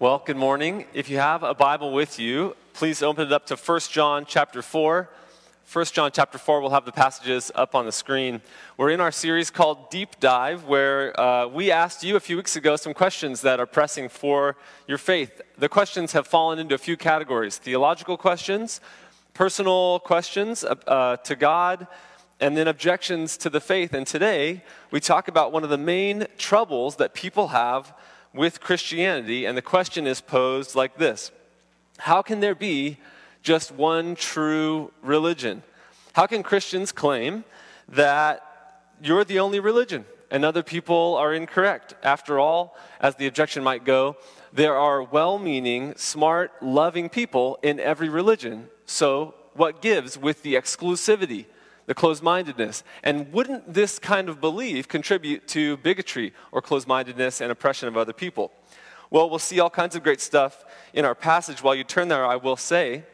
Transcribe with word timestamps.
Well, 0.00 0.24
good 0.26 0.36
morning. 0.36 0.86
If 0.92 1.08
you 1.08 1.18
have 1.18 1.44
a 1.44 1.54
Bible 1.54 1.92
with 1.92 2.18
you, 2.18 2.56
please 2.72 3.00
open 3.00 3.28
it 3.28 3.32
up 3.32 3.46
to 3.46 3.54
1 3.54 3.80
John 3.92 4.24
chapter 4.26 4.60
4. 4.60 5.08
1 5.72 5.84
John 5.84 6.10
chapter 6.12 6.36
4, 6.36 6.60
we'll 6.60 6.70
have 6.70 6.84
the 6.84 6.90
passages 6.90 7.52
up 7.54 7.76
on 7.76 7.86
the 7.86 7.92
screen. 7.92 8.42
We're 8.76 8.90
in 8.90 9.00
our 9.00 9.12
series 9.12 9.52
called 9.52 9.90
Deep 9.90 10.18
Dive, 10.18 10.64
where 10.64 11.18
uh, 11.18 11.46
we 11.46 11.70
asked 11.70 12.02
you 12.02 12.16
a 12.16 12.20
few 12.20 12.36
weeks 12.36 12.56
ago 12.56 12.74
some 12.74 12.92
questions 12.92 13.40
that 13.42 13.60
are 13.60 13.66
pressing 13.66 14.08
for 14.08 14.56
your 14.88 14.98
faith. 14.98 15.40
The 15.56 15.68
questions 15.68 16.10
have 16.10 16.26
fallen 16.26 16.58
into 16.58 16.74
a 16.74 16.78
few 16.78 16.96
categories 16.96 17.58
theological 17.58 18.16
questions, 18.16 18.80
personal 19.32 20.00
questions 20.00 20.64
uh, 20.64 20.74
uh, 20.88 21.16
to 21.18 21.36
God, 21.36 21.86
and 22.40 22.56
then 22.56 22.66
objections 22.66 23.36
to 23.36 23.48
the 23.48 23.60
faith. 23.60 23.94
And 23.94 24.04
today, 24.08 24.64
we 24.90 24.98
talk 24.98 25.28
about 25.28 25.52
one 25.52 25.62
of 25.62 25.70
the 25.70 25.78
main 25.78 26.26
troubles 26.36 26.96
that 26.96 27.14
people 27.14 27.48
have 27.48 27.94
with 28.34 28.60
Christianity, 28.60 29.44
and 29.44 29.56
the 29.56 29.62
question 29.62 30.06
is 30.06 30.20
posed 30.20 30.74
like 30.74 30.98
this 30.98 31.30
How 31.98 32.20
can 32.20 32.40
there 32.40 32.54
be 32.54 32.98
just 33.42 33.72
one 33.72 34.16
true 34.16 34.92
religion? 35.02 35.62
How 36.12 36.26
can 36.26 36.42
Christians 36.42 36.92
claim 36.92 37.44
that 37.88 38.42
you're 39.02 39.24
the 39.24 39.40
only 39.40 39.60
religion 39.60 40.04
and 40.30 40.44
other 40.44 40.62
people 40.62 41.16
are 41.16 41.32
incorrect? 41.32 41.94
After 42.02 42.38
all, 42.38 42.76
as 43.00 43.16
the 43.16 43.26
objection 43.26 43.62
might 43.62 43.84
go, 43.84 44.16
there 44.52 44.76
are 44.76 45.02
well 45.02 45.38
meaning, 45.38 45.94
smart, 45.96 46.52
loving 46.62 47.08
people 47.08 47.58
in 47.62 47.80
every 47.80 48.08
religion. 48.08 48.68
So, 48.86 49.34
what 49.54 49.80
gives 49.80 50.18
with 50.18 50.42
the 50.42 50.54
exclusivity? 50.54 51.46
The 51.86 51.94
closed 51.94 52.22
mindedness. 52.22 52.82
And 53.02 53.32
wouldn't 53.32 53.72
this 53.72 53.98
kind 53.98 54.28
of 54.28 54.40
belief 54.40 54.88
contribute 54.88 55.46
to 55.48 55.76
bigotry 55.78 56.32
or 56.52 56.62
closed 56.62 56.88
mindedness 56.88 57.40
and 57.40 57.50
oppression 57.50 57.88
of 57.88 57.96
other 57.96 58.12
people? 58.12 58.52
Well, 59.10 59.30
we'll 59.30 59.38
see 59.38 59.60
all 59.60 59.70
kinds 59.70 59.94
of 59.94 60.02
great 60.02 60.20
stuff 60.20 60.64
in 60.92 61.04
our 61.04 61.14
passage. 61.14 61.62
While 61.62 61.74
you 61.74 61.84
turn 61.84 62.08
there, 62.08 62.26
I 62.26 62.36
will 62.36 62.56
say 62.56 63.04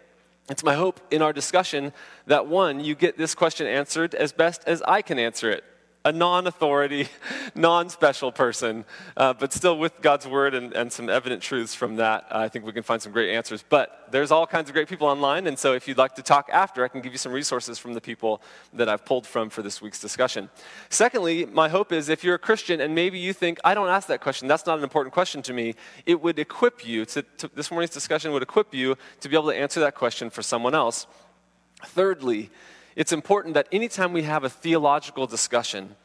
it's 0.48 0.64
my 0.64 0.74
hope 0.74 1.00
in 1.10 1.22
our 1.22 1.32
discussion 1.32 1.92
that 2.26 2.46
one, 2.46 2.80
you 2.80 2.94
get 2.94 3.18
this 3.18 3.34
question 3.34 3.66
answered 3.66 4.14
as 4.14 4.32
best 4.32 4.62
as 4.66 4.82
I 4.82 5.02
can 5.02 5.18
answer 5.18 5.50
it 5.50 5.64
a 6.04 6.12
non 6.12 6.46
authority, 6.46 7.08
non 7.54 7.90
special 7.90 8.32
person, 8.32 8.84
uh, 9.16 9.34
but 9.34 9.52
still 9.52 9.78
with 9.78 10.00
God's 10.00 10.26
word 10.26 10.54
and, 10.54 10.72
and 10.72 10.92
some 10.92 11.08
evident 11.08 11.42
truths 11.42 11.74
from 11.74 11.96
that, 11.96 12.26
I 12.30 12.48
think 12.48 12.64
we 12.64 12.72
can 12.72 12.82
find 12.82 13.02
some 13.02 13.12
great 13.12 13.34
answers. 13.34 13.64
But 13.68 14.08
there's 14.10 14.30
all 14.30 14.46
kinds 14.46 14.70
of 14.70 14.74
great 14.74 14.88
people 14.88 15.06
online, 15.06 15.46
and 15.46 15.58
so 15.58 15.74
if 15.74 15.86
you'd 15.86 15.98
like 15.98 16.14
to 16.14 16.22
talk 16.22 16.48
after, 16.52 16.84
I 16.84 16.88
can 16.88 17.00
give 17.02 17.12
you 17.12 17.18
some 17.18 17.32
resources 17.32 17.78
from 17.78 17.92
the 17.92 18.00
people 18.00 18.40
that 18.72 18.88
I've 18.88 19.04
pulled 19.04 19.26
from 19.26 19.50
for 19.50 19.62
this 19.62 19.82
week's 19.82 20.00
discussion. 20.00 20.48
Secondly, 20.88 21.44
my 21.44 21.68
hope 21.68 21.92
is 21.92 22.08
if 22.08 22.24
you're 22.24 22.36
a 22.36 22.38
Christian 22.38 22.80
and 22.80 22.94
maybe 22.94 23.18
you 23.18 23.32
think, 23.32 23.58
I 23.62 23.74
don't 23.74 23.88
ask 23.88 24.08
that 24.08 24.20
question, 24.20 24.48
that's 24.48 24.66
not 24.66 24.78
an 24.78 24.84
important 24.84 25.12
question 25.12 25.42
to 25.42 25.52
me, 25.52 25.74
it 26.06 26.20
would 26.20 26.38
equip 26.38 26.86
you, 26.86 27.04
to, 27.06 27.22
to 27.38 27.50
this 27.54 27.70
morning's 27.70 27.92
discussion 27.92 28.32
would 28.32 28.42
equip 28.42 28.74
you 28.74 28.96
to 29.20 29.28
be 29.28 29.36
able 29.36 29.50
to 29.50 29.56
answer 29.56 29.80
that 29.80 29.94
question 29.94 30.30
for 30.30 30.42
someone 30.42 30.74
else. 30.74 31.06
Thirdly, 31.84 32.50
it's 32.96 33.12
important 33.12 33.54
that 33.54 33.68
anytime 33.72 34.12
we 34.12 34.22
have 34.22 34.44
a 34.44 34.50
theological 34.50 35.26
discussion, 35.26 35.96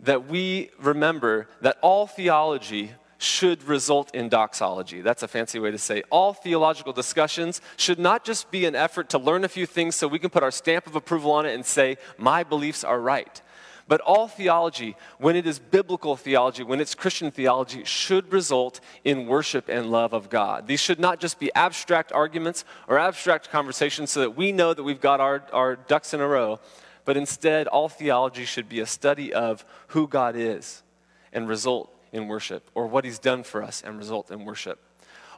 that 0.00 0.26
we 0.26 0.70
remember 0.78 1.48
that 1.60 1.78
all 1.82 2.06
theology 2.06 2.92
should 3.18 3.62
result 3.64 4.14
in 4.14 4.30
doxology. 4.30 5.02
That's 5.02 5.22
a 5.22 5.28
fancy 5.28 5.58
way 5.58 5.70
to 5.70 5.78
say 5.78 6.02
all 6.08 6.32
theological 6.32 6.94
discussions 6.94 7.60
should 7.76 7.98
not 7.98 8.24
just 8.24 8.50
be 8.50 8.64
an 8.64 8.74
effort 8.74 9.10
to 9.10 9.18
learn 9.18 9.44
a 9.44 9.48
few 9.48 9.66
things 9.66 9.94
so 9.94 10.08
we 10.08 10.18
can 10.18 10.30
put 10.30 10.42
our 10.42 10.50
stamp 10.50 10.86
of 10.86 10.96
approval 10.96 11.30
on 11.32 11.44
it 11.44 11.54
and 11.54 11.66
say, 11.66 11.98
my 12.16 12.42
beliefs 12.42 12.82
are 12.82 12.98
right. 12.98 13.42
But 13.90 14.00
all 14.02 14.28
theology, 14.28 14.94
when 15.18 15.34
it 15.34 15.48
is 15.48 15.58
biblical 15.58 16.14
theology, 16.14 16.62
when 16.62 16.80
it's 16.80 16.94
Christian 16.94 17.32
theology, 17.32 17.82
should 17.82 18.32
result 18.32 18.78
in 19.02 19.26
worship 19.26 19.68
and 19.68 19.90
love 19.90 20.12
of 20.12 20.30
God. 20.30 20.68
These 20.68 20.78
should 20.78 21.00
not 21.00 21.18
just 21.18 21.40
be 21.40 21.52
abstract 21.56 22.12
arguments 22.12 22.64
or 22.86 23.00
abstract 23.00 23.50
conversations 23.50 24.12
so 24.12 24.20
that 24.20 24.36
we 24.36 24.52
know 24.52 24.72
that 24.72 24.84
we've 24.84 25.00
got 25.00 25.18
our, 25.18 25.42
our 25.52 25.74
ducks 25.74 26.14
in 26.14 26.20
a 26.20 26.28
row, 26.28 26.60
but 27.04 27.16
instead, 27.16 27.66
all 27.66 27.88
theology 27.88 28.44
should 28.44 28.68
be 28.68 28.78
a 28.78 28.86
study 28.86 29.34
of 29.34 29.64
who 29.88 30.06
God 30.06 30.36
is 30.36 30.84
and 31.32 31.48
result 31.48 31.92
in 32.12 32.28
worship, 32.28 32.70
or 32.76 32.86
what 32.86 33.04
He's 33.04 33.18
done 33.18 33.42
for 33.42 33.60
us 33.60 33.82
and 33.84 33.98
result 33.98 34.30
in 34.30 34.44
worship, 34.44 34.78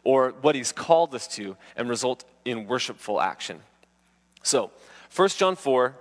or 0.05 0.35
what 0.43 0.55
He's 0.55 0.73
called 0.73 1.15
us 1.15 1.27
to 1.37 1.57
and 1.75 1.89
result 1.89 2.27
in 2.45 2.67
worshipful 2.67 3.19
action. 3.19 3.61
So, 4.43 4.73
1 5.17 5.29
John 5.31 5.57
4, 5.57 5.97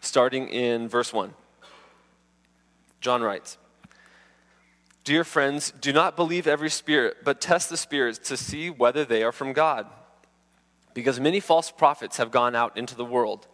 starting 0.00 0.48
in 0.48 0.88
verse 0.88 1.12
1. 1.12 1.34
John 3.02 3.20
writes, 3.20 3.58
Dear 5.04 5.24
friends, 5.24 5.72
do 5.80 5.92
not 5.92 6.16
believe 6.16 6.46
every 6.46 6.70
spirit, 6.70 7.18
but 7.24 7.40
test 7.40 7.68
the 7.68 7.76
spirits 7.76 8.18
to 8.28 8.36
see 8.36 8.70
whether 8.70 9.04
they 9.04 9.24
are 9.24 9.32
from 9.32 9.52
God. 9.52 9.86
Because 10.94 11.18
many 11.18 11.40
false 11.40 11.70
prophets 11.70 12.18
have 12.18 12.30
gone 12.30 12.54
out 12.54 12.76
into 12.78 12.94
the 12.94 13.04
world. 13.04 13.48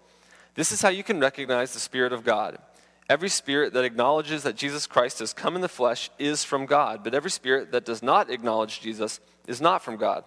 This 0.54 0.70
is 0.70 0.82
how 0.82 0.90
you 0.90 1.02
can 1.02 1.18
recognize 1.18 1.72
the 1.72 1.80
Spirit 1.80 2.12
of 2.12 2.24
God. 2.24 2.58
Every 3.08 3.30
spirit 3.30 3.72
that 3.72 3.84
acknowledges 3.84 4.42
that 4.42 4.56
Jesus 4.56 4.86
Christ 4.86 5.20
has 5.20 5.32
come 5.32 5.56
in 5.56 5.62
the 5.62 5.68
flesh 5.68 6.10
is 6.18 6.44
from 6.44 6.66
God, 6.66 7.02
but 7.02 7.14
every 7.14 7.30
spirit 7.30 7.72
that 7.72 7.86
does 7.86 8.02
not 8.02 8.28
acknowledge 8.28 8.80
Jesus 8.80 9.20
is 9.46 9.62
not 9.62 9.82
from 9.82 9.96
God. 9.96 10.24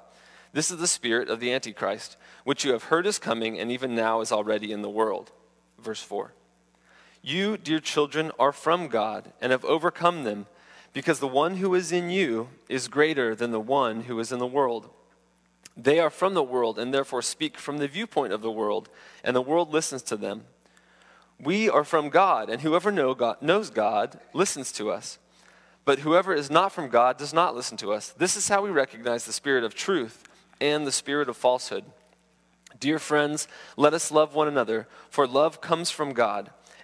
This 0.51 0.71
is 0.71 0.77
the 0.77 0.87
spirit 0.87 1.29
of 1.29 1.39
the 1.39 1.53
Antichrist, 1.53 2.17
which 2.43 2.65
you 2.65 2.71
have 2.71 2.85
heard 2.85 3.05
is 3.05 3.19
coming 3.19 3.59
and 3.59 3.71
even 3.71 3.93
now 3.93 4.21
is 4.21 4.31
already 4.31 4.71
in 4.71 4.81
the 4.81 4.89
world. 4.89 5.31
Verse 5.79 6.01
4. 6.01 6.33
You, 7.21 7.57
dear 7.57 7.79
children, 7.79 8.31
are 8.39 8.51
from 8.51 8.87
God 8.87 9.31
and 9.39 9.51
have 9.51 9.65
overcome 9.65 10.23
them, 10.23 10.47
because 10.93 11.19
the 11.19 11.27
one 11.27 11.57
who 11.57 11.73
is 11.75 11.91
in 11.91 12.09
you 12.09 12.49
is 12.67 12.87
greater 12.87 13.35
than 13.35 13.51
the 13.51 13.59
one 13.59 14.01
who 14.01 14.19
is 14.19 14.31
in 14.31 14.39
the 14.39 14.47
world. 14.47 14.89
They 15.77 15.99
are 15.99 16.09
from 16.09 16.33
the 16.33 16.43
world 16.43 16.77
and 16.77 16.93
therefore 16.93 17.21
speak 17.21 17.57
from 17.57 17.77
the 17.77 17.87
viewpoint 17.87 18.33
of 18.33 18.41
the 18.41 18.51
world, 18.51 18.89
and 19.23 19.35
the 19.35 19.41
world 19.41 19.71
listens 19.71 20.01
to 20.03 20.17
them. 20.17 20.45
We 21.39 21.69
are 21.69 21.83
from 21.83 22.09
God, 22.09 22.49
and 22.49 22.61
whoever 22.61 22.91
know 22.91 23.13
God, 23.13 23.41
knows 23.41 23.69
God 23.69 24.19
listens 24.33 24.71
to 24.73 24.91
us. 24.91 25.17
But 25.85 25.99
whoever 25.99 26.33
is 26.33 26.51
not 26.51 26.71
from 26.71 26.89
God 26.89 27.17
does 27.17 27.33
not 27.33 27.55
listen 27.55 27.77
to 27.77 27.93
us. 27.93 28.09
This 28.09 28.35
is 28.35 28.47
how 28.47 28.61
we 28.61 28.69
recognize 28.69 29.25
the 29.25 29.33
spirit 29.33 29.63
of 29.63 29.73
truth 29.73 30.23
and 30.59 30.85
the 30.85 30.91
spirit 30.91 31.29
of 31.29 31.37
falsehood. 31.37 31.85
Dear 32.79 32.99
friends, 32.99 33.47
let 33.77 33.93
us 33.93 34.11
love 34.11 34.35
one 34.35 34.47
another, 34.47 34.87
for 35.09 35.25
love 35.25 35.61
comes 35.61 35.89
from 35.89 36.13
God. 36.13 36.51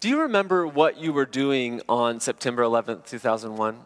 do 0.00 0.08
you 0.08 0.22
remember 0.22 0.66
what 0.66 0.98
you 0.98 1.12
were 1.12 1.26
doing 1.26 1.82
on 1.88 2.20
September 2.20 2.62
11th, 2.62 3.06
2001? 3.06 3.78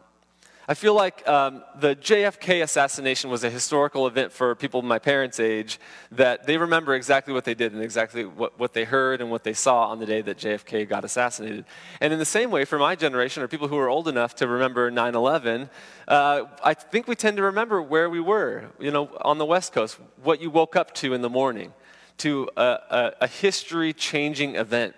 I 0.68 0.74
feel 0.74 0.94
like 0.94 1.26
um, 1.26 1.64
the 1.80 1.96
JFK 1.96 2.62
assassination 2.62 3.30
was 3.30 3.44
a 3.44 3.50
historical 3.50 4.06
event 4.06 4.30
for 4.30 4.54
people 4.54 4.80
my 4.82 4.98
parents' 4.98 5.40
age 5.40 5.80
that 6.12 6.46
they 6.46 6.56
remember 6.56 6.94
exactly 6.94 7.32
what 7.32 7.44
they 7.44 7.54
did 7.54 7.72
and 7.72 7.82
exactly 7.82 8.24
what, 8.26 8.58
what 8.60 8.74
they 8.74 8.84
heard 8.84 9.20
and 9.22 9.30
what 9.30 9.42
they 9.42 9.54
saw 9.54 9.88
on 9.88 9.98
the 9.98 10.06
day 10.06 10.20
that 10.20 10.36
JFK 10.36 10.86
got 10.86 11.04
assassinated. 11.04 11.64
And 12.00 12.12
in 12.12 12.18
the 12.18 12.26
same 12.26 12.50
way, 12.50 12.64
for 12.64 12.78
my 12.78 12.94
generation, 12.94 13.42
or 13.42 13.48
people 13.48 13.68
who 13.68 13.78
are 13.78 13.88
old 13.88 14.06
enough 14.06 14.34
to 14.36 14.46
remember 14.46 14.90
9 14.90 15.14
11, 15.14 15.70
uh, 16.08 16.44
I 16.62 16.74
think 16.74 17.08
we 17.08 17.16
tend 17.16 17.38
to 17.38 17.42
remember 17.42 17.82
where 17.82 18.08
we 18.08 18.20
were, 18.20 18.70
you 18.78 18.90
know, 18.90 19.08
on 19.22 19.38
the 19.38 19.46
West 19.46 19.72
Coast, 19.72 19.98
what 20.22 20.42
you 20.42 20.50
woke 20.50 20.76
up 20.76 20.94
to 20.96 21.14
in 21.14 21.22
the 21.22 21.30
morning, 21.30 21.72
to 22.18 22.48
a, 22.56 22.62
a, 22.62 23.12
a 23.22 23.26
history 23.26 23.92
changing 23.92 24.56
event 24.56 24.94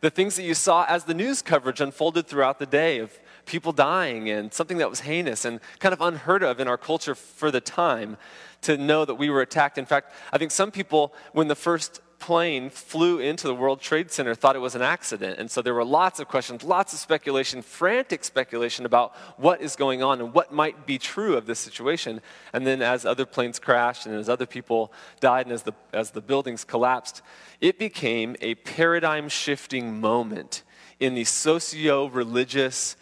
the 0.00 0.10
things 0.10 0.36
that 0.36 0.42
you 0.42 0.54
saw 0.54 0.84
as 0.88 1.04
the 1.04 1.14
news 1.14 1.42
coverage 1.42 1.80
unfolded 1.80 2.26
throughout 2.26 2.58
the 2.58 2.66
day 2.66 2.98
of 2.98 3.18
people 3.46 3.72
dying 3.72 4.28
and 4.28 4.52
something 4.52 4.78
that 4.78 4.90
was 4.90 5.00
heinous 5.00 5.44
and 5.44 5.60
kind 5.78 5.92
of 5.92 6.00
unheard 6.00 6.42
of 6.42 6.60
in 6.60 6.68
our 6.68 6.76
culture 6.76 7.14
for 7.14 7.50
the 7.50 7.60
time 7.60 8.16
to 8.62 8.76
know 8.76 9.04
that 9.04 9.14
we 9.14 9.30
were 9.30 9.40
attacked. 9.40 9.78
In 9.78 9.86
fact, 9.86 10.12
I 10.32 10.38
think 10.38 10.50
some 10.50 10.70
people, 10.70 11.14
when 11.32 11.48
the 11.48 11.54
first 11.54 12.00
plane 12.18 12.70
flew 12.70 13.18
into 13.18 13.46
the 13.46 13.54
World 13.54 13.80
Trade 13.80 14.10
Center 14.10 14.34
thought 14.34 14.56
it 14.56 14.60
was 14.60 14.74
an 14.74 14.82
accident. 14.82 15.38
And 15.38 15.50
so 15.50 15.62
there 15.62 15.74
were 15.74 15.84
lots 15.84 16.20
of 16.20 16.28
questions, 16.28 16.64
lots 16.64 16.92
of 16.92 16.98
speculation, 16.98 17.62
frantic 17.62 18.24
speculation 18.24 18.86
about 18.86 19.14
what 19.36 19.60
is 19.60 19.76
going 19.76 20.02
on 20.02 20.20
and 20.20 20.32
what 20.32 20.52
might 20.52 20.86
be 20.86 20.98
true 20.98 21.36
of 21.36 21.46
this 21.46 21.58
situation. 21.58 22.20
And 22.52 22.66
then 22.66 22.82
as 22.82 23.04
other 23.04 23.26
planes 23.26 23.58
crashed 23.58 24.06
and 24.06 24.14
as 24.14 24.28
other 24.28 24.46
people 24.46 24.92
died 25.20 25.46
and 25.46 25.52
as 25.52 25.62
the, 25.62 25.72
as 25.92 26.10
the 26.10 26.20
buildings 26.20 26.64
collapsed, 26.64 27.22
it 27.60 27.78
became 27.78 28.36
a 28.40 28.54
paradigm 28.56 29.28
shifting 29.28 30.00
moment 30.00 30.62
in 30.98 31.14
the 31.14 31.24
socio 31.24 32.06
religious 32.06 32.96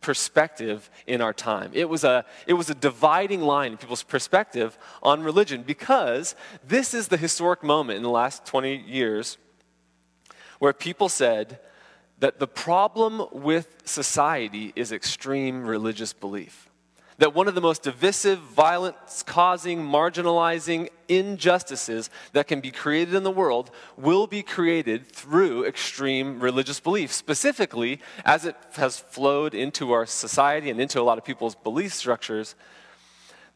perspective 0.00 0.90
in 1.06 1.20
our 1.20 1.32
time. 1.32 1.70
It 1.74 1.88
was, 1.88 2.04
a, 2.04 2.24
it 2.46 2.54
was 2.54 2.70
a 2.70 2.74
dividing 2.74 3.42
line 3.42 3.72
in 3.72 3.78
people's 3.78 4.02
perspective 4.02 4.78
on 5.02 5.22
religion 5.22 5.62
because 5.62 6.34
this 6.66 6.94
is 6.94 7.08
the 7.08 7.16
historic 7.16 7.62
moment 7.62 7.98
in 7.98 8.02
the 8.02 8.10
last 8.10 8.46
20 8.46 8.76
years 8.76 9.38
where 10.58 10.72
people 10.72 11.08
said 11.08 11.58
that 12.18 12.38
the 12.38 12.46
problem 12.46 13.26
with 13.32 13.78
society 13.84 14.72
is 14.76 14.92
extreme 14.92 15.66
religious 15.66 16.12
belief 16.12 16.69
that 17.20 17.34
one 17.34 17.46
of 17.46 17.54
the 17.54 17.60
most 17.60 17.82
divisive, 17.82 18.38
violence 18.38 19.22
causing, 19.22 19.78
marginalizing 19.78 20.88
injustices 21.06 22.08
that 22.32 22.48
can 22.48 22.62
be 22.62 22.70
created 22.70 23.14
in 23.14 23.24
the 23.24 23.30
world 23.30 23.70
will 23.98 24.26
be 24.26 24.42
created 24.42 25.06
through 25.06 25.66
extreme 25.66 26.40
religious 26.40 26.80
belief, 26.80 27.12
specifically 27.12 28.00
as 28.24 28.46
it 28.46 28.56
has 28.72 28.98
flowed 28.98 29.54
into 29.54 29.92
our 29.92 30.06
society 30.06 30.70
and 30.70 30.80
into 30.80 30.98
a 30.98 31.02
lot 31.02 31.18
of 31.18 31.24
people's 31.24 31.54
belief 31.54 31.92
structures. 31.92 32.54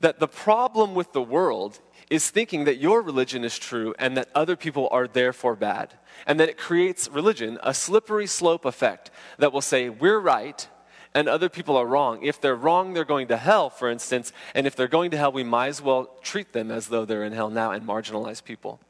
That 0.01 0.21
the 0.21 0.29
problem 0.29 0.95
with 0.95 1.15
the 1.15 1.23
world 1.23 1.81
is 2.11 2.29
thinking 2.29 2.65
that 2.65 2.77
your 2.77 3.01
religion 3.01 3.45
is 3.45 3.59
true 3.59 3.95
and 3.99 4.15
that 4.19 4.29
other 4.35 4.57
people 4.57 4.89
are 4.91 5.09
therefore 5.09 5.57
bad. 5.57 5.95
And 6.27 6.39
that 6.39 6.51
it 6.51 6.59
creates 6.59 7.09
religion, 7.09 7.59
a 7.63 7.73
slippery 7.73 8.27
slope 8.27 8.67
effect 8.67 9.11
that 9.39 9.55
will 9.55 9.63
say, 9.63 9.89
we're 9.89 10.21
right 10.21 10.69
and 11.15 11.29
other 11.29 11.49
people 11.49 11.77
are 11.77 11.87
wrong. 11.87 12.23
If 12.23 12.41
they're 12.41 12.57
wrong, 12.57 12.93
they're 12.93 13.05
going 13.05 13.29
to 13.29 13.37
hell, 13.37 13.71
for 13.71 13.89
instance, 13.89 14.33
and 14.55 14.67
if 14.67 14.75
they're 14.75 14.89
going 14.89 15.11
to 15.13 15.17
hell, 15.17 15.33
we 15.33 15.45
might 15.45 15.69
as 15.69 15.81
well 15.81 16.11
treat 16.23 16.53
them 16.53 16.71
as 16.71 16.89
though 16.89 17.05
they're 17.05 17.25
in 17.25 17.33
hell 17.33 17.51
now 17.51 17.71
and 17.71 17.87
marginalize 17.87 18.43
people. 18.43 18.81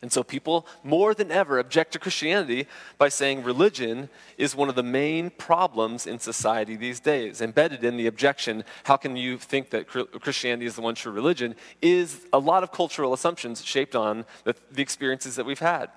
And 0.00 0.12
so 0.12 0.22
people 0.22 0.64
more 0.84 1.12
than 1.12 1.32
ever 1.32 1.58
object 1.58 1.92
to 1.92 1.98
Christianity 1.98 2.68
by 2.98 3.08
saying 3.08 3.42
religion 3.42 4.08
is 4.36 4.54
one 4.54 4.68
of 4.68 4.76
the 4.76 4.82
main 4.84 5.30
problems 5.30 6.06
in 6.06 6.20
society 6.20 6.76
these 6.76 7.00
days. 7.00 7.40
Embedded 7.40 7.82
in 7.82 7.96
the 7.96 8.06
objection, 8.06 8.62
how 8.84 8.96
can 8.96 9.16
you 9.16 9.38
think 9.38 9.70
that 9.70 9.88
Christianity 9.88 10.66
is 10.66 10.76
the 10.76 10.82
one 10.82 10.94
true 10.94 11.10
religion, 11.10 11.56
is 11.82 12.26
a 12.32 12.38
lot 12.38 12.62
of 12.62 12.70
cultural 12.70 13.12
assumptions 13.12 13.64
shaped 13.64 13.96
on 13.96 14.24
the, 14.44 14.54
the 14.70 14.82
experiences 14.82 15.34
that 15.34 15.44
we've 15.46 15.58
had. 15.58 15.90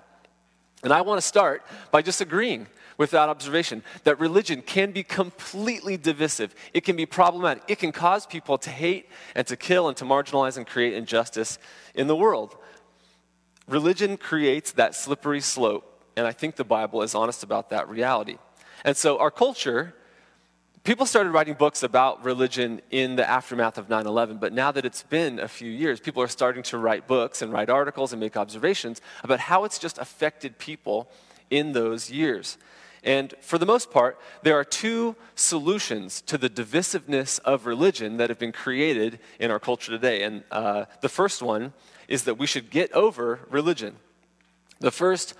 And 0.82 0.92
I 0.92 1.00
want 1.02 1.20
to 1.20 1.26
start 1.26 1.62
by 1.90 2.02
just 2.02 2.20
agreeing 2.20 2.66
with 2.98 3.12
that 3.12 3.28
observation 3.28 3.82
that 4.04 4.18
religion 4.20 4.62
can 4.62 4.92
be 4.92 5.02
completely 5.02 5.96
divisive. 5.96 6.54
It 6.74 6.82
can 6.82 6.96
be 6.96 7.06
problematic. 7.06 7.62
It 7.68 7.78
can 7.78 7.92
cause 7.92 8.26
people 8.26 8.58
to 8.58 8.70
hate 8.70 9.08
and 9.34 9.46
to 9.46 9.56
kill 9.56 9.88
and 9.88 9.96
to 9.96 10.04
marginalize 10.04 10.56
and 10.56 10.66
create 10.66 10.94
injustice 10.94 11.58
in 11.94 12.06
the 12.06 12.16
world. 12.16 12.56
Religion 13.68 14.16
creates 14.16 14.72
that 14.72 14.94
slippery 14.94 15.40
slope, 15.40 16.04
and 16.16 16.26
I 16.26 16.32
think 16.32 16.56
the 16.56 16.64
Bible 16.64 17.02
is 17.02 17.14
honest 17.14 17.42
about 17.42 17.70
that 17.70 17.88
reality. 17.88 18.38
And 18.84 18.96
so 18.96 19.18
our 19.18 19.30
culture, 19.30 19.94
people 20.84 21.06
started 21.06 21.30
writing 21.30 21.54
books 21.54 21.82
about 21.82 22.24
religion 22.24 22.80
in 22.90 23.16
the 23.16 23.28
aftermath 23.28 23.78
of 23.78 23.88
9 23.88 24.06
11, 24.06 24.38
but 24.38 24.52
now 24.52 24.72
that 24.72 24.84
it's 24.84 25.02
been 25.02 25.38
a 25.38 25.48
few 25.48 25.70
years, 25.70 26.00
people 26.00 26.22
are 26.22 26.28
starting 26.28 26.62
to 26.64 26.78
write 26.78 27.06
books 27.06 27.42
and 27.42 27.52
write 27.52 27.70
articles 27.70 28.12
and 28.12 28.20
make 28.20 28.36
observations 28.36 29.00
about 29.22 29.40
how 29.40 29.64
it's 29.64 29.78
just 29.78 29.98
affected 29.98 30.58
people 30.58 31.08
in 31.50 31.72
those 31.72 32.10
years. 32.10 32.58
And 33.04 33.34
for 33.40 33.58
the 33.58 33.66
most 33.66 33.90
part, 33.90 34.18
there 34.42 34.56
are 34.56 34.64
two 34.64 35.16
solutions 35.34 36.20
to 36.22 36.38
the 36.38 36.48
divisiveness 36.48 37.40
of 37.40 37.66
religion 37.66 38.16
that 38.18 38.30
have 38.30 38.38
been 38.38 38.52
created 38.52 39.18
in 39.40 39.50
our 39.50 39.58
culture 39.58 39.90
today. 39.90 40.22
And 40.22 40.44
uh, 40.52 40.84
the 41.00 41.08
first 41.08 41.42
one 41.42 41.72
is 42.06 42.24
that 42.24 42.38
we 42.38 42.46
should 42.46 42.70
get 42.70 42.92
over 42.92 43.40
religion. 43.50 43.96
The 44.78 44.92
first 44.92 45.34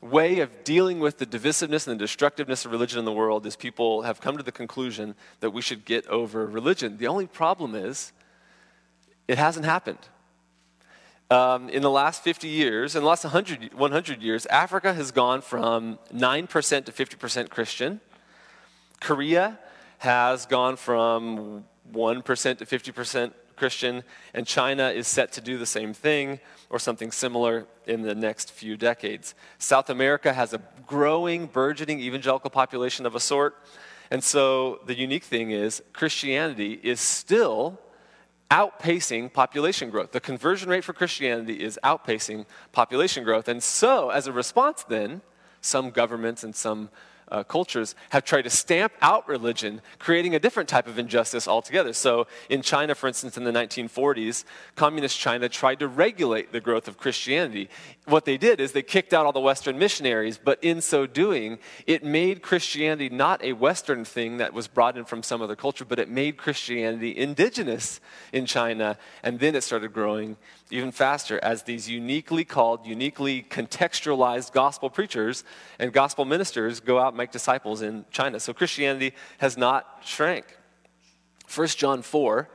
way 0.00 0.40
of 0.40 0.64
dealing 0.64 0.98
with 0.98 1.18
the 1.18 1.26
divisiveness 1.26 1.86
and 1.86 1.98
the 1.98 2.04
destructiveness 2.04 2.64
of 2.64 2.72
religion 2.72 2.98
in 2.98 3.04
the 3.04 3.12
world 3.12 3.46
is 3.46 3.56
people 3.56 4.02
have 4.02 4.20
come 4.20 4.36
to 4.36 4.42
the 4.42 4.52
conclusion 4.52 5.14
that 5.40 5.50
we 5.50 5.60
should 5.60 5.84
get 5.84 6.06
over 6.06 6.46
religion. 6.46 6.96
The 6.96 7.06
only 7.06 7.26
problem 7.26 7.74
is 7.74 8.12
it 9.28 9.36
hasn't 9.36 9.66
happened 9.66 10.08
um, 11.30 11.68
in 11.68 11.82
the 11.82 11.90
last 11.90 12.24
50 12.24 12.48
years, 12.48 12.96
in 12.96 13.02
the 13.02 13.08
last 13.08 13.22
100, 13.22 13.72
100 13.74 14.22
years, 14.22 14.46
Africa 14.46 14.92
has 14.92 15.12
gone 15.12 15.40
from 15.40 15.98
9% 16.12 16.84
to 16.84 16.92
50% 16.92 17.50
Christian. 17.50 18.00
Korea 19.00 19.58
has 19.98 20.44
gone 20.46 20.76
from 20.76 21.64
1% 21.92 22.58
to 22.58 22.66
50% 22.66 23.32
Christian, 23.60 24.02
and 24.32 24.46
China 24.46 24.88
is 24.88 25.06
set 25.06 25.32
to 25.32 25.40
do 25.42 25.58
the 25.58 25.66
same 25.66 25.92
thing 25.92 26.40
or 26.70 26.78
something 26.78 27.12
similar 27.12 27.66
in 27.86 28.00
the 28.00 28.14
next 28.14 28.50
few 28.50 28.74
decades. 28.76 29.34
South 29.58 29.90
America 29.90 30.32
has 30.32 30.54
a 30.54 30.62
growing, 30.86 31.46
burgeoning 31.46 32.00
evangelical 32.00 32.48
population 32.48 33.04
of 33.04 33.14
a 33.14 33.20
sort. 33.20 33.52
And 34.10 34.24
so 34.24 34.80
the 34.86 34.96
unique 34.96 35.24
thing 35.24 35.50
is, 35.50 35.82
Christianity 35.92 36.80
is 36.82 37.00
still 37.00 37.78
outpacing 38.50 39.30
population 39.32 39.90
growth. 39.90 40.12
The 40.12 40.20
conversion 40.20 40.70
rate 40.70 40.82
for 40.82 40.94
Christianity 40.94 41.62
is 41.62 41.78
outpacing 41.84 42.46
population 42.72 43.24
growth. 43.24 43.46
And 43.46 43.62
so, 43.62 44.08
as 44.08 44.26
a 44.26 44.32
response, 44.32 44.84
then, 44.84 45.20
some 45.60 45.90
governments 45.90 46.42
and 46.42 46.54
some 46.56 46.88
uh, 47.30 47.42
cultures 47.44 47.94
have 48.10 48.24
tried 48.24 48.42
to 48.42 48.50
stamp 48.50 48.92
out 49.00 49.28
religion, 49.28 49.80
creating 49.98 50.34
a 50.34 50.38
different 50.38 50.68
type 50.68 50.86
of 50.86 50.98
injustice 50.98 51.46
altogether. 51.46 51.92
So, 51.92 52.26
in 52.48 52.62
China, 52.62 52.94
for 52.94 53.08
instance, 53.08 53.36
in 53.36 53.44
the 53.44 53.52
1940s, 53.52 54.44
communist 54.74 55.18
China 55.18 55.48
tried 55.48 55.78
to 55.80 55.88
regulate 55.88 56.52
the 56.52 56.60
growth 56.60 56.88
of 56.88 56.98
Christianity. 56.98 57.68
What 58.06 58.24
they 58.24 58.36
did 58.36 58.60
is 58.60 58.72
they 58.72 58.82
kicked 58.82 59.14
out 59.14 59.26
all 59.26 59.32
the 59.32 59.40
Western 59.40 59.78
missionaries, 59.78 60.38
but 60.38 60.58
in 60.62 60.80
so 60.80 61.06
doing, 61.06 61.58
it 61.86 62.04
made 62.04 62.42
Christianity 62.42 63.08
not 63.08 63.42
a 63.44 63.52
Western 63.52 64.04
thing 64.04 64.38
that 64.38 64.52
was 64.52 64.66
brought 64.66 64.96
in 64.96 65.04
from 65.04 65.22
some 65.22 65.42
other 65.42 65.56
culture, 65.56 65.84
but 65.84 65.98
it 65.98 66.08
made 66.08 66.36
Christianity 66.36 67.16
indigenous 67.16 68.00
in 68.32 68.46
China, 68.46 68.98
and 69.22 69.38
then 69.38 69.54
it 69.54 69.62
started 69.62 69.92
growing 69.92 70.36
even 70.70 70.92
faster 70.92 71.38
as 71.42 71.62
these 71.62 71.88
uniquely 71.88 72.44
called, 72.44 72.86
uniquely 72.86 73.42
contextualized 73.42 74.52
gospel 74.52 74.90
preachers 74.90 75.44
and 75.78 75.92
gospel 75.92 76.24
ministers 76.24 76.80
go 76.80 76.98
out 76.98 77.08
and 77.08 77.16
make 77.16 77.30
disciples 77.30 77.82
in 77.82 78.04
China. 78.10 78.40
So 78.40 78.52
Christianity 78.52 79.14
has 79.38 79.56
not 79.56 80.00
shrank. 80.04 80.44
1 81.52 81.66
John 81.68 82.02
4, 82.02 82.48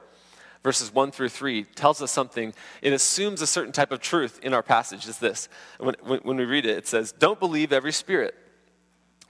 verses 0.63 0.93
1 0.93 1.11
through 1.11 1.29
3, 1.29 1.63
tells 1.63 2.01
us 2.01 2.11
something. 2.11 2.53
It 2.81 2.93
assumes 2.93 3.41
a 3.41 3.47
certain 3.47 3.73
type 3.73 3.91
of 3.91 3.99
truth 3.99 4.39
in 4.41 4.53
our 4.53 4.63
passage. 4.63 5.07
Is 5.07 5.19
this. 5.19 5.49
When, 5.79 5.95
when, 6.01 6.19
when 6.19 6.37
we 6.37 6.45
read 6.45 6.65
it, 6.65 6.77
it 6.77 6.87
says, 6.87 7.11
Don't 7.11 7.39
believe 7.39 7.73
every 7.73 7.91
spirit 7.91 8.35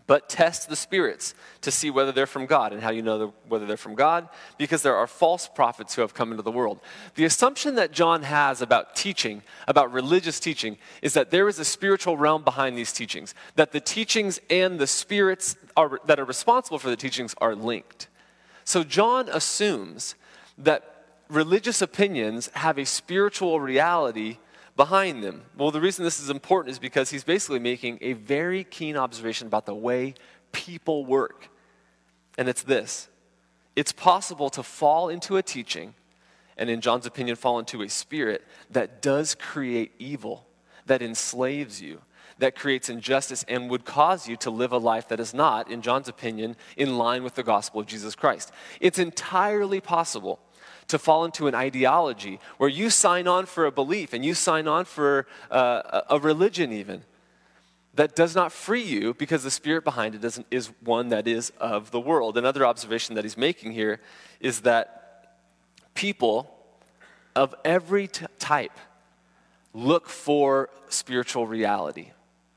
but 0.07 0.29
test 0.29 0.69
the 0.69 0.75
spirits 0.75 1.33
to 1.61 1.71
see 1.71 1.89
whether 1.89 2.11
they're 2.11 2.27
from 2.27 2.45
God. 2.45 2.73
And 2.73 2.81
how 2.81 2.91
you 2.91 3.01
know 3.01 3.33
whether 3.47 3.65
they're 3.65 3.77
from 3.77 3.95
God? 3.95 4.29
Because 4.57 4.83
there 4.83 4.95
are 4.95 5.07
false 5.07 5.47
prophets 5.47 5.95
who 5.95 6.01
have 6.01 6.13
come 6.13 6.31
into 6.31 6.43
the 6.43 6.51
world. 6.51 6.79
The 7.15 7.25
assumption 7.25 7.75
that 7.75 7.91
John 7.91 8.23
has 8.23 8.61
about 8.61 8.95
teaching, 8.95 9.41
about 9.67 9.91
religious 9.91 10.39
teaching, 10.39 10.77
is 11.01 11.13
that 11.13 11.31
there 11.31 11.47
is 11.47 11.57
a 11.59 11.65
spiritual 11.65 12.17
realm 12.17 12.43
behind 12.43 12.77
these 12.77 12.93
teachings, 12.93 13.33
that 13.55 13.71
the 13.71 13.79
teachings 13.79 14.39
and 14.49 14.79
the 14.79 14.87
spirits 14.87 15.55
are, 15.75 15.99
that 16.05 16.19
are 16.19 16.25
responsible 16.25 16.77
for 16.77 16.89
the 16.89 16.95
teachings 16.95 17.33
are 17.39 17.55
linked. 17.55 18.07
So 18.63 18.83
John 18.83 19.27
assumes 19.29 20.15
that 20.57 21.05
religious 21.29 21.81
opinions 21.81 22.49
have 22.53 22.77
a 22.77 22.85
spiritual 22.85 23.59
reality 23.59 24.37
behind 24.75 25.23
them. 25.23 25.43
Well, 25.57 25.71
the 25.71 25.81
reason 25.81 26.03
this 26.03 26.19
is 26.19 26.29
important 26.29 26.71
is 26.71 26.79
because 26.79 27.09
he's 27.09 27.23
basically 27.23 27.59
making 27.59 27.99
a 28.01 28.13
very 28.13 28.63
keen 28.63 28.97
observation 28.97 29.47
about 29.47 29.65
the 29.65 29.75
way 29.75 30.15
people 30.51 31.05
work. 31.05 31.49
And 32.37 32.49
it's 32.49 32.63
this 32.63 33.09
it's 33.75 33.91
possible 33.91 34.49
to 34.51 34.63
fall 34.63 35.09
into 35.09 35.37
a 35.37 35.43
teaching, 35.43 35.93
and 36.57 36.69
in 36.69 36.81
John's 36.81 37.05
opinion, 37.05 37.35
fall 37.35 37.59
into 37.59 37.81
a 37.81 37.89
spirit 37.89 38.43
that 38.69 39.01
does 39.01 39.35
create 39.35 39.91
evil, 39.99 40.45
that 40.85 41.01
enslaves 41.01 41.81
you. 41.81 42.01
That 42.37 42.57
creates 42.57 42.89
injustice 42.89 43.45
and 43.47 43.69
would 43.69 43.85
cause 43.85 44.27
you 44.27 44.35
to 44.37 44.49
live 44.49 44.73
a 44.73 44.77
life 44.77 45.07
that 45.07 45.21
is 45.21 45.33
not, 45.33 45.71
in 45.71 45.81
John's 45.81 46.09
opinion, 46.09 46.57
in 46.75 46.97
line 46.97 47.23
with 47.23 47.35
the 47.35 47.43
gospel 47.43 47.79
of 47.79 47.87
Jesus 47.87 48.13
Christ. 48.13 48.51
It's 48.81 48.99
entirely 48.99 49.79
possible 49.79 50.41
to 50.87 50.99
fall 50.99 51.25
into 51.25 51.47
an 51.47 51.55
ideology 51.55 52.39
where 52.57 52.69
you 52.69 52.89
sign 52.89 53.27
on 53.27 53.45
for 53.45 53.65
a 53.65 53.71
belief 53.71 54.13
and 54.13 54.23
you 54.23 54.33
sign 54.33 54.67
on 54.67 54.85
for 54.85 55.25
uh, 55.49 56.01
a 56.09 56.19
religion, 56.19 56.71
even 56.71 57.03
that 57.95 58.15
does 58.15 58.35
not 58.35 58.51
free 58.51 58.83
you 58.83 59.13
because 59.13 59.43
the 59.43 59.51
spirit 59.51 59.83
behind 59.83 60.15
it 60.15 60.43
is 60.51 60.71
one 60.81 61.09
that 61.09 61.27
is 61.27 61.51
of 61.59 61.91
the 61.91 61.99
world. 61.99 62.37
Another 62.37 62.65
observation 62.65 63.15
that 63.15 63.23
he's 63.23 63.37
making 63.37 63.71
here 63.71 64.01
is 64.39 64.61
that 64.61 65.39
people 65.93 66.53
of 67.35 67.55
every 67.63 68.07
t- 68.07 68.25
type 68.37 68.77
look 69.73 70.09
for 70.09 70.69
spiritual 70.89 71.47
reality. 71.47 72.11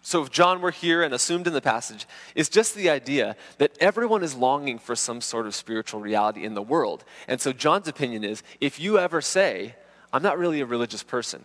So, 0.09 0.23
if 0.23 0.31
John 0.31 0.62
were 0.62 0.71
here 0.71 1.03
and 1.03 1.12
assumed 1.12 1.47
in 1.47 1.53
the 1.53 1.61
passage, 1.61 2.07
is 2.35 2.49
just 2.49 2.75
the 2.75 2.88
idea 2.88 3.37
that 3.59 3.77
everyone 3.79 4.23
is 4.23 4.35
longing 4.35 4.79
for 4.79 4.97
some 4.97 5.21
sort 5.21 5.47
of 5.47 5.55
spiritual 5.55 6.00
reality 6.00 6.45
in 6.45 6.55
the 6.55 6.62
world. 6.62 7.05
And 7.27 7.38
so, 7.38 7.53
John's 7.53 7.88
opinion 7.88 8.25
is 8.25 8.43
if 8.59 8.81
you 8.81 8.99
ever 8.99 9.21
say, 9.21 9.75
I'm 10.11 10.23
not 10.23 10.38
really 10.38 10.62
a 10.62 10.65
religious 10.65 11.03
person, 11.03 11.45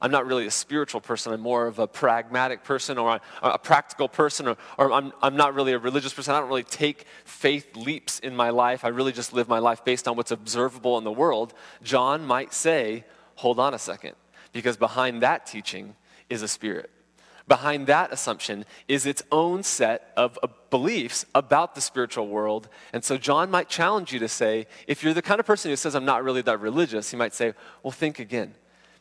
I'm 0.00 0.12
not 0.12 0.26
really 0.26 0.46
a 0.46 0.52
spiritual 0.52 1.00
person. 1.00 1.32
I'm 1.32 1.40
more 1.40 1.66
of 1.66 1.80
a 1.80 1.88
pragmatic 1.88 2.62
person 2.62 2.98
or 2.98 3.18
a 3.42 3.58
practical 3.58 4.08
person, 4.08 4.46
or, 4.46 4.56
or 4.78 4.92
I'm, 4.92 5.12
I'm 5.20 5.34
not 5.34 5.56
really 5.56 5.72
a 5.72 5.78
religious 5.80 6.14
person. 6.14 6.36
I 6.36 6.38
don't 6.38 6.48
really 6.48 6.62
take 6.62 7.06
faith 7.24 7.74
leaps 7.74 8.20
in 8.20 8.36
my 8.36 8.50
life. 8.50 8.84
I 8.84 8.90
really 8.90 9.10
just 9.10 9.32
live 9.32 9.48
my 9.48 9.58
life 9.58 9.84
based 9.84 10.06
on 10.06 10.16
what's 10.16 10.30
observable 10.30 10.98
in 10.98 11.02
the 11.02 11.10
world. 11.10 11.52
John 11.82 12.24
might 12.24 12.54
say, 12.54 13.06
hold 13.34 13.58
on 13.58 13.74
a 13.74 13.78
second, 13.80 14.14
because 14.52 14.76
behind 14.76 15.20
that 15.24 15.46
teaching 15.46 15.96
is 16.30 16.42
a 16.42 16.48
spirit. 16.48 16.92
Behind 17.46 17.86
that 17.88 18.10
assumption 18.10 18.64
is 18.88 19.04
its 19.04 19.22
own 19.30 19.62
set 19.62 20.12
of 20.16 20.38
uh, 20.42 20.48
beliefs 20.70 21.26
about 21.34 21.74
the 21.74 21.80
spiritual 21.82 22.26
world. 22.26 22.68
And 22.92 23.04
so 23.04 23.18
John 23.18 23.50
might 23.50 23.68
challenge 23.68 24.12
you 24.12 24.18
to 24.20 24.28
say, 24.28 24.66
if 24.86 25.04
you're 25.04 25.12
the 25.12 25.20
kind 25.20 25.40
of 25.40 25.46
person 25.46 25.70
who 25.70 25.76
says, 25.76 25.94
I'm 25.94 26.06
not 26.06 26.24
really 26.24 26.40
that 26.42 26.60
religious, 26.60 27.10
he 27.10 27.18
might 27.18 27.34
say, 27.34 27.52
well, 27.82 27.90
think 27.90 28.18
again. 28.18 28.54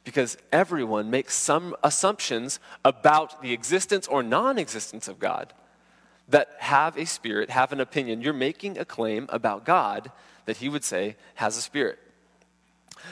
Because 0.04 0.38
everyone 0.52 1.10
makes 1.10 1.34
some 1.34 1.74
assumptions 1.82 2.60
about 2.84 3.42
the 3.42 3.54
existence 3.54 4.08
or 4.08 4.22
non 4.22 4.58
existence 4.58 5.08
of 5.08 5.20
God 5.20 5.54
that 6.28 6.50
have 6.60 6.98
a 6.98 7.06
spirit, 7.06 7.50
have 7.50 7.72
an 7.72 7.80
opinion. 7.80 8.22
You're 8.22 8.34
making 8.34 8.78
a 8.78 8.84
claim 8.84 9.28
about 9.30 9.64
God 9.64 10.12
that 10.46 10.58
he 10.58 10.68
would 10.68 10.84
say 10.84 11.16
has 11.36 11.56
a 11.56 11.62
spirit. 11.62 12.00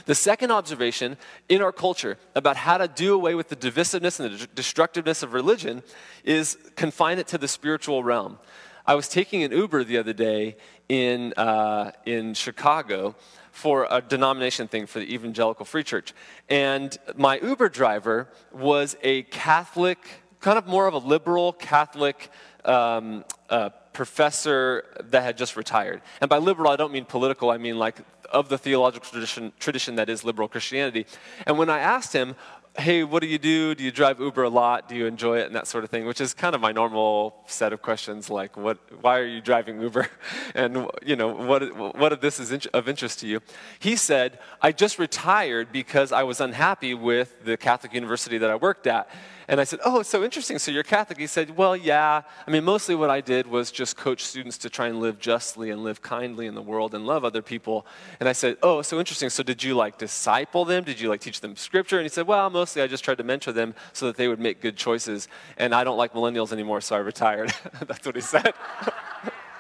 The 0.05 0.15
second 0.15 0.51
observation 0.51 1.17
in 1.49 1.61
our 1.61 1.71
culture 1.71 2.17
about 2.35 2.57
how 2.57 2.77
to 2.77 2.87
do 2.87 3.13
away 3.13 3.35
with 3.35 3.49
the 3.49 3.55
divisiveness 3.55 4.19
and 4.19 4.37
the 4.37 4.47
destructiveness 4.47 5.23
of 5.23 5.33
religion 5.33 5.83
is 6.23 6.57
confine 6.75 7.19
it 7.19 7.27
to 7.27 7.37
the 7.37 7.47
spiritual 7.47 8.03
realm. 8.03 8.39
I 8.85 8.95
was 8.95 9.07
taking 9.07 9.43
an 9.43 9.51
Uber 9.51 9.83
the 9.83 9.97
other 9.97 10.13
day 10.13 10.57
in, 10.89 11.33
uh, 11.37 11.91
in 12.05 12.33
Chicago 12.33 13.15
for 13.51 13.87
a 13.89 14.01
denomination 14.01 14.67
thing 14.67 14.85
for 14.85 14.99
the 14.99 15.13
Evangelical 15.13 15.65
Free 15.65 15.83
Church. 15.83 16.13
And 16.49 16.97
my 17.15 17.37
Uber 17.39 17.69
driver 17.69 18.27
was 18.51 18.97
a 19.03 19.23
Catholic, 19.23 19.99
kind 20.39 20.57
of 20.57 20.67
more 20.67 20.87
of 20.87 20.93
a 20.93 20.97
liberal 20.97 21.53
Catholic 21.53 22.31
um, 22.65 23.23
uh, 23.49 23.69
professor 23.93 24.85
that 25.01 25.23
had 25.23 25.37
just 25.37 25.55
retired. 25.55 26.01
And 26.21 26.29
by 26.29 26.37
liberal, 26.37 26.71
I 26.71 26.75
don't 26.75 26.91
mean 26.91 27.05
political, 27.05 27.49
I 27.49 27.57
mean 27.57 27.77
like 27.77 27.97
of 28.31 28.49
the 28.49 28.57
theological 28.57 29.09
tradition, 29.09 29.51
tradition 29.59 29.95
that 29.95 30.09
is 30.09 30.23
liberal 30.23 30.47
Christianity. 30.47 31.05
And 31.45 31.57
when 31.57 31.69
I 31.69 31.79
asked 31.79 32.13
him, 32.13 32.35
hey, 32.77 33.03
what 33.03 33.21
do 33.21 33.27
you 33.27 33.37
do? 33.37 33.75
Do 33.75 33.83
you 33.83 33.91
drive 33.91 34.19
Uber 34.19 34.43
a 34.43 34.49
lot? 34.49 34.87
Do 34.87 34.95
you 34.95 35.05
enjoy 35.05 35.39
it? 35.39 35.47
And 35.47 35.55
that 35.55 35.67
sort 35.67 35.83
of 35.83 35.89
thing, 35.89 36.05
which 36.05 36.21
is 36.21 36.33
kind 36.33 36.55
of 36.55 36.61
my 36.61 36.71
normal 36.71 37.35
set 37.45 37.73
of 37.73 37.81
questions 37.81 38.29
like, 38.29 38.55
what, 38.55 38.77
why 39.01 39.19
are 39.19 39.25
you 39.25 39.41
driving 39.41 39.81
Uber? 39.81 40.07
And, 40.55 40.87
you 41.05 41.15
know, 41.15 41.29
what, 41.29 41.95
what 41.97 42.11
of 42.11 42.19
this 42.19 42.39
is 42.39 42.65
of 42.67 42.89
interest 42.89 43.19
to 43.19 43.27
you? 43.27 43.41
He 43.79 43.95
said, 43.95 44.39
I 44.61 44.71
just 44.71 44.99
retired 44.99 45.71
because 45.71 46.11
I 46.11 46.23
was 46.23 46.41
unhappy 46.41 46.93
with 46.93 47.45
the 47.45 47.57
Catholic 47.57 47.93
university 47.93 48.37
that 48.37 48.49
I 48.49 48.55
worked 48.55 48.85
at. 48.87 49.09
And 49.47 49.59
I 49.59 49.63
said, 49.63 49.79
Oh, 49.83 50.01
so 50.01 50.23
interesting. 50.23 50.59
So 50.59 50.71
you're 50.71 50.83
Catholic? 50.83 51.17
He 51.17 51.27
said, 51.27 51.57
Well, 51.57 51.75
yeah. 51.75 52.21
I 52.47 52.51
mean, 52.51 52.63
mostly 52.63 52.95
what 52.95 53.09
I 53.09 53.21
did 53.21 53.47
was 53.47 53.71
just 53.71 53.97
coach 53.97 54.23
students 54.23 54.57
to 54.59 54.69
try 54.69 54.87
and 54.87 54.99
live 54.99 55.19
justly 55.19 55.69
and 55.71 55.83
live 55.83 56.01
kindly 56.01 56.47
in 56.47 56.55
the 56.55 56.61
world 56.61 56.93
and 56.93 57.05
love 57.05 57.25
other 57.25 57.41
people. 57.41 57.85
And 58.19 58.29
I 58.29 58.33
said, 58.33 58.57
Oh, 58.61 58.81
so 58.81 58.99
interesting. 58.99 59.29
So 59.29 59.43
did 59.43 59.63
you 59.63 59.75
like 59.75 59.97
disciple 59.97 60.65
them? 60.65 60.83
Did 60.83 60.99
you 60.99 61.09
like 61.09 61.21
teach 61.21 61.41
them 61.41 61.55
scripture? 61.55 61.97
And 61.97 62.05
he 62.05 62.09
said, 62.09 62.27
Well, 62.27 62.49
mostly 62.49 62.81
I 62.81 62.87
just 62.87 63.03
tried 63.03 63.17
to 63.17 63.23
mentor 63.23 63.51
them 63.51 63.75
so 63.93 64.05
that 64.07 64.17
they 64.17 64.27
would 64.27 64.39
make 64.39 64.61
good 64.61 64.77
choices. 64.77 65.27
And 65.57 65.73
I 65.73 65.83
don't 65.83 65.97
like 65.97 66.13
millennials 66.13 66.51
anymore, 66.51 66.81
so 66.81 66.95
I 66.95 66.99
retired. 66.99 67.53
That's 67.85 68.05
what 68.05 68.15
he 68.15 68.21
said. 68.21 68.53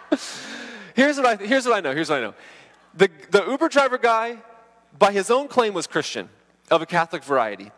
here's, 0.95 1.17
what 1.17 1.25
I, 1.25 1.35
here's 1.43 1.65
what 1.65 1.75
I 1.75 1.79
know. 1.79 1.93
Here's 1.93 2.09
what 2.09 2.19
I 2.19 2.21
know. 2.21 2.33
The, 2.93 3.09
the 3.29 3.45
Uber 3.45 3.69
driver 3.69 3.97
guy, 3.97 4.37
by 4.97 5.11
his 5.11 5.31
own 5.31 5.47
claim, 5.47 5.73
was 5.73 5.87
Christian 5.87 6.29
of 6.69 6.81
a 6.81 6.85
Catholic 6.85 7.23
variety. 7.23 7.71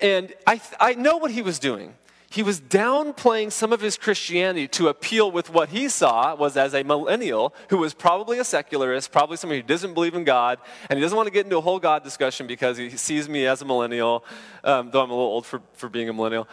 And 0.00 0.32
I, 0.46 0.60
I 0.80 0.94
know 0.94 1.16
what 1.16 1.30
he 1.30 1.42
was 1.42 1.58
doing. 1.58 1.94
He 2.30 2.42
was 2.42 2.60
downplaying 2.60 3.52
some 3.52 3.72
of 3.72 3.80
his 3.80 3.96
Christianity 3.96 4.66
to 4.68 4.88
appeal 4.88 5.30
with 5.30 5.50
what 5.50 5.68
he 5.68 5.88
saw 5.88 6.34
was 6.34 6.56
as 6.56 6.74
a 6.74 6.82
millennial 6.82 7.54
who 7.68 7.78
was 7.78 7.94
probably 7.94 8.40
a 8.40 8.44
secularist, 8.44 9.12
probably 9.12 9.36
somebody 9.36 9.60
who 9.60 9.66
doesn't 9.68 9.94
believe 9.94 10.16
in 10.16 10.24
God, 10.24 10.58
and 10.90 10.98
he 10.98 11.00
doesn't 11.00 11.14
want 11.14 11.28
to 11.28 11.32
get 11.32 11.44
into 11.44 11.58
a 11.58 11.60
whole 11.60 11.78
God 11.78 12.02
discussion 12.02 12.48
because 12.48 12.76
he 12.76 12.90
sees 12.90 13.28
me 13.28 13.46
as 13.46 13.62
a 13.62 13.64
millennial, 13.64 14.24
um, 14.64 14.90
though 14.90 15.00
I'm 15.00 15.10
a 15.10 15.14
little 15.14 15.30
old 15.30 15.46
for, 15.46 15.62
for 15.74 15.88
being 15.88 16.08
a 16.08 16.12
millennial. 16.12 16.48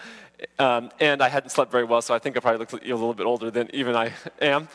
Um, 0.59 0.91
and 0.99 1.19
I 1.19 1.29
hadn't 1.29 1.49
slept 1.49 1.71
very 1.71 1.83
well, 1.83 2.03
so 2.03 2.13
I 2.13 2.19
think 2.19 2.37
I 2.37 2.41
probably 2.41 2.59
look 2.59 2.73
a 2.73 2.75
little 2.75 3.15
bit 3.15 3.25
older 3.25 3.49
than 3.49 3.73
even 3.73 3.95
I 3.95 4.13
am. 4.39 4.67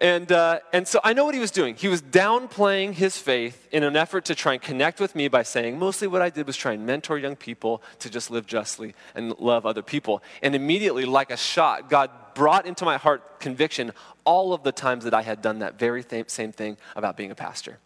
And, 0.00 0.30
uh, 0.30 0.60
and 0.72 0.86
so 0.86 1.00
I 1.02 1.12
know 1.12 1.24
what 1.24 1.34
he 1.34 1.40
was 1.40 1.50
doing. 1.50 1.74
He 1.74 1.88
was 1.88 2.00
downplaying 2.00 2.92
his 2.92 3.18
faith 3.18 3.66
in 3.72 3.82
an 3.82 3.96
effort 3.96 4.26
to 4.26 4.34
try 4.36 4.52
and 4.52 4.62
connect 4.62 5.00
with 5.00 5.16
me 5.16 5.26
by 5.26 5.42
saying, 5.42 5.76
mostly 5.76 6.06
what 6.06 6.22
I 6.22 6.30
did 6.30 6.46
was 6.46 6.56
try 6.56 6.72
and 6.72 6.86
mentor 6.86 7.18
young 7.18 7.34
people 7.34 7.82
to 7.98 8.08
just 8.08 8.30
live 8.30 8.46
justly 8.46 8.94
and 9.16 9.36
love 9.40 9.66
other 9.66 9.82
people. 9.82 10.22
And 10.40 10.54
immediately, 10.54 11.04
like 11.04 11.32
a 11.32 11.36
shot, 11.36 11.90
God 11.90 12.10
brought 12.34 12.64
into 12.64 12.84
my 12.84 12.96
heart 12.96 13.40
conviction 13.40 13.90
all 14.24 14.52
of 14.52 14.62
the 14.62 14.70
times 14.70 15.02
that 15.02 15.14
I 15.14 15.22
had 15.22 15.42
done 15.42 15.58
that 15.60 15.80
very 15.80 16.04
th- 16.04 16.30
same 16.30 16.52
thing 16.52 16.76
about 16.94 17.16
being 17.16 17.32
a 17.32 17.34
pastor. 17.34 17.78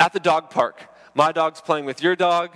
At 0.00 0.12
the 0.12 0.20
dog 0.20 0.50
park, 0.50 0.88
my 1.14 1.30
dog's 1.30 1.60
playing 1.60 1.84
with 1.84 2.02
your 2.02 2.16
dog 2.16 2.50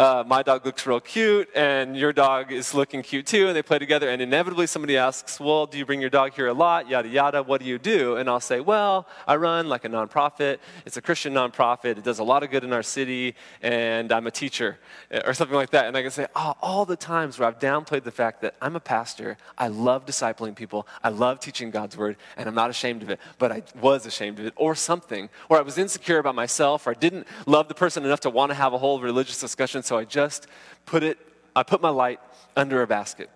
uh, 0.00 0.22
my 0.24 0.44
dog 0.44 0.64
looks 0.64 0.86
real 0.86 1.00
cute 1.00 1.48
and 1.56 1.96
your 1.96 2.12
dog 2.12 2.52
is 2.52 2.72
looking 2.72 3.02
cute 3.02 3.26
too, 3.26 3.48
and 3.48 3.56
they 3.56 3.62
play 3.62 3.80
together. 3.80 4.08
And 4.08 4.22
inevitably, 4.22 4.68
somebody 4.68 4.96
asks, 4.96 5.40
Well, 5.40 5.66
do 5.66 5.76
you 5.76 5.84
bring 5.84 6.00
your 6.00 6.10
dog 6.10 6.34
here 6.34 6.46
a 6.46 6.52
lot? 6.52 6.88
Yada, 6.88 7.08
yada. 7.08 7.42
What 7.42 7.60
do 7.60 7.66
you 7.66 7.78
do? 7.78 8.14
And 8.14 8.30
I'll 8.30 8.38
say, 8.38 8.60
Well, 8.60 9.08
I 9.26 9.34
run 9.34 9.68
like 9.68 9.84
a 9.84 9.88
nonprofit. 9.88 10.58
It's 10.86 10.96
a 10.96 11.02
Christian 11.02 11.34
nonprofit. 11.34 11.98
It 11.98 12.04
does 12.04 12.20
a 12.20 12.24
lot 12.24 12.44
of 12.44 12.50
good 12.50 12.62
in 12.62 12.72
our 12.72 12.82
city, 12.84 13.34
and 13.60 14.12
I'm 14.12 14.28
a 14.28 14.30
teacher, 14.30 14.78
or 15.24 15.34
something 15.34 15.56
like 15.56 15.70
that. 15.70 15.86
And 15.86 15.96
I 15.96 16.02
can 16.02 16.12
say, 16.12 16.26
Oh, 16.36 16.54
all 16.62 16.84
the 16.84 16.96
times 16.96 17.36
where 17.38 17.48
I've 17.48 17.58
downplayed 17.58 18.04
the 18.04 18.12
fact 18.12 18.40
that 18.42 18.54
I'm 18.62 18.76
a 18.76 18.80
pastor, 18.80 19.36
I 19.56 19.66
love 19.66 20.06
discipling 20.06 20.54
people, 20.54 20.86
I 21.02 21.08
love 21.08 21.40
teaching 21.40 21.72
God's 21.72 21.96
word, 21.96 22.16
and 22.36 22.48
I'm 22.48 22.54
not 22.54 22.70
ashamed 22.70 23.02
of 23.02 23.10
it, 23.10 23.18
but 23.38 23.50
I 23.50 23.64
was 23.80 24.06
ashamed 24.06 24.38
of 24.38 24.46
it, 24.46 24.52
or 24.54 24.76
something, 24.76 25.28
or 25.48 25.58
I 25.58 25.62
was 25.62 25.76
insecure 25.76 26.18
about 26.18 26.36
myself, 26.36 26.86
or 26.86 26.90
I 26.90 26.94
didn't 26.94 27.26
love 27.46 27.66
the 27.66 27.74
person 27.74 28.04
enough 28.04 28.20
to 28.20 28.30
want 28.30 28.50
to 28.50 28.54
have 28.54 28.72
a 28.72 28.78
whole 28.78 29.00
religious 29.00 29.40
discussion 29.40 29.82
so 29.88 29.96
I 29.96 30.04
just 30.04 30.46
put 30.86 31.02
it, 31.02 31.18
I 31.56 31.62
put 31.62 31.80
my 31.80 31.88
light 31.88 32.20
under 32.54 32.82
a 32.82 32.86
basket. 32.86 33.30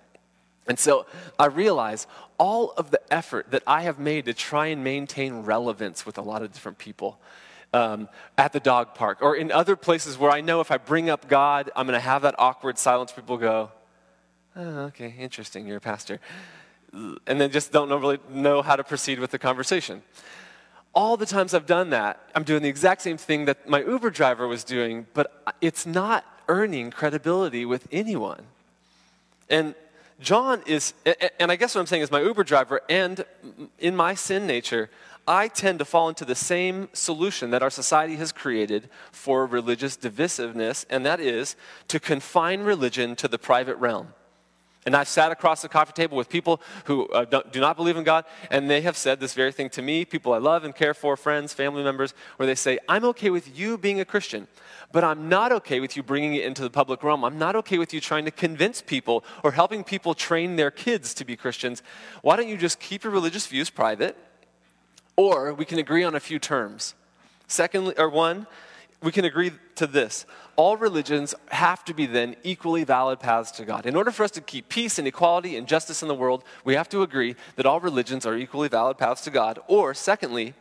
And 0.68 0.78
so 0.78 1.06
I 1.38 1.46
realize 1.46 2.06
all 2.38 2.72
of 2.76 2.90
the 2.90 3.00
effort 3.12 3.50
that 3.50 3.62
I 3.66 3.82
have 3.82 3.98
made 3.98 4.26
to 4.26 4.34
try 4.34 4.66
and 4.66 4.84
maintain 4.84 5.42
relevance 5.42 6.06
with 6.06 6.18
a 6.18 6.22
lot 6.22 6.42
of 6.42 6.52
different 6.52 6.78
people 6.78 7.18
um, 7.72 8.08
at 8.36 8.52
the 8.52 8.60
dog 8.60 8.94
park 8.94 9.18
or 9.22 9.34
in 9.34 9.50
other 9.50 9.74
places 9.74 10.18
where 10.18 10.30
I 10.30 10.42
know 10.42 10.60
if 10.60 10.70
I 10.70 10.76
bring 10.76 11.08
up 11.08 11.26
God, 11.26 11.70
I'm 11.74 11.86
going 11.86 11.98
to 11.98 12.00
have 12.00 12.22
that 12.22 12.34
awkward 12.38 12.78
silence. 12.78 13.10
People 13.10 13.38
go, 13.38 13.72
oh, 14.54 14.78
okay, 14.90 15.14
interesting, 15.18 15.66
you're 15.66 15.78
a 15.78 15.80
pastor. 15.80 16.20
And 16.92 17.40
then 17.40 17.50
just 17.50 17.72
don't 17.72 17.88
really 17.88 18.18
know 18.30 18.60
how 18.60 18.76
to 18.76 18.84
proceed 18.84 19.18
with 19.18 19.30
the 19.30 19.38
conversation 19.38 20.02
all 20.94 21.16
the 21.16 21.26
times 21.26 21.54
I've 21.54 21.66
done 21.66 21.90
that, 21.90 22.20
I'm 22.34 22.44
doing 22.44 22.62
the 22.62 22.68
exact 22.68 23.02
same 23.02 23.16
thing 23.16 23.46
that 23.46 23.68
my 23.68 23.82
Uber 23.82 24.10
driver 24.10 24.46
was 24.46 24.62
doing, 24.64 25.06
but 25.14 25.54
it's 25.60 25.86
not 25.86 26.24
earning 26.52 26.90
credibility 26.90 27.64
with 27.64 27.88
anyone. 27.90 28.42
And 29.48 29.74
John 30.20 30.62
is, 30.66 30.92
and 31.40 31.50
I 31.50 31.56
guess 31.56 31.74
what 31.74 31.80
I'm 31.80 31.86
saying 31.86 32.02
is 32.02 32.10
my 32.10 32.20
Uber 32.20 32.44
driver, 32.44 32.82
and 32.90 33.24
in 33.78 33.96
my 33.96 34.14
sin 34.14 34.46
nature, 34.46 34.90
I 35.26 35.48
tend 35.48 35.78
to 35.78 35.86
fall 35.86 36.10
into 36.10 36.26
the 36.26 36.34
same 36.34 36.90
solution 36.92 37.50
that 37.52 37.62
our 37.62 37.70
society 37.70 38.16
has 38.16 38.32
created 38.32 38.90
for 39.10 39.46
religious 39.46 39.96
divisiveness, 39.96 40.84
and 40.90 41.06
that 41.06 41.20
is 41.20 41.56
to 41.88 41.98
confine 41.98 42.60
religion 42.60 43.16
to 43.16 43.28
the 43.28 43.38
private 43.38 43.76
realm. 43.76 44.08
And 44.84 44.96
I've 44.96 45.06
sat 45.06 45.30
across 45.30 45.62
the 45.62 45.68
coffee 45.68 45.92
table 45.92 46.16
with 46.16 46.28
people 46.28 46.60
who 46.86 47.06
uh, 47.08 47.24
do 47.24 47.60
not 47.60 47.76
believe 47.76 47.96
in 47.96 48.02
God, 48.02 48.24
and 48.50 48.68
they 48.68 48.80
have 48.80 48.96
said 48.96 49.20
this 49.20 49.32
very 49.32 49.52
thing 49.52 49.70
to 49.70 49.82
me, 49.82 50.04
people 50.04 50.32
I 50.32 50.38
love 50.38 50.64
and 50.64 50.74
care 50.74 50.92
for, 50.92 51.16
friends, 51.16 51.54
family 51.54 51.84
members, 51.84 52.14
where 52.36 52.46
they 52.48 52.56
say, 52.56 52.80
I'm 52.88 53.04
okay 53.04 53.30
with 53.30 53.56
you 53.56 53.78
being 53.78 54.00
a 54.00 54.04
Christian, 54.04 54.48
but 54.90 55.04
I'm 55.04 55.28
not 55.28 55.52
okay 55.52 55.78
with 55.78 55.96
you 55.96 56.02
bringing 56.02 56.34
it 56.34 56.44
into 56.44 56.62
the 56.62 56.70
public 56.70 57.04
realm. 57.04 57.24
I'm 57.24 57.38
not 57.38 57.54
okay 57.56 57.78
with 57.78 57.94
you 57.94 58.00
trying 58.00 58.24
to 58.24 58.32
convince 58.32 58.82
people 58.82 59.24
or 59.44 59.52
helping 59.52 59.84
people 59.84 60.14
train 60.14 60.56
their 60.56 60.72
kids 60.72 61.14
to 61.14 61.24
be 61.24 61.36
Christians. 61.36 61.80
Why 62.22 62.34
don't 62.34 62.48
you 62.48 62.56
just 62.56 62.80
keep 62.80 63.04
your 63.04 63.12
religious 63.12 63.46
views 63.46 63.70
private? 63.70 64.16
Or 65.16 65.54
we 65.54 65.64
can 65.64 65.78
agree 65.78 66.02
on 66.02 66.16
a 66.16 66.20
few 66.20 66.40
terms. 66.40 66.94
Secondly, 67.46 67.94
or 67.98 68.08
one, 68.08 68.46
we 69.02 69.12
can 69.12 69.24
agree 69.24 69.52
to 69.76 69.86
this. 69.86 70.24
All 70.56 70.76
religions 70.76 71.34
have 71.48 71.84
to 71.86 71.94
be 71.94 72.06
then 72.06 72.36
equally 72.42 72.84
valid 72.84 73.20
paths 73.20 73.50
to 73.52 73.64
God. 73.64 73.86
In 73.86 73.96
order 73.96 74.10
for 74.10 74.24
us 74.24 74.30
to 74.32 74.40
keep 74.40 74.68
peace 74.68 74.98
and 74.98 75.08
equality 75.08 75.56
and 75.56 75.66
justice 75.66 76.02
in 76.02 76.08
the 76.08 76.14
world, 76.14 76.44
we 76.64 76.74
have 76.74 76.88
to 76.90 77.02
agree 77.02 77.34
that 77.56 77.66
all 77.66 77.80
religions 77.80 78.24
are 78.24 78.36
equally 78.36 78.68
valid 78.68 78.98
paths 78.98 79.22
to 79.22 79.30
God. 79.30 79.58
Or, 79.66 79.92
secondly, 79.92 80.54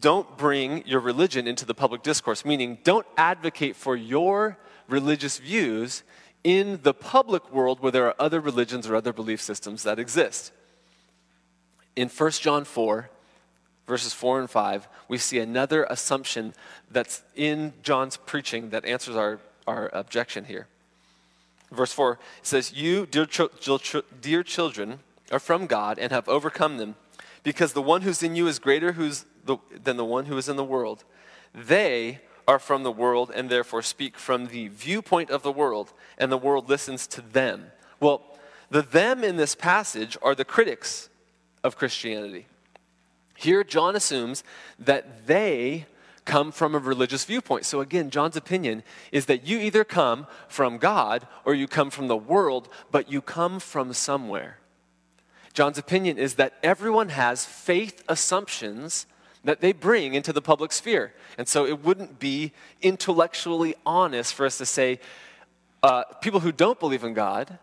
don't 0.00 0.36
bring 0.36 0.86
your 0.86 1.00
religion 1.00 1.46
into 1.46 1.66
the 1.66 1.74
public 1.74 2.02
discourse, 2.02 2.44
meaning 2.44 2.78
don't 2.82 3.06
advocate 3.16 3.76
for 3.76 3.94
your 3.94 4.58
religious 4.88 5.38
views 5.38 6.02
in 6.42 6.80
the 6.82 6.94
public 6.94 7.52
world 7.52 7.80
where 7.80 7.92
there 7.92 8.06
are 8.06 8.14
other 8.18 8.40
religions 8.40 8.86
or 8.86 8.94
other 8.94 9.12
belief 9.12 9.40
systems 9.40 9.82
that 9.82 9.98
exist. 9.98 10.52
In 11.96 12.08
1 12.08 12.30
John 12.32 12.64
4, 12.64 13.08
verses 13.86 14.12
4 14.12 14.40
and 14.40 14.50
5, 14.50 14.88
we 15.08 15.18
see 15.18 15.38
another 15.38 15.84
assumption 15.84 16.54
that's 16.90 17.22
in 17.34 17.72
John's 17.82 18.16
preaching 18.16 18.70
that 18.70 18.84
answers 18.84 19.16
our, 19.16 19.40
our 19.66 19.90
objection 19.92 20.44
here. 20.44 20.66
Verse 21.70 21.92
4 21.92 22.18
says, 22.42 22.72
You, 22.72 23.06
dear, 23.06 23.26
dear 24.20 24.42
children, 24.42 25.00
are 25.30 25.38
from 25.38 25.66
God 25.66 25.98
and 25.98 26.12
have 26.12 26.28
overcome 26.28 26.78
them, 26.78 26.94
because 27.42 27.72
the 27.72 27.82
one 27.82 28.02
who's 28.02 28.22
in 28.22 28.36
you 28.36 28.46
is 28.46 28.58
greater 28.58 28.92
who's 28.92 29.24
the, 29.44 29.58
than 29.82 29.96
the 29.96 30.04
one 30.04 30.26
who 30.26 30.36
is 30.36 30.48
in 30.48 30.56
the 30.56 30.64
world. 30.64 31.04
They 31.54 32.20
are 32.46 32.58
from 32.58 32.82
the 32.82 32.92
world 32.92 33.30
and 33.34 33.48
therefore 33.48 33.82
speak 33.82 34.18
from 34.18 34.48
the 34.48 34.68
viewpoint 34.68 35.30
of 35.30 35.42
the 35.42 35.52
world, 35.52 35.92
and 36.18 36.30
the 36.30 36.38
world 36.38 36.68
listens 36.68 37.06
to 37.08 37.20
them. 37.20 37.66
Well, 38.00 38.22
the 38.70 38.82
them 38.82 39.22
in 39.22 39.36
this 39.36 39.54
passage 39.54 40.16
are 40.22 40.34
the 40.34 40.44
critics 40.44 41.08
of 41.62 41.76
Christianity. 41.76 42.46
Here, 43.36 43.64
John 43.64 43.96
assumes 43.96 44.44
that 44.78 45.26
they 45.26 45.86
come 46.24 46.52
from 46.52 46.74
a 46.74 46.78
religious 46.78 47.24
viewpoint. 47.24 47.66
So, 47.66 47.80
again, 47.80 48.10
John's 48.10 48.36
opinion 48.36 48.82
is 49.12 49.26
that 49.26 49.46
you 49.46 49.58
either 49.58 49.84
come 49.84 50.26
from 50.48 50.78
God 50.78 51.26
or 51.44 51.54
you 51.54 51.66
come 51.66 51.90
from 51.90 52.08
the 52.08 52.16
world, 52.16 52.68
but 52.90 53.10
you 53.10 53.20
come 53.20 53.60
from 53.60 53.92
somewhere. 53.92 54.58
John's 55.52 55.78
opinion 55.78 56.18
is 56.18 56.34
that 56.34 56.54
everyone 56.62 57.10
has 57.10 57.44
faith 57.44 58.02
assumptions 58.08 59.06
that 59.44 59.60
they 59.60 59.72
bring 59.72 60.14
into 60.14 60.32
the 60.32 60.42
public 60.42 60.72
sphere. 60.72 61.12
And 61.38 61.46
so 61.46 61.66
it 61.66 61.84
wouldn't 61.84 62.18
be 62.18 62.52
intellectually 62.82 63.74
honest 63.84 64.34
for 64.34 64.46
us 64.46 64.58
to 64.58 64.66
say 64.66 64.98
uh, 65.82 66.04
people 66.22 66.40
who 66.40 66.50
don't 66.50 66.80
believe 66.80 67.04
in 67.04 67.12
God 67.12 67.58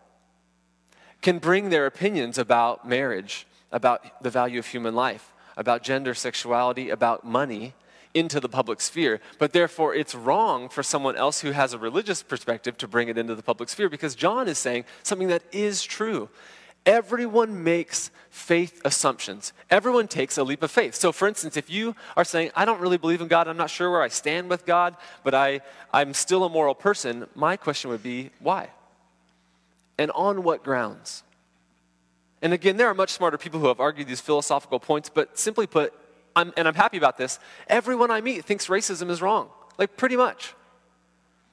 can 1.20 1.38
bring 1.38 1.70
their 1.70 1.86
opinions 1.86 2.38
about 2.38 2.88
marriage, 2.88 3.46
about 3.72 4.22
the 4.22 4.30
value 4.30 4.58
of 4.58 4.66
human 4.66 4.94
life, 4.94 5.31
about 5.56 5.82
gender, 5.82 6.14
sexuality, 6.14 6.90
about 6.90 7.24
money 7.24 7.74
into 8.14 8.40
the 8.40 8.48
public 8.48 8.80
sphere. 8.80 9.20
But 9.38 9.52
therefore, 9.52 9.94
it's 9.94 10.14
wrong 10.14 10.68
for 10.68 10.82
someone 10.82 11.16
else 11.16 11.40
who 11.40 11.52
has 11.52 11.72
a 11.72 11.78
religious 11.78 12.22
perspective 12.22 12.76
to 12.78 12.88
bring 12.88 13.08
it 13.08 13.18
into 13.18 13.34
the 13.34 13.42
public 13.42 13.68
sphere 13.68 13.88
because 13.88 14.14
John 14.14 14.48
is 14.48 14.58
saying 14.58 14.84
something 15.02 15.28
that 15.28 15.42
is 15.52 15.82
true. 15.82 16.28
Everyone 16.84 17.62
makes 17.62 18.10
faith 18.28 18.80
assumptions. 18.84 19.52
Everyone 19.70 20.08
takes 20.08 20.36
a 20.36 20.42
leap 20.42 20.62
of 20.62 20.70
faith. 20.70 20.94
So, 20.94 21.12
for 21.12 21.28
instance, 21.28 21.56
if 21.56 21.70
you 21.70 21.94
are 22.16 22.24
saying, 22.24 22.50
I 22.56 22.64
don't 22.64 22.80
really 22.80 22.98
believe 22.98 23.20
in 23.20 23.28
God, 23.28 23.46
I'm 23.46 23.56
not 23.56 23.70
sure 23.70 23.90
where 23.90 24.02
I 24.02 24.08
stand 24.08 24.50
with 24.50 24.66
God, 24.66 24.96
but 25.22 25.32
I, 25.32 25.60
I'm 25.92 26.12
still 26.12 26.44
a 26.44 26.48
moral 26.48 26.74
person, 26.74 27.26
my 27.34 27.56
question 27.56 27.90
would 27.90 28.02
be, 28.02 28.30
why? 28.40 28.70
And 29.96 30.10
on 30.10 30.42
what 30.42 30.64
grounds? 30.64 31.22
And 32.42 32.52
again, 32.52 32.76
there 32.76 32.88
are 32.88 32.94
much 32.94 33.10
smarter 33.10 33.38
people 33.38 33.60
who 33.60 33.68
have 33.68 33.80
argued 33.80 34.08
these 34.08 34.20
philosophical 34.20 34.80
points, 34.80 35.08
but 35.08 35.38
simply 35.38 35.66
put, 35.66 35.94
I'm, 36.34 36.52
and 36.56 36.66
I'm 36.66 36.74
happy 36.74 36.96
about 36.96 37.16
this, 37.16 37.38
everyone 37.68 38.10
I 38.10 38.20
meet 38.20 38.44
thinks 38.44 38.66
racism 38.66 39.08
is 39.10 39.22
wrong. 39.22 39.48
Like, 39.78 39.96
pretty 39.96 40.16
much. 40.16 40.54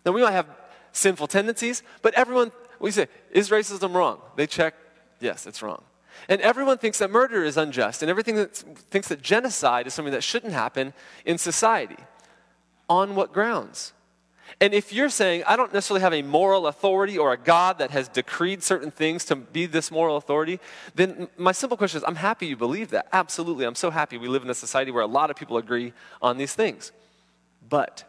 Now, 0.05 0.11
we 0.11 0.21
might 0.21 0.31
have 0.31 0.47
sinful 0.91 1.27
tendencies, 1.27 1.83
but 2.01 2.15
everyone, 2.15 2.51
we 2.79 2.89
say, 2.89 3.07
is 3.31 3.49
racism 3.49 3.93
wrong? 3.93 4.19
They 4.35 4.47
check, 4.47 4.73
yes, 5.19 5.45
it's 5.45 5.61
wrong. 5.61 5.83
And 6.27 6.41
everyone 6.41 6.79
thinks 6.79 6.97
that 6.99 7.11
murder 7.11 7.43
is 7.43 7.55
unjust, 7.55 8.01
and 8.01 8.09
everything 8.09 8.35
that 8.35 8.55
thinks 8.55 9.07
that 9.09 9.21
genocide 9.21 9.85
is 9.87 9.93
something 9.93 10.13
that 10.13 10.23
shouldn't 10.23 10.53
happen 10.53 10.93
in 11.23 11.37
society. 11.37 11.97
On 12.89 13.15
what 13.15 13.31
grounds? 13.31 13.93
And 14.61 14.73
if 14.73 14.91
you're 14.91 15.09
saying, 15.09 15.43
I 15.47 15.55
don't 15.55 15.73
necessarily 15.73 16.01
have 16.01 16.13
a 16.13 16.21
moral 16.21 16.67
authority 16.67 17.17
or 17.17 17.33
a 17.33 17.37
God 17.37 17.79
that 17.79 17.91
has 17.91 18.07
decreed 18.07 18.63
certain 18.63 18.91
things 18.91 19.25
to 19.25 19.35
be 19.35 19.65
this 19.65 19.91
moral 19.91 20.17
authority, 20.17 20.59
then 20.95 21.27
my 21.37 21.51
simple 21.51 21.77
question 21.77 21.97
is, 21.97 22.03
I'm 22.07 22.15
happy 22.15 22.47
you 22.47 22.57
believe 22.57 22.89
that. 22.89 23.07
Absolutely. 23.13 23.65
I'm 23.65 23.75
so 23.75 23.89
happy 23.89 24.17
we 24.17 24.27
live 24.27 24.43
in 24.43 24.49
a 24.49 24.55
society 24.55 24.91
where 24.91 25.03
a 25.03 25.07
lot 25.07 25.29
of 25.29 25.35
people 25.35 25.57
agree 25.57 25.93
on 26.21 26.37
these 26.37 26.53
things. 26.53 26.91
But 27.67 28.03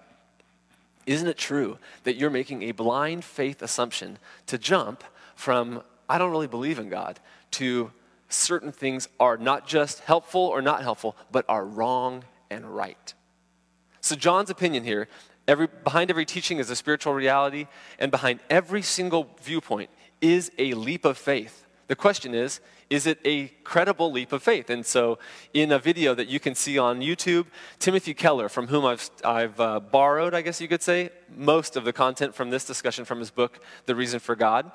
isn't 1.06 1.28
it 1.28 1.38
true 1.38 1.78
that 2.04 2.16
you're 2.16 2.30
making 2.30 2.62
a 2.62 2.72
blind 2.72 3.24
faith 3.24 3.62
assumption 3.62 4.18
to 4.46 4.58
jump 4.58 5.04
from, 5.34 5.82
I 6.08 6.18
don't 6.18 6.30
really 6.30 6.46
believe 6.46 6.78
in 6.78 6.88
God, 6.88 7.18
to 7.52 7.90
certain 8.28 8.72
things 8.72 9.08
are 9.18 9.36
not 9.36 9.66
just 9.66 10.00
helpful 10.00 10.40
or 10.40 10.62
not 10.62 10.82
helpful, 10.82 11.16
but 11.30 11.44
are 11.48 11.64
wrong 11.64 12.24
and 12.50 12.64
right? 12.64 13.14
So, 14.00 14.16
John's 14.16 14.50
opinion 14.50 14.84
here 14.84 15.08
Every, 15.50 15.66
behind 15.66 16.10
every 16.10 16.26
teaching 16.26 16.58
is 16.58 16.70
a 16.70 16.76
spiritual 16.76 17.12
reality, 17.12 17.66
and 17.98 18.12
behind 18.12 18.38
every 18.48 18.82
single 18.82 19.36
viewpoint 19.42 19.90
is 20.20 20.52
a 20.58 20.74
leap 20.74 21.04
of 21.04 21.18
faith. 21.18 21.66
The 21.88 21.96
question 21.96 22.36
is, 22.36 22.60
is 22.88 23.04
it 23.08 23.18
a 23.24 23.48
credible 23.64 24.12
leap 24.12 24.30
of 24.30 24.44
faith? 24.44 24.70
And 24.70 24.86
so, 24.86 25.18
in 25.52 25.72
a 25.72 25.80
video 25.80 26.14
that 26.14 26.28
you 26.28 26.38
can 26.38 26.54
see 26.54 26.78
on 26.78 27.00
YouTube, 27.00 27.46
Timothy 27.80 28.14
Keller, 28.14 28.48
from 28.48 28.68
whom 28.68 28.84
I've, 28.84 29.10
I've 29.24 29.58
uh, 29.58 29.80
borrowed, 29.80 30.34
I 30.34 30.42
guess 30.42 30.60
you 30.60 30.68
could 30.68 30.84
say, 30.84 31.10
most 31.36 31.74
of 31.74 31.82
the 31.82 31.92
content 31.92 32.32
from 32.32 32.50
this 32.50 32.64
discussion 32.64 33.04
from 33.04 33.18
his 33.18 33.32
book, 33.32 33.58
The 33.86 33.96
Reason 33.96 34.20
for 34.20 34.36
God, 34.36 34.70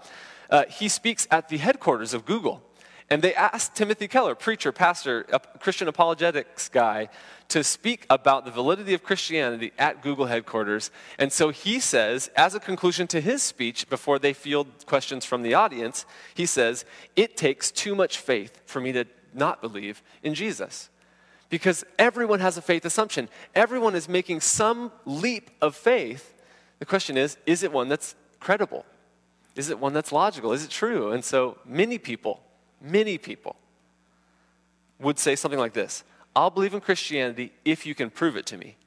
uh, 0.49 0.65
he 0.69 0.89
speaks 0.89 1.25
at 1.31 1.47
the 1.47 1.55
headquarters 1.55 2.13
of 2.13 2.25
Google. 2.25 2.61
And 3.09 3.21
they 3.21 3.35
asked 3.35 3.75
Timothy 3.75 4.07
Keller, 4.07 4.33
preacher, 4.33 4.71
pastor, 4.71 5.25
Christian 5.59 5.87
apologetics 5.87 6.69
guy, 6.69 7.09
to 7.49 7.63
speak 7.63 8.07
about 8.09 8.45
the 8.45 8.51
validity 8.51 8.95
of 8.95 9.03
Christianity 9.03 9.71
at 9.77 10.01
Google 10.01 10.25
headquarters. 10.25 10.89
And 11.19 11.31
so 11.31 11.49
he 11.49 11.79
says, 11.79 12.31
as 12.35 12.55
a 12.55 12.59
conclusion 12.59 13.05
to 13.07 13.21
his 13.21 13.43
speech, 13.43 13.87
before 13.89 14.17
they 14.17 14.33
field 14.33 14.67
questions 14.87 15.23
from 15.23 15.43
the 15.43 15.53
audience, 15.53 16.07
he 16.33 16.47
says, 16.47 16.83
It 17.15 17.37
takes 17.37 17.69
too 17.69 17.93
much 17.93 18.17
faith 18.17 18.59
for 18.65 18.81
me 18.81 18.91
to 18.93 19.05
not 19.35 19.61
believe 19.61 20.01
in 20.23 20.33
Jesus. 20.33 20.89
Because 21.49 21.83
everyone 21.99 22.39
has 22.39 22.57
a 22.57 22.61
faith 22.61 22.85
assumption, 22.85 23.29
everyone 23.53 23.93
is 23.93 24.09
making 24.09 24.41
some 24.41 24.91
leap 25.05 25.51
of 25.61 25.75
faith. 25.75 26.33
The 26.79 26.85
question 26.85 27.17
is, 27.17 27.37
is 27.45 27.61
it 27.61 27.71
one 27.71 27.87
that's 27.87 28.15
credible? 28.39 28.83
Is 29.55 29.69
it 29.69 29.79
one 29.79 29.93
that's 29.93 30.11
logical? 30.11 30.53
Is 30.53 30.65
it 30.65 30.71
true? 30.71 31.11
And 31.11 31.23
so 31.23 31.59
many 31.65 31.99
people 31.99 32.41
many 32.85 33.17
people 33.17 33.55
would 34.99 35.19
say 35.19 35.35
something 35.35 35.59
like 35.59 35.73
this 35.73 36.03
I'll 36.35 36.49
believe 36.49 36.73
in 36.73 36.81
Christianity 36.81 37.53
if 37.63 37.85
you 37.85 37.95
can 37.95 38.09
prove 38.09 38.35
it 38.35 38.45
to 38.47 38.57
me. 38.57 38.77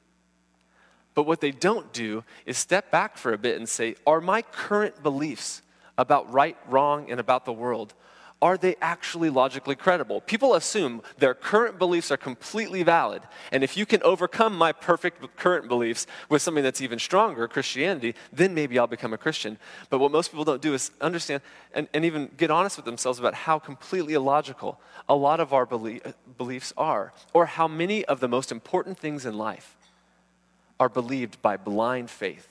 But 1.15 1.23
what 1.23 1.41
they 1.41 1.51
don't 1.51 1.91
do 1.91 2.23
is 2.45 2.57
step 2.57 2.91
back 2.91 3.17
for 3.17 3.33
a 3.33 3.37
bit 3.37 3.57
and 3.57 3.67
say, 3.67 3.95
Are 4.05 4.21
my 4.21 4.41
current 4.41 5.01
beliefs 5.03 5.61
about 5.97 6.31
right, 6.31 6.55
wrong, 6.67 7.11
and 7.11 7.19
about 7.19 7.45
the 7.45 7.51
world, 7.51 7.93
are 8.41 8.57
they 8.57 8.75
actually 8.81 9.29
logically 9.29 9.75
credible? 9.75 10.21
People 10.21 10.53
assume 10.55 11.01
their 11.17 11.33
current 11.33 11.77
beliefs 11.77 12.09
are 12.09 12.17
completely 12.17 12.83
valid. 12.83 13.21
And 13.51 13.63
if 13.63 13.75
you 13.75 13.85
can 13.85 14.01
overcome 14.03 14.57
my 14.57 14.71
perfect 14.71 15.35
current 15.35 15.67
beliefs 15.67 16.07
with 16.29 16.41
something 16.41 16.63
that's 16.63 16.79
even 16.79 16.99
stronger, 16.99 17.47
Christianity, 17.47 18.15
then 18.31 18.53
maybe 18.53 18.79
I'll 18.79 18.87
become 18.87 19.13
a 19.13 19.17
Christian. 19.17 19.57
But 19.89 19.99
what 19.99 20.11
most 20.11 20.31
people 20.31 20.45
don't 20.45 20.61
do 20.61 20.73
is 20.73 20.91
understand 21.01 21.41
and, 21.73 21.89
and 21.93 22.05
even 22.05 22.31
get 22.37 22.49
honest 22.49 22.77
with 22.77 22.85
themselves 22.85 23.19
about 23.19 23.33
how 23.33 23.59
completely 23.59 24.13
illogical 24.13 24.79
a 25.09 25.15
lot 25.15 25.39
of 25.39 25.51
our 25.51 25.65
belie- 25.65 26.01
beliefs 26.37 26.71
are, 26.77 27.11
or 27.33 27.45
how 27.45 27.67
many 27.67 28.05
of 28.05 28.21
the 28.21 28.27
most 28.27 28.51
important 28.51 28.97
things 28.97 29.25
in 29.25 29.37
life 29.37 29.75
are 30.79 30.89
believed 30.89 31.41
by 31.41 31.57
blind 31.57 32.09
faith. 32.09 32.48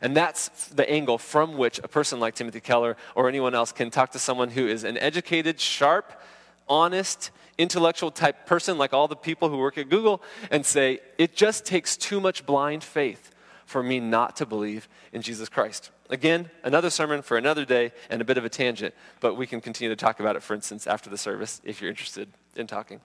And 0.00 0.16
that's 0.16 0.68
the 0.68 0.88
angle 0.90 1.18
from 1.18 1.56
which 1.56 1.78
a 1.78 1.88
person 1.88 2.20
like 2.20 2.34
Timothy 2.34 2.60
Keller 2.60 2.96
or 3.14 3.28
anyone 3.28 3.54
else 3.54 3.72
can 3.72 3.90
talk 3.90 4.12
to 4.12 4.18
someone 4.18 4.50
who 4.50 4.66
is 4.66 4.84
an 4.84 4.98
educated, 4.98 5.58
sharp, 5.58 6.20
honest, 6.68 7.30
intellectual 7.58 8.10
type 8.10 8.46
person, 8.46 8.76
like 8.76 8.92
all 8.92 9.08
the 9.08 9.16
people 9.16 9.48
who 9.48 9.56
work 9.56 9.78
at 9.78 9.88
Google, 9.88 10.22
and 10.50 10.66
say, 10.66 11.00
it 11.16 11.34
just 11.34 11.64
takes 11.64 11.96
too 11.96 12.20
much 12.20 12.44
blind 12.44 12.84
faith 12.84 13.30
for 13.64 13.82
me 13.82 13.98
not 13.98 14.36
to 14.36 14.46
believe 14.46 14.88
in 15.12 15.22
Jesus 15.22 15.48
Christ. 15.48 15.90
Again, 16.10 16.50
another 16.62 16.90
sermon 16.90 17.22
for 17.22 17.36
another 17.36 17.64
day 17.64 17.92
and 18.10 18.20
a 18.20 18.24
bit 18.24 18.38
of 18.38 18.44
a 18.44 18.48
tangent, 18.48 18.94
but 19.20 19.34
we 19.34 19.46
can 19.46 19.60
continue 19.60 19.88
to 19.88 19.96
talk 19.96 20.20
about 20.20 20.36
it, 20.36 20.42
for 20.42 20.54
instance, 20.54 20.86
after 20.86 21.10
the 21.10 21.18
service 21.18 21.60
if 21.64 21.80
you're 21.80 21.90
interested 21.90 22.28
in 22.54 22.66
talking. 22.66 23.00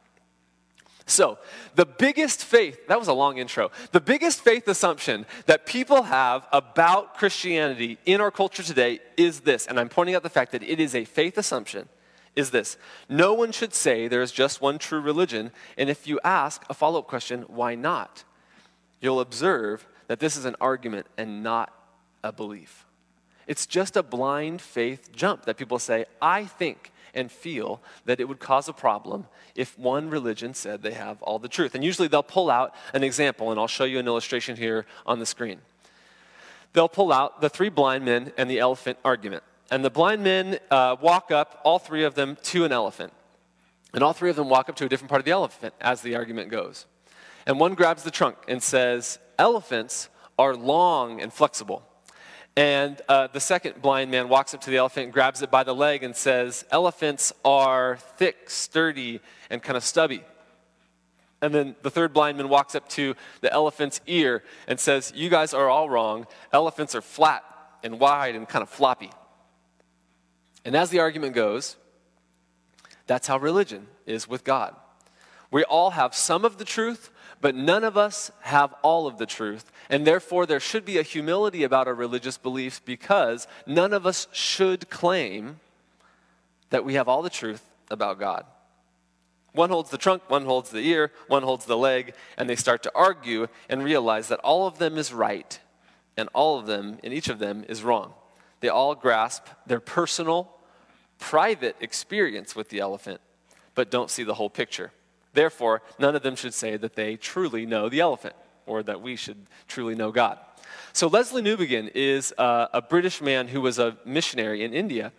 So, 1.05 1.39
the 1.75 1.85
biggest 1.85 2.45
faith, 2.45 2.87
that 2.87 2.99
was 2.99 3.07
a 3.07 3.13
long 3.13 3.37
intro, 3.37 3.71
the 3.91 3.99
biggest 3.99 4.41
faith 4.41 4.67
assumption 4.67 5.25
that 5.45 5.65
people 5.65 6.03
have 6.03 6.47
about 6.51 7.17
Christianity 7.17 7.97
in 8.05 8.21
our 8.21 8.31
culture 8.31 8.63
today 8.63 8.99
is 9.17 9.41
this, 9.41 9.65
and 9.65 9.79
I'm 9.79 9.89
pointing 9.89 10.15
out 10.15 10.23
the 10.23 10.29
fact 10.29 10.51
that 10.51 10.63
it 10.63 10.79
is 10.79 10.93
a 10.93 11.05
faith 11.05 11.37
assumption, 11.37 11.89
is 12.35 12.51
this. 12.51 12.77
No 13.09 13.33
one 13.33 13.51
should 13.51 13.73
say 13.73 14.07
there 14.07 14.21
is 14.21 14.31
just 14.31 14.61
one 14.61 14.77
true 14.77 15.01
religion, 15.01 15.51
and 15.77 15.89
if 15.89 16.07
you 16.07 16.19
ask 16.23 16.63
a 16.69 16.73
follow 16.73 16.99
up 16.99 17.07
question, 17.07 17.41
why 17.47 17.75
not? 17.75 18.23
You'll 19.01 19.19
observe 19.19 19.87
that 20.07 20.19
this 20.19 20.37
is 20.37 20.45
an 20.45 20.55
argument 20.61 21.07
and 21.17 21.43
not 21.43 21.73
a 22.23 22.31
belief. 22.31 22.85
It's 23.47 23.65
just 23.65 23.97
a 23.97 24.03
blind 24.03 24.61
faith 24.61 25.11
jump 25.13 25.45
that 25.45 25.57
people 25.57 25.79
say, 25.79 26.05
I 26.21 26.45
think 26.45 26.90
and 27.13 27.31
feel 27.31 27.81
that 28.05 28.19
it 28.19 28.27
would 28.27 28.39
cause 28.39 28.67
a 28.67 28.73
problem 28.73 29.27
if 29.55 29.77
one 29.77 30.09
religion 30.09 30.53
said 30.53 30.81
they 30.81 30.93
have 30.93 31.21
all 31.21 31.39
the 31.39 31.47
truth. 31.47 31.75
And 31.75 31.83
usually 31.83 32.07
they'll 32.07 32.23
pull 32.23 32.49
out 32.49 32.73
an 32.93 33.03
example, 33.03 33.51
and 33.51 33.59
I'll 33.59 33.67
show 33.67 33.83
you 33.83 33.99
an 33.99 34.07
illustration 34.07 34.55
here 34.55 34.85
on 35.05 35.19
the 35.19 35.25
screen. 35.25 35.59
They'll 36.73 36.89
pull 36.89 37.11
out 37.11 37.41
the 37.41 37.49
three 37.49 37.69
blind 37.69 38.05
men 38.05 38.31
and 38.37 38.49
the 38.49 38.59
elephant 38.59 38.97
argument. 39.03 39.43
And 39.69 39.85
the 39.85 39.89
blind 39.89 40.23
men 40.23 40.59
uh, 40.69 40.95
walk 41.01 41.31
up, 41.31 41.61
all 41.63 41.79
three 41.79 42.03
of 42.03 42.15
them, 42.15 42.37
to 42.43 42.65
an 42.65 42.71
elephant. 42.71 43.13
And 43.93 44.03
all 44.03 44.13
three 44.13 44.29
of 44.29 44.35
them 44.35 44.49
walk 44.49 44.69
up 44.69 44.75
to 44.77 44.85
a 44.85 44.89
different 44.89 45.09
part 45.09 45.19
of 45.19 45.25
the 45.25 45.31
elephant 45.31 45.73
as 45.81 46.01
the 46.01 46.15
argument 46.15 46.49
goes. 46.49 46.85
And 47.45 47.59
one 47.59 47.73
grabs 47.73 48.03
the 48.03 48.11
trunk 48.11 48.37
and 48.47 48.61
says, 48.61 49.19
Elephants 49.37 50.09
are 50.37 50.55
long 50.55 51.21
and 51.21 51.33
flexible. 51.33 51.83
And 52.57 53.01
uh, 53.07 53.27
the 53.27 53.39
second 53.39 53.81
blind 53.81 54.11
man 54.11 54.27
walks 54.27 54.53
up 54.53 54.61
to 54.61 54.69
the 54.69 54.77
elephant, 54.77 55.11
grabs 55.11 55.41
it 55.41 55.49
by 55.49 55.63
the 55.63 55.73
leg, 55.73 56.03
and 56.03 56.15
says, 56.15 56.65
Elephants 56.69 57.31
are 57.45 57.97
thick, 58.17 58.49
sturdy, 58.49 59.21
and 59.49 59.63
kind 59.63 59.77
of 59.77 59.83
stubby. 59.83 60.23
And 61.41 61.55
then 61.55 61.75
the 61.81 61.89
third 61.89 62.13
blind 62.13 62.37
man 62.37 62.49
walks 62.49 62.75
up 62.75 62.87
to 62.89 63.15
the 63.39 63.51
elephant's 63.51 64.01
ear 64.05 64.43
and 64.67 64.79
says, 64.79 65.11
You 65.15 65.29
guys 65.29 65.53
are 65.53 65.69
all 65.69 65.89
wrong. 65.89 66.27
Elephants 66.53 66.93
are 66.93 67.01
flat 67.01 67.43
and 67.83 67.99
wide 67.99 68.35
and 68.35 68.47
kind 68.47 68.61
of 68.61 68.69
floppy. 68.69 69.11
And 70.63 70.75
as 70.75 70.89
the 70.91 70.99
argument 70.99 71.33
goes, 71.33 71.77
that's 73.07 73.27
how 73.27 73.37
religion 73.37 73.87
is 74.05 74.27
with 74.27 74.43
God. 74.43 74.75
We 75.49 75.63
all 75.63 75.91
have 75.91 76.15
some 76.15 76.45
of 76.45 76.57
the 76.57 76.65
truth, 76.65 77.09
but 77.41 77.55
none 77.55 77.83
of 77.83 77.97
us 77.97 78.31
have 78.41 78.73
all 78.83 79.07
of 79.07 79.17
the 79.17 79.25
truth. 79.25 79.71
And 79.89 80.05
therefore, 80.05 80.45
there 80.45 80.59
should 80.59 80.85
be 80.85 80.99
a 80.99 81.03
humility 81.03 81.63
about 81.63 81.87
our 81.87 81.95
religious 81.95 82.37
beliefs 82.37 82.79
because 82.83 83.47
none 83.65 83.93
of 83.93 84.05
us 84.05 84.27
should 84.31 84.89
claim 84.89 85.59
that 86.69 86.85
we 86.85 86.93
have 86.93 87.07
all 87.07 87.21
the 87.21 87.29
truth 87.29 87.63
about 87.89 88.19
God. 88.19 88.45
One 89.53 89.69
holds 89.69 89.89
the 89.89 89.97
trunk, 89.97 90.29
one 90.29 90.45
holds 90.45 90.69
the 90.69 90.79
ear, 90.79 91.11
one 91.27 91.43
holds 91.43 91.65
the 91.65 91.77
leg, 91.77 92.13
and 92.37 92.49
they 92.49 92.55
start 92.55 92.83
to 92.83 92.91
argue 92.95 93.47
and 93.67 93.83
realize 93.83 94.29
that 94.29 94.39
all 94.39 94.65
of 94.65 94.77
them 94.77 94.97
is 94.97 95.11
right, 95.11 95.59
and 96.15 96.29
all 96.33 96.57
of 96.57 96.67
them, 96.67 96.99
and 97.03 97.13
each 97.13 97.27
of 97.27 97.39
them, 97.39 97.65
is 97.67 97.83
wrong. 97.83 98.13
They 98.61 98.69
all 98.69 98.95
grasp 98.95 99.45
their 99.67 99.81
personal, 99.81 100.49
private 101.19 101.75
experience 101.81 102.55
with 102.55 102.69
the 102.69 102.79
elephant, 102.79 103.19
but 103.75 103.91
don't 103.91 104.09
see 104.09 104.23
the 104.23 104.35
whole 104.35 104.49
picture. 104.49 104.91
Therefore, 105.33 105.81
none 105.97 106.15
of 106.15 106.23
them 106.23 106.35
should 106.35 106.53
say 106.53 106.77
that 106.77 106.95
they 106.95 107.15
truly 107.15 107.65
know 107.65 107.89
the 107.89 107.99
elephant 107.99 108.35
or 108.65 108.83
that 108.83 109.01
we 109.01 109.15
should 109.15 109.47
truly 109.67 109.95
know 109.95 110.11
God. 110.11 110.37
So, 110.93 111.09
Lesslie 111.09 111.41
Newbigin 111.41 111.91
is 111.95 112.33
uh, 112.37 112.67
a 112.73 112.81
British 112.81 113.21
man 113.21 113.47
who 113.47 113.61
was 113.61 113.79
a 113.79 113.97
missionary 114.05 114.63
in 114.63 114.73
India. 114.73 115.11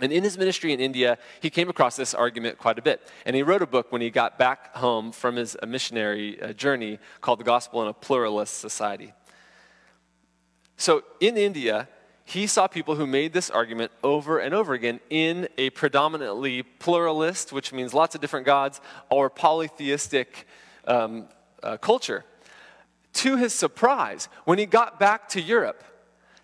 And 0.00 0.12
in 0.12 0.24
his 0.24 0.38
ministry 0.38 0.72
in 0.72 0.80
India, 0.80 1.18
he 1.40 1.50
came 1.50 1.68
across 1.68 1.96
this 1.96 2.14
argument 2.14 2.58
quite 2.58 2.78
a 2.78 2.82
bit. 2.82 3.06
And 3.26 3.36
he 3.36 3.42
wrote 3.42 3.60
a 3.60 3.66
book 3.66 3.92
when 3.92 4.00
he 4.00 4.10
got 4.10 4.38
back 4.38 4.74
home 4.76 5.12
from 5.12 5.36
his 5.36 5.56
missionary 5.66 6.40
uh, 6.40 6.52
journey 6.52 6.98
called 7.20 7.40
The 7.40 7.44
Gospel 7.44 7.82
in 7.82 7.88
a 7.88 7.92
Pluralist 7.92 8.58
Society. 8.58 9.12
So, 10.76 11.02
in 11.20 11.36
India, 11.36 11.88
he 12.30 12.46
saw 12.46 12.68
people 12.68 12.94
who 12.94 13.08
made 13.08 13.32
this 13.32 13.50
argument 13.50 13.90
over 14.04 14.38
and 14.38 14.54
over 14.54 14.72
again 14.72 15.00
in 15.10 15.48
a 15.58 15.70
predominantly 15.70 16.62
pluralist, 16.62 17.52
which 17.52 17.72
means 17.72 17.92
lots 17.92 18.14
of 18.14 18.20
different 18.20 18.46
gods, 18.46 18.80
or 19.10 19.28
polytheistic 19.28 20.46
um, 20.86 21.26
uh, 21.64 21.76
culture. 21.76 22.24
To 23.14 23.36
his 23.36 23.52
surprise, 23.52 24.28
when 24.44 24.58
he 24.58 24.66
got 24.66 25.00
back 25.00 25.28
to 25.30 25.40
Europe 25.40 25.82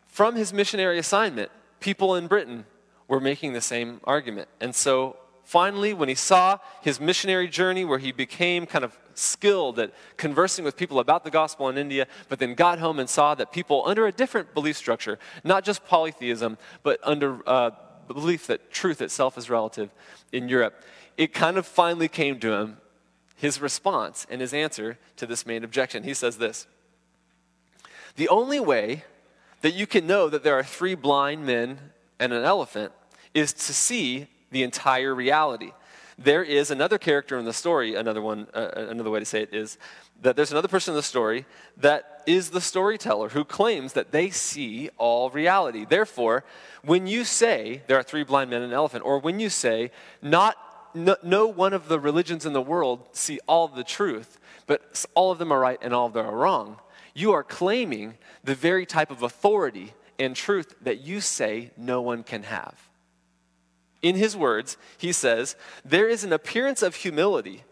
from 0.08 0.34
his 0.34 0.52
missionary 0.52 0.98
assignment, 0.98 1.52
people 1.78 2.16
in 2.16 2.26
Britain 2.26 2.66
were 3.06 3.20
making 3.20 3.52
the 3.52 3.60
same 3.60 4.00
argument. 4.02 4.48
And 4.60 4.74
so 4.74 5.16
finally, 5.44 5.94
when 5.94 6.08
he 6.08 6.16
saw 6.16 6.58
his 6.82 6.98
missionary 6.98 7.46
journey 7.46 7.84
where 7.84 8.00
he 8.00 8.10
became 8.10 8.66
kind 8.66 8.84
of 8.84 8.98
skilled 9.18 9.78
at 9.78 9.92
conversing 10.16 10.64
with 10.64 10.76
people 10.76 11.00
about 11.00 11.24
the 11.24 11.30
gospel 11.30 11.68
in 11.68 11.78
India, 11.78 12.06
but 12.28 12.38
then 12.38 12.54
got 12.54 12.78
home 12.78 12.98
and 12.98 13.08
saw 13.08 13.34
that 13.34 13.52
people 13.52 13.82
under 13.86 14.06
a 14.06 14.12
different 14.12 14.54
belief 14.54 14.76
structure, 14.76 15.18
not 15.44 15.64
just 15.64 15.84
polytheism, 15.86 16.58
but 16.82 17.00
under 17.02 17.40
uh, 17.48 17.70
belief 18.06 18.46
that 18.46 18.70
truth 18.70 19.00
itself 19.00 19.36
is 19.36 19.50
relative 19.50 19.90
in 20.32 20.48
Europe, 20.48 20.82
it 21.16 21.32
kind 21.32 21.56
of 21.56 21.66
finally 21.66 22.08
came 22.08 22.38
to 22.40 22.52
him, 22.52 22.76
his 23.36 23.60
response 23.60 24.26
and 24.30 24.40
his 24.40 24.54
answer 24.54 24.98
to 25.16 25.26
this 25.26 25.46
main 25.46 25.64
objection. 25.64 26.02
He 26.02 26.14
says 26.14 26.38
this 26.38 26.66
The 28.16 28.28
only 28.28 28.60
way 28.60 29.04
that 29.62 29.74
you 29.74 29.86
can 29.86 30.06
know 30.06 30.28
that 30.28 30.44
there 30.44 30.58
are 30.58 30.64
three 30.64 30.94
blind 30.94 31.44
men 31.44 31.78
and 32.18 32.32
an 32.32 32.44
elephant 32.44 32.92
is 33.34 33.52
to 33.52 33.74
see 33.74 34.28
the 34.50 34.62
entire 34.62 35.14
reality. 35.14 35.72
There 36.18 36.42
is 36.42 36.70
another 36.70 36.96
character 36.96 37.38
in 37.38 37.44
the 37.44 37.52
story, 37.52 37.94
another 37.94 38.22
one, 38.22 38.46
uh, 38.54 38.70
uh, 38.74 38.86
another 38.88 39.10
way 39.10 39.20
to 39.20 39.26
say 39.26 39.42
it 39.42 39.52
is 39.52 39.76
that 40.22 40.34
there's 40.34 40.50
another 40.50 40.68
person 40.68 40.92
in 40.92 40.96
the 40.96 41.02
story 41.02 41.44
that 41.76 42.22
is 42.26 42.50
the 42.50 42.60
storyteller 42.60 43.28
who 43.28 43.44
claims 43.44 43.92
that 43.92 44.12
they 44.12 44.30
see 44.30 44.88
all 44.96 45.28
reality. 45.28 45.84
Therefore, 45.84 46.42
when 46.82 47.06
you 47.06 47.24
say 47.24 47.82
there 47.86 47.98
are 47.98 48.02
three 48.02 48.24
blind 48.24 48.48
men 48.48 48.62
and 48.62 48.72
an 48.72 48.76
elephant, 48.76 49.04
or 49.04 49.18
when 49.18 49.38
you 49.38 49.50
say 49.50 49.90
not 50.22 50.56
no, 50.94 51.16
no 51.22 51.46
one 51.46 51.74
of 51.74 51.88
the 51.88 52.00
religions 52.00 52.46
in 52.46 52.54
the 52.54 52.62
world 52.62 53.06
see 53.12 53.38
all 53.46 53.68
the 53.68 53.84
truth, 53.84 54.40
but 54.66 55.04
all 55.14 55.30
of 55.30 55.38
them 55.38 55.52
are 55.52 55.60
right 55.60 55.78
and 55.82 55.92
all 55.92 56.06
of 56.06 56.14
them 56.14 56.24
are 56.24 56.36
wrong, 56.36 56.78
you 57.14 57.32
are 57.32 57.44
claiming 57.44 58.14
the 58.42 58.54
very 58.54 58.86
type 58.86 59.10
of 59.10 59.22
authority 59.22 59.92
and 60.18 60.34
truth 60.34 60.74
that 60.80 61.00
you 61.00 61.20
say 61.20 61.70
no 61.76 62.00
one 62.00 62.22
can 62.22 62.44
have. 62.44 62.85
In 64.02 64.16
his 64.16 64.36
words, 64.36 64.76
he 64.98 65.12
says, 65.12 65.56
There 65.84 66.08
is 66.08 66.24
an 66.24 66.32
appearance 66.32 66.82
of 66.82 66.96
humility 66.96 67.64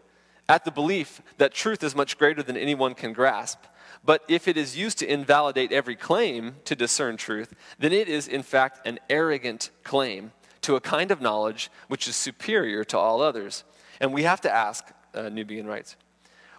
at 0.47 0.65
the 0.65 0.71
belief 0.71 1.21
that 1.37 1.53
truth 1.53 1.83
is 1.83 1.95
much 1.95 2.17
greater 2.17 2.43
than 2.43 2.57
anyone 2.57 2.93
can 2.93 3.13
grasp. 3.13 3.59
But 4.03 4.23
if 4.27 4.47
it 4.47 4.57
is 4.57 4.77
used 4.77 4.99
to 4.99 5.11
invalidate 5.11 5.71
every 5.71 5.95
claim 5.95 6.57
to 6.65 6.75
discern 6.75 7.17
truth, 7.17 7.53
then 7.79 7.91
it 7.91 8.07
is, 8.07 8.27
in 8.27 8.43
fact, 8.43 8.85
an 8.85 8.99
arrogant 9.09 9.71
claim 9.83 10.31
to 10.61 10.75
a 10.75 10.81
kind 10.81 11.11
of 11.11 11.21
knowledge 11.21 11.71
which 11.87 12.07
is 12.07 12.15
superior 12.15 12.83
to 12.85 12.97
all 12.97 13.21
others. 13.21 13.63
And 13.99 14.13
we 14.13 14.23
have 14.23 14.41
to 14.41 14.51
ask, 14.51 14.85
uh, 15.13 15.23
Newbigin 15.23 15.65
writes, 15.65 15.95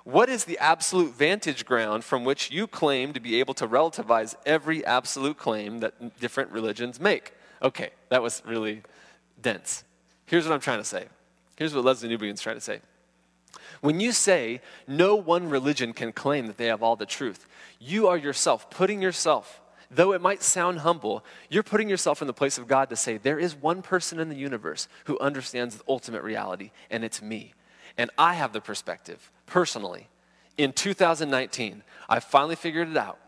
what 0.06 0.28
is 0.28 0.44
the 0.44 0.58
absolute 0.58 1.14
vantage 1.14 1.66
ground 1.66 2.04
from 2.04 2.24
which 2.24 2.52
you 2.52 2.68
claim 2.68 3.12
to 3.12 3.18
be 3.18 3.40
able 3.40 3.54
to 3.54 3.66
relativize 3.66 4.36
every 4.46 4.84
absolute 4.86 5.36
claim 5.36 5.80
that 5.80 6.20
different 6.20 6.52
religions 6.52 7.00
make? 7.00 7.32
Okay, 7.60 7.90
that 8.10 8.22
was 8.22 8.40
really 8.46 8.82
dense. 9.40 9.84
Here's 10.26 10.46
what 10.46 10.54
I'm 10.54 10.60
trying 10.60 10.78
to 10.78 10.84
say. 10.84 11.06
Here's 11.56 11.74
what 11.74 11.84
Lesslie 11.84 12.10
Newbigin's 12.10 12.40
trying 12.40 12.56
to 12.56 12.60
say. 12.60 12.80
When 13.80 14.00
you 14.00 14.12
say 14.12 14.60
no 14.86 15.16
one 15.16 15.48
religion 15.48 15.92
can 15.92 16.12
claim 16.12 16.46
that 16.46 16.56
they 16.56 16.66
have 16.66 16.82
all 16.82 16.96
the 16.96 17.06
truth, 17.06 17.46
you 17.78 18.08
are 18.08 18.16
yourself 18.16 18.70
putting 18.70 19.02
yourself, 19.02 19.60
though 19.90 20.12
it 20.12 20.20
might 20.20 20.42
sound 20.42 20.80
humble, 20.80 21.24
you're 21.48 21.62
putting 21.62 21.88
yourself 21.88 22.20
in 22.20 22.26
the 22.26 22.32
place 22.32 22.58
of 22.58 22.68
God 22.68 22.90
to 22.90 22.96
say, 22.96 23.16
there 23.16 23.38
is 23.38 23.54
one 23.54 23.82
person 23.82 24.18
in 24.18 24.28
the 24.28 24.36
universe 24.36 24.88
who 25.04 25.18
understands 25.18 25.76
the 25.76 25.84
ultimate 25.88 26.22
reality, 26.22 26.70
and 26.90 27.04
it's 27.04 27.22
me. 27.22 27.54
And 27.96 28.10
I 28.18 28.34
have 28.34 28.52
the 28.52 28.60
perspective, 28.60 29.30
personally. 29.46 30.08
In 30.58 30.72
2019, 30.72 31.82
I 32.08 32.20
finally 32.20 32.56
figured 32.56 32.88
it 32.88 32.96
out 32.96 33.18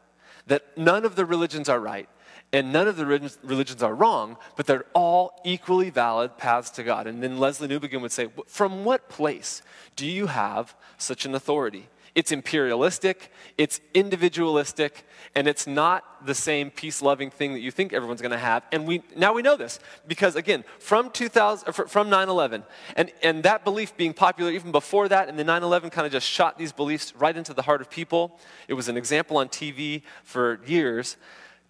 that 0.46 0.76
none 0.76 1.04
of 1.04 1.14
the 1.14 1.26
religions 1.26 1.68
are 1.68 1.80
right, 1.80 2.08
and 2.52 2.72
none 2.72 2.88
of 2.88 2.96
the 2.96 3.04
religions 3.06 3.82
are 3.82 3.94
wrong, 3.94 4.38
but 4.56 4.66
they're 4.66 4.86
all 4.94 5.40
equally 5.44 5.90
valid 5.90 6.38
paths 6.38 6.70
to 6.70 6.82
God. 6.82 7.06
And 7.06 7.22
then 7.22 7.36
Lesslie 7.36 7.68
Newbigin 7.68 8.00
would 8.00 8.12
say, 8.12 8.28
From 8.46 8.84
what 8.84 9.08
place 9.08 9.62
do 9.96 10.06
you 10.06 10.28
have 10.28 10.74
such 10.96 11.26
an 11.26 11.34
authority? 11.34 11.88
It's 12.14 12.32
imperialistic, 12.32 13.30
it's 13.58 13.80
individualistic, 13.94 15.06
and 15.36 15.46
it's 15.46 15.66
not 15.66 16.26
the 16.26 16.34
same 16.34 16.70
peace 16.70 17.00
loving 17.00 17.30
thing 17.30 17.52
that 17.52 17.60
you 17.60 17.70
think 17.70 17.92
everyone's 17.92 18.22
going 18.22 18.32
to 18.32 18.38
have. 18.38 18.64
And 18.72 18.88
we, 18.88 19.02
now 19.14 19.34
we 19.34 19.42
know 19.42 19.56
this 19.56 19.78
because, 20.06 20.34
again, 20.34 20.64
from, 20.80 21.10
2000, 21.10 21.72
from 21.72 22.08
9 22.10 22.28
11, 22.28 22.64
and, 22.96 23.12
and 23.22 23.42
that 23.44 23.62
belief 23.62 23.96
being 23.96 24.14
popular 24.14 24.50
even 24.50 24.72
before 24.72 25.06
that, 25.08 25.28
and 25.28 25.38
the 25.38 25.44
9 25.44 25.62
11 25.62 25.90
kind 25.90 26.06
of 26.06 26.12
just 26.12 26.26
shot 26.26 26.58
these 26.58 26.72
beliefs 26.72 27.14
right 27.14 27.36
into 27.36 27.52
the 27.54 27.62
heart 27.62 27.82
of 27.82 27.90
people. 27.90 28.40
It 28.66 28.74
was 28.74 28.88
an 28.88 28.96
example 28.96 29.36
on 29.36 29.48
TV 29.48 30.02
for 30.24 30.60
years 30.66 31.18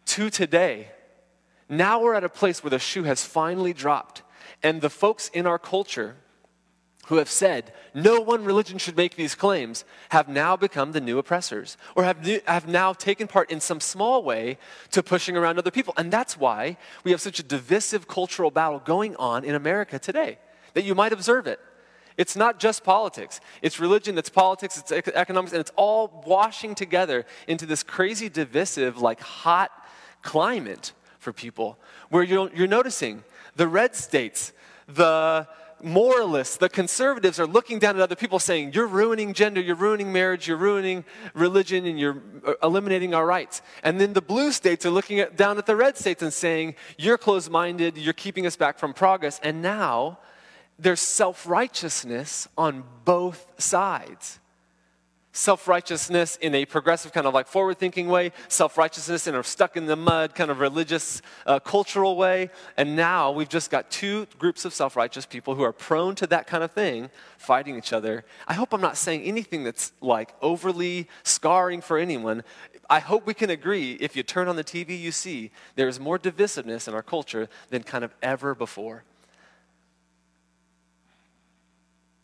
to 0.09 0.31
today, 0.31 0.88
now 1.68 2.01
we're 2.01 2.14
at 2.14 2.25
a 2.25 2.29
place 2.29 2.64
where 2.64 2.71
the 2.71 2.79
shoe 2.79 3.05
has 3.05 3.25
finally 3.25 3.73
dropped. 3.73 4.23
And 4.62 4.81
the 4.81 4.90
folks 4.90 5.29
in 5.29 5.47
our 5.47 5.59
culture 5.59 6.16
who 7.07 7.16
have 7.16 7.31
said 7.31 7.73
no 7.94 8.21
one 8.21 8.44
religion 8.44 8.77
should 8.77 8.97
make 8.97 9.16
these 9.16 9.35
claims 9.35 9.85
have 10.11 10.29
now 10.29 10.57
become 10.57 10.92
the 10.92 11.01
new 11.01 11.18
oppressors 11.18 11.77
or 11.94 12.05
have, 12.05 12.25
new, 12.25 12.40
have 12.47 12.66
now 12.66 12.92
taken 12.92 13.27
part 13.27 13.51
in 13.51 13.61
some 13.61 13.81
small 13.81 14.23
way 14.23 14.59
to 14.90 15.03
pushing 15.03 15.37
around 15.37 15.59
other 15.59 15.71
people. 15.71 15.94
And 15.97 16.11
that's 16.11 16.37
why 16.37 16.77
we 17.05 17.11
have 17.12 17.21
such 17.21 17.38
a 17.38 17.42
divisive 17.42 18.09
cultural 18.09 18.51
battle 18.51 18.81
going 18.81 19.16
on 19.16 19.44
in 19.44 19.55
America 19.55 19.99
today, 19.99 20.38
that 20.75 20.85
you 20.85 20.94
might 20.94 21.12
observe 21.12 21.47
it. 21.47 21.61
It's 22.18 22.35
not 22.35 22.59
just 22.59 22.83
politics. 22.83 23.40
It's 23.62 23.79
religion, 23.79 24.18
it's 24.18 24.29
politics, 24.29 24.77
it's 24.77 24.90
economics, 24.90 25.53
and 25.53 25.61
it's 25.61 25.73
all 25.77 26.23
washing 26.27 26.75
together 26.75 27.25
into 27.47 27.64
this 27.64 27.85
crazy, 27.85 28.29
divisive, 28.29 28.99
like 29.01 29.21
hot 29.21 29.71
climate 30.22 30.92
for 31.18 31.33
people 31.33 31.78
where 32.11 32.22
you're, 32.22 32.50
you're 32.54 32.66
noticing 32.66 33.24
the 33.57 33.68
red 33.68 33.94
states, 33.94 34.52
the 34.87 35.46
moralists, 35.83 36.57
the 36.57 36.68
conservatives 36.68 37.38
are 37.38 37.46
looking 37.46 37.78
down 37.78 37.96
at 37.96 38.02
other 38.02 38.16
people 38.16 38.38
saying, 38.38 38.72
You're 38.72 38.87
ruining 38.87 39.33
gender, 39.35 39.61
you're 39.61 39.76
ruining 39.76 40.12
marriage, 40.12 40.48
you're 40.48 40.57
ruining 40.57 41.04
religion, 41.35 41.87
and 41.87 41.98
you're 41.98 42.22
uh, 42.46 42.54
eliminating 42.62 43.14
our 43.14 43.26
rights. 43.26 43.62
And 43.83 44.00
then 44.00 44.12
the 44.12 44.22
blue 44.22 44.52
states 44.52 44.85
are 44.87 44.90
looking 44.90 45.20
at, 45.20 45.37
down 45.37 45.59
at 45.59 45.66
the 45.66 45.76
red 45.76 45.96
states 45.96 46.22
and 46.22 46.33
saying, 46.33 46.74
You're 46.96 47.18
closed 47.18 47.50
minded, 47.50 47.96
you're 47.96 48.12
keeping 48.12 48.46
us 48.46 48.57
back 48.57 48.78
from 48.78 48.92
progress. 48.94 49.40
And 49.42 49.62
now 49.62 50.18
there's 50.78 51.00
self 51.00 51.46
righteousness 51.46 52.48
on 52.57 52.85
both 53.04 53.46
sides. 53.59 54.40
Self 55.33 55.69
righteousness 55.69 56.37
in 56.37 56.55
a 56.55 56.64
progressive, 56.64 57.12
kind 57.12 57.27
of 57.27 57.35
like 57.35 57.47
forward 57.47 57.79
thinking 57.79 58.09
way, 58.09 58.33
self 58.49 58.79
righteousness 58.79 59.27
in 59.27 59.35
a 59.35 59.43
stuck 59.43 59.77
in 59.77 59.87
the 59.87 59.97
mud, 59.97 60.35
kind 60.35 60.51
of 60.51 60.61
religious, 60.61 61.23
uh, 61.47 61.61
cultural 61.61 62.17
way. 62.17 62.51
And 62.77 62.97
now 62.97 63.31
we've 63.31 63.49
just 63.49 63.71
got 63.71 63.91
two 63.91 64.27
groups 64.38 64.64
of 64.64 64.73
self 64.75 64.97
righteous 64.97 65.27
people 65.27 65.55
who 65.55 65.62
are 65.62 65.73
prone 65.73 66.14
to 66.17 66.27
that 66.29 66.47
kind 66.47 66.64
of 66.64 66.73
thing 66.73 67.11
fighting 67.37 67.77
each 67.77 67.93
other. 67.93 68.25
I 68.47 68.55
hope 68.55 68.73
I'm 68.73 68.81
not 68.81 68.97
saying 68.97 69.23
anything 69.23 69.64
that's 69.64 69.93
like 70.01 70.35
overly 70.43 71.09
scarring 71.23 71.81
for 71.81 71.99
anyone. 71.99 72.43
I 72.91 73.01
hope 73.01 73.27
we 73.27 73.35
can 73.35 73.51
agree 73.51 73.93
if 74.01 74.17
you 74.17 74.23
turn 74.23 74.49
on 74.49 74.57
the 74.57 74.64
TV, 74.64 74.99
you 74.99 75.12
see 75.12 75.51
there 75.77 75.88
is 75.88 76.01
more 76.01 76.19
divisiveness 76.19 76.88
in 76.88 76.95
our 76.95 77.03
culture 77.03 77.49
than 77.69 77.83
kind 77.83 78.03
of 78.03 78.14
ever 78.23 78.55
before. 78.55 79.05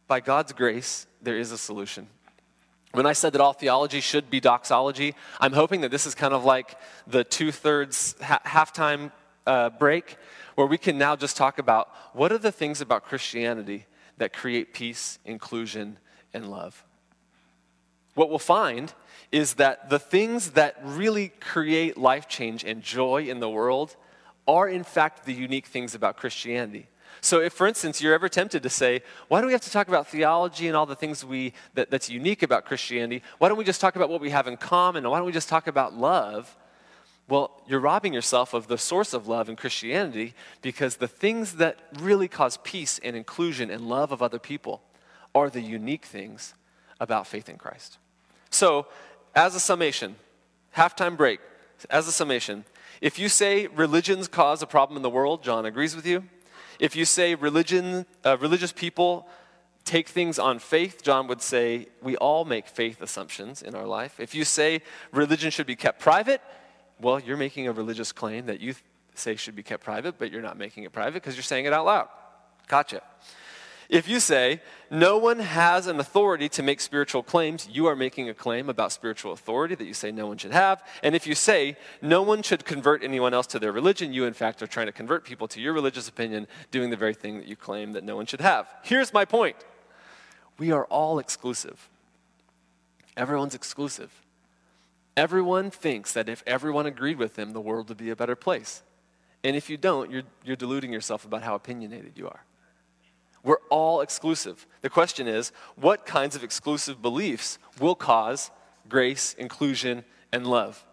By 0.07 0.21
God's 0.21 0.53
grace, 0.53 1.07
there 1.23 1.37
is 1.38 1.53
a 1.53 1.59
solution. 1.59 2.09
When 2.94 3.07
I 3.07 3.12
said 3.12 3.33
that 3.33 3.40
all 3.40 3.52
theology 3.52 3.98
should 3.98 4.30
be 4.30 4.38
doxology, 4.38 5.16
I'm 5.40 5.52
hoping 5.52 5.80
that 5.80 5.90
this 5.90 6.07
is 6.07 6.14
kind 6.14 6.33
of 6.33 6.44
like 6.44 6.78
the 7.09 7.24
two 7.24 7.50
thirds 7.50 8.14
ha- 8.22 8.40
halftime 8.46 9.11
uh, 9.48 9.70
break 9.70 10.16
where 10.54 10.68
we 10.68 10.78
can 10.78 10.96
now 10.96 11.16
just 11.16 11.37
talk 11.37 11.59
about 11.59 11.88
what 12.12 12.30
are 12.30 12.38
the 12.38 12.52
things 12.52 12.80
about 12.80 13.04
Christianity 13.04 13.87
that 14.18 14.33
create 14.33 14.72
peace, 14.72 15.18
inclusion, 15.24 15.98
and 16.33 16.48
love. 16.48 16.85
What 18.14 18.30
we'll 18.30 18.38
find 18.38 18.94
is 19.33 19.54
that 19.54 19.90
the 19.90 19.98
things 19.98 20.52
that 20.52 20.76
really 20.85 21.30
create 21.40 21.98
life 21.98 22.28
change 22.28 22.62
and 22.62 22.80
joy 22.80 23.24
in 23.24 23.40
the 23.40 23.50
world 23.50 23.96
are, 24.46 24.68
in 24.68 24.85
fact, 24.85 25.26
the 25.26 25.35
unique 25.35 25.66
things 25.66 25.96
about 25.96 26.16
Christianity. 26.16 26.87
So, 27.25 27.41
if, 27.41 27.55
for 27.55 27.67
instance, 27.67 28.03
you're 28.03 28.13
ever 28.13 28.29
tempted 28.29 28.63
to 28.65 28.69
say, 28.69 29.01
why 29.29 29.41
do 29.41 29.47
we 29.47 29.55
have 29.55 29.63
to 29.63 29.71
talk 29.71 29.89
about 29.89 30.07
theology 30.09 30.69
and 30.69 30.77
all 30.77 30.85
the 30.85 30.95
things 30.95 31.25
we, 31.25 31.55
that, 31.73 31.91
that's 31.91 32.11
unique 32.11 32.43
about 32.43 32.67
Christianity? 32.67 33.23
Why 33.39 33.49
don't 33.49 33.57
we 33.57 33.65
just 33.65 33.81
talk 33.81 33.97
about 33.97 34.11
what 34.11 34.21
we 34.21 34.29
have 34.29 34.47
in 34.47 34.59
common? 34.59 35.05
And 35.05 35.11
why 35.11 35.17
don't 35.17 35.25
we 35.25 35.33
just 35.33 35.49
talk 35.49 35.67
about 35.67 35.95
love? 35.95 36.55
Well, 37.27 37.63
you're 37.67 37.81
robbing 37.81 38.13
yourself 38.13 38.53
of 38.53 38.69
the 38.69 38.77
source 38.77 39.15
of 39.15 39.27
love 39.27 39.49
in 39.49 39.57
Christianity 39.57 40.35
because 40.61 40.97
the 40.97 41.09
things 41.09 41.55
that 41.55 41.79
really 41.99 42.29
cause 42.29 42.59
peace 42.59 43.01
and 43.03 43.17
inclusion 43.17 43.71
and 43.71 43.89
love 43.89 44.13
of 44.13 44.21
other 44.21 44.39
people 44.39 44.83
are 45.35 45.49
the 45.49 45.63
unique 45.63 46.05
things 46.05 46.53
about 47.01 47.27
faith 47.27 47.49
in 47.49 47.57
Christ. 47.57 47.97
So, 48.51 48.87
as 49.35 49.55
a 49.55 49.61
summation, 49.61 50.17
halftime 50.77 51.17
break, 51.17 51.41
as 51.89 52.07
a 52.07 52.13
summation, 52.13 52.67
if 53.01 53.19
you 53.19 53.31
say 53.31 53.67
religions 53.69 54.29
cause 54.29 54.61
a 54.61 54.67
problem 54.67 54.99
in 54.99 55.03
the 55.03 55.09
world, 55.09 55.43
John 55.43 55.65
agrees 55.65 55.97
with 55.97 56.07
you. 56.07 56.25
If 56.79 56.97
you 56.97 57.05
say 57.05 57.35
religion, 57.35 58.07
uh, 58.25 58.37
religious 58.39 58.73
people 58.73 59.29
take 59.85 60.09
things 60.09 60.39
on 60.39 60.59
faith, 60.59 61.03
John 61.03 61.27
would 61.29 61.43
say 61.43 61.89
we 62.03 62.17
all 62.17 62.45
make 62.45 62.67
faith 62.67 63.03
assumptions 63.03 63.63
in 63.63 63.75
our 63.75 63.87
life. 63.87 64.19
If 64.19 64.35
you 64.35 64.45
say 64.45 64.83
religion 65.13 65.51
should 65.51 65.67
be 65.67 65.77
kept 65.77 66.01
private, 66.01 66.41
well, 67.01 67.21
you're 67.21 67.37
making 67.37 67.69
a 67.69 67.73
religious 67.73 68.13
claim 68.13 68.47
that 68.47 68.61
you 68.61 68.73
th- 68.73 68.85
say 69.15 69.37
should 69.37 69.57
be 69.57 69.63
kept 69.63 69.85
private, 69.85 70.19
but 70.19 70.33
you're 70.33 70.43
not 70.43 70.57
making 70.57 70.85
it 70.85 70.93
private 70.93 71.15
because 71.15 71.37
you're 71.37 71.43
saying 71.43 71.67
it 71.67 71.73
out 71.73 71.85
loud. 71.85 72.09
Gotcha. 72.67 73.03
If 73.88 74.09
you 74.09 74.20
say, 74.20 74.61
no 74.90 75.18
one 75.18 75.40
has 75.40 75.87
an 75.87 76.01
authority 76.01 76.49
to 76.51 76.62
make 76.62 76.81
spiritual 76.81 77.23
claims, 77.23 77.68
you 77.70 77.87
are 77.87 77.97
making 77.97 78.29
a 78.29 78.35
claim 78.35 78.68
about 78.68 78.92
spiritual 78.92 79.33
authority 79.33 79.75
that 79.75 79.85
you 79.85 79.94
say 79.94 80.11
no 80.11 80.27
one 80.27 80.38
should 80.38 80.53
have. 80.53 80.83
And 81.03 81.14
if 81.14 81.27
you 81.27 81.35
say, 81.35 81.77
no 82.01 82.23
one 82.23 82.42
should 82.42 82.64
convert 82.64 83.03
anyone 83.03 83.35
else 83.35 83.47
to 83.49 83.59
their 83.59 83.73
religion, 83.73 84.12
you 84.12 84.25
in 84.25 84.35
fact 84.35 84.62
are 84.62 84.66
trying 84.66 84.87
to 84.87 84.92
convert 84.92 85.25
people 85.25 85.49
to 85.49 85.61
your 85.61 85.73
religious 85.73 86.09
opinion, 86.09 86.47
doing 86.70 86.90
the 86.90 86.97
very 86.97 87.14
thing 87.14 87.38
that 87.38 87.47
you 87.47 87.57
claim 87.57 87.92
that 87.92 88.05
no 88.05 88.16
one 88.16 88.27
should 88.27 88.40
have. 88.40 88.68
Here's 88.83 89.12
my 89.12 89.25
point 89.25 89.57
we 90.59 90.70
are 90.70 90.85
all 90.85 91.18
exclusive. 91.18 91.88
Everyone's 93.16 93.55
exclusive. 93.55 94.11
Everyone 95.16 95.70
thinks 95.70 96.12
that 96.12 96.29
if 96.29 96.42
everyone 96.47 96.87
agreed 96.87 97.18
with 97.18 97.35
them, 97.35 97.53
the 97.53 97.61
world 97.61 97.88
would 97.88 97.99
be 97.99 98.11
a 98.11 98.16
better 98.16 98.35
place. 98.35 98.83
And 99.44 99.55
if 99.55 99.70
you 99.70 99.77
don't, 99.77 100.11
you're, 100.11 100.23
you're 100.44 100.57
deluding 100.57 100.92
yourself 100.92 101.25
about 101.25 101.42
how 101.42 101.55
opinionated 101.55 102.12
you 102.16 102.27
are. 102.27 102.40
We're 103.44 103.61
all 103.70 104.00
exclusive. 104.00 104.66
The 104.80 104.90
question 104.90 105.28
is 105.28 105.52
what 105.76 106.07
kinds 106.07 106.35
of 106.35 106.42
exclusive 106.42 107.00
beliefs 107.00 107.59
will 107.78 107.94
cause 107.94 108.50
grace, 108.88 109.35
inclusion, 109.35 110.04
and 110.33 110.46
love? 110.46 110.85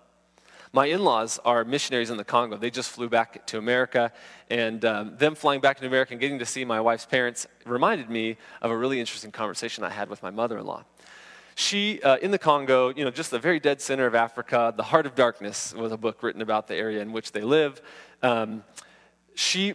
My 0.73 0.85
in 0.85 1.03
laws 1.03 1.39
are 1.43 1.65
missionaries 1.65 2.09
in 2.09 2.17
the 2.17 2.23
Congo. 2.23 2.55
They 2.55 2.69
just 2.69 2.91
flew 2.91 3.09
back 3.09 3.45
to 3.47 3.57
America, 3.57 4.13
and 4.49 4.85
um, 4.85 5.17
them 5.17 5.35
flying 5.35 5.59
back 5.59 5.79
to 5.79 5.85
America 5.85 6.13
and 6.13 6.21
getting 6.21 6.39
to 6.39 6.45
see 6.45 6.63
my 6.63 6.79
wife's 6.79 7.05
parents 7.05 7.45
reminded 7.65 8.09
me 8.09 8.37
of 8.61 8.71
a 8.71 8.77
really 8.77 8.99
interesting 8.99 9.31
conversation 9.31 9.83
I 9.83 9.89
had 9.89 10.09
with 10.09 10.23
my 10.23 10.29
mother 10.29 10.57
in 10.57 10.65
law. 10.65 10.85
She, 11.55 12.01
uh, 12.01 12.17
in 12.17 12.31
the 12.31 12.37
Congo, 12.37 12.93
you 12.93 13.03
know, 13.03 13.11
just 13.11 13.31
the 13.31 13.39
very 13.39 13.59
dead 13.59 13.81
center 13.81 14.05
of 14.05 14.15
Africa, 14.15 14.73
The 14.75 14.83
Heart 14.83 15.05
of 15.05 15.15
Darkness 15.15 15.73
was 15.73 15.91
a 15.91 15.97
book 15.97 16.23
written 16.23 16.41
about 16.41 16.67
the 16.67 16.75
area 16.75 17.01
in 17.01 17.11
which 17.11 17.33
they 17.33 17.41
live. 17.41 17.81
Um, 18.23 18.63
she 19.35 19.73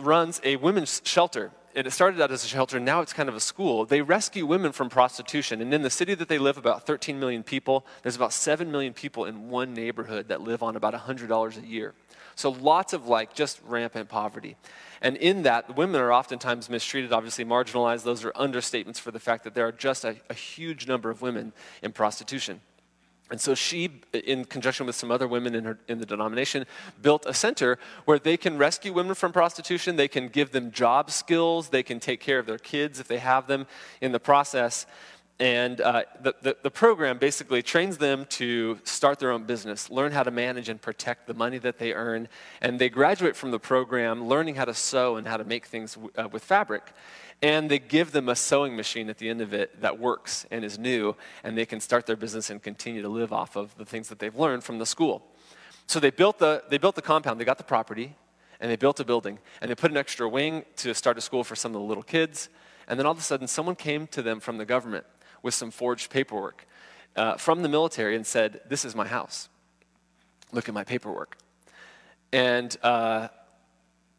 runs 0.00 0.40
a 0.44 0.56
women's 0.56 1.02
shelter 1.04 1.52
and 1.76 1.86
it 1.86 1.90
started 1.90 2.22
out 2.22 2.32
as 2.32 2.42
a 2.42 2.48
shelter, 2.48 2.78
and 2.78 2.86
now 2.86 3.02
it's 3.02 3.12
kind 3.12 3.28
of 3.28 3.34
a 3.34 3.40
school. 3.40 3.84
They 3.84 4.00
rescue 4.00 4.46
women 4.46 4.72
from 4.72 4.88
prostitution. 4.88 5.60
And 5.60 5.74
in 5.74 5.82
the 5.82 5.90
city 5.90 6.14
that 6.14 6.26
they 6.26 6.38
live, 6.38 6.56
about 6.56 6.86
13 6.86 7.20
million 7.20 7.42
people, 7.42 7.84
there's 8.02 8.16
about 8.16 8.32
7 8.32 8.72
million 8.72 8.94
people 8.94 9.26
in 9.26 9.50
one 9.50 9.74
neighborhood 9.74 10.28
that 10.28 10.40
live 10.40 10.62
on 10.62 10.74
about 10.74 10.94
$100 10.94 11.62
a 11.62 11.66
year. 11.66 11.92
So 12.34 12.50
lots 12.50 12.94
of 12.94 13.06
like 13.06 13.34
just 13.34 13.60
rampant 13.62 14.08
poverty. 14.08 14.56
And 15.02 15.18
in 15.18 15.42
that, 15.42 15.76
women 15.76 16.00
are 16.00 16.14
oftentimes 16.14 16.70
mistreated, 16.70 17.12
obviously 17.12 17.44
marginalized. 17.44 18.04
Those 18.04 18.24
are 18.24 18.32
understatements 18.32 18.98
for 18.98 19.10
the 19.10 19.20
fact 19.20 19.44
that 19.44 19.54
there 19.54 19.66
are 19.66 19.72
just 19.72 20.04
a, 20.06 20.16
a 20.30 20.34
huge 20.34 20.88
number 20.88 21.10
of 21.10 21.20
women 21.20 21.52
in 21.82 21.92
prostitution. 21.92 22.62
And 23.28 23.40
so 23.40 23.56
she, 23.56 23.90
in 24.12 24.44
conjunction 24.44 24.86
with 24.86 24.94
some 24.94 25.10
other 25.10 25.26
women 25.26 25.56
in, 25.56 25.64
her, 25.64 25.78
in 25.88 25.98
the 25.98 26.06
denomination, 26.06 26.64
built 27.02 27.26
a 27.26 27.34
center 27.34 27.76
where 28.04 28.20
they 28.20 28.36
can 28.36 28.56
rescue 28.56 28.92
women 28.92 29.16
from 29.16 29.32
prostitution, 29.32 29.96
they 29.96 30.06
can 30.06 30.28
give 30.28 30.52
them 30.52 30.70
job 30.70 31.10
skills, 31.10 31.70
they 31.70 31.82
can 31.82 31.98
take 31.98 32.20
care 32.20 32.38
of 32.38 32.46
their 32.46 32.58
kids 32.58 33.00
if 33.00 33.08
they 33.08 33.18
have 33.18 33.48
them 33.48 33.66
in 34.00 34.12
the 34.12 34.20
process. 34.20 34.86
And 35.38 35.82
uh, 35.82 36.04
the, 36.22 36.34
the, 36.40 36.56
the, 36.62 36.70
program 36.70 37.18
basically 37.18 37.62
trains 37.62 37.98
them 37.98 38.24
to 38.30 38.78
start 38.84 39.18
their 39.18 39.30
own 39.30 39.44
business, 39.44 39.90
learn 39.90 40.12
how 40.12 40.22
to 40.22 40.30
manage 40.30 40.70
and 40.70 40.80
protect 40.80 41.26
the 41.26 41.34
money 41.34 41.58
that 41.58 41.78
they 41.78 41.92
earn. 41.92 42.28
And 42.62 42.78
they 42.78 42.88
graduate 42.88 43.36
from 43.36 43.50
the 43.50 43.58
program 43.58 44.28
learning 44.28 44.54
how 44.54 44.64
to 44.64 44.72
sew 44.72 45.16
and 45.16 45.28
how 45.28 45.36
to 45.36 45.44
make 45.44 45.66
things 45.66 45.92
w- 45.92 46.10
uh, 46.16 46.28
with 46.32 46.42
fabric 46.42 46.94
and 47.42 47.70
they 47.70 47.78
give 47.78 48.12
them 48.12 48.28
a 48.28 48.36
sewing 48.36 48.76
machine 48.76 49.10
at 49.10 49.18
the 49.18 49.28
end 49.28 49.40
of 49.40 49.52
it 49.52 49.80
that 49.80 49.98
works 49.98 50.46
and 50.50 50.64
is 50.64 50.78
new, 50.78 51.14
and 51.44 51.56
they 51.56 51.66
can 51.66 51.80
start 51.80 52.06
their 52.06 52.16
business 52.16 52.50
and 52.50 52.62
continue 52.62 53.02
to 53.02 53.08
live 53.08 53.32
off 53.32 53.56
of 53.56 53.76
the 53.76 53.84
things 53.84 54.08
that 54.08 54.18
they've 54.18 54.36
learned 54.36 54.64
from 54.64 54.78
the 54.78 54.86
school. 54.86 55.22
So 55.86 56.00
they 56.00 56.10
built 56.10 56.38
the, 56.38 56.64
they 56.70 56.78
built 56.78 56.94
the 56.94 57.02
compound, 57.02 57.38
they 57.38 57.44
got 57.44 57.58
the 57.58 57.64
property, 57.64 58.16
and 58.58 58.70
they 58.70 58.76
built 58.76 59.00
a 59.00 59.04
building, 59.04 59.38
and 59.60 59.70
they 59.70 59.74
put 59.74 59.90
an 59.90 59.98
extra 59.98 60.28
wing 60.28 60.64
to 60.76 60.94
start 60.94 61.18
a 61.18 61.20
school 61.20 61.44
for 61.44 61.54
some 61.54 61.74
of 61.74 61.80
the 61.80 61.86
little 61.86 62.02
kids. 62.02 62.48
And 62.88 62.98
then 62.98 63.04
all 63.04 63.12
of 63.12 63.18
a 63.18 63.22
sudden, 63.22 63.46
someone 63.46 63.76
came 63.76 64.06
to 64.08 64.22
them 64.22 64.40
from 64.40 64.56
the 64.56 64.64
government 64.64 65.04
with 65.46 65.54
some 65.54 65.70
forged 65.70 66.10
paperwork 66.10 66.66
uh, 67.16 67.36
from 67.36 67.62
the 67.62 67.68
military 67.68 68.16
and 68.16 68.26
said, 68.26 68.60
This 68.68 68.84
is 68.84 68.94
my 68.94 69.06
house. 69.06 69.48
Look 70.52 70.68
at 70.68 70.74
my 70.74 70.84
paperwork. 70.84 71.38
And 72.32 72.76
uh, 72.82 73.28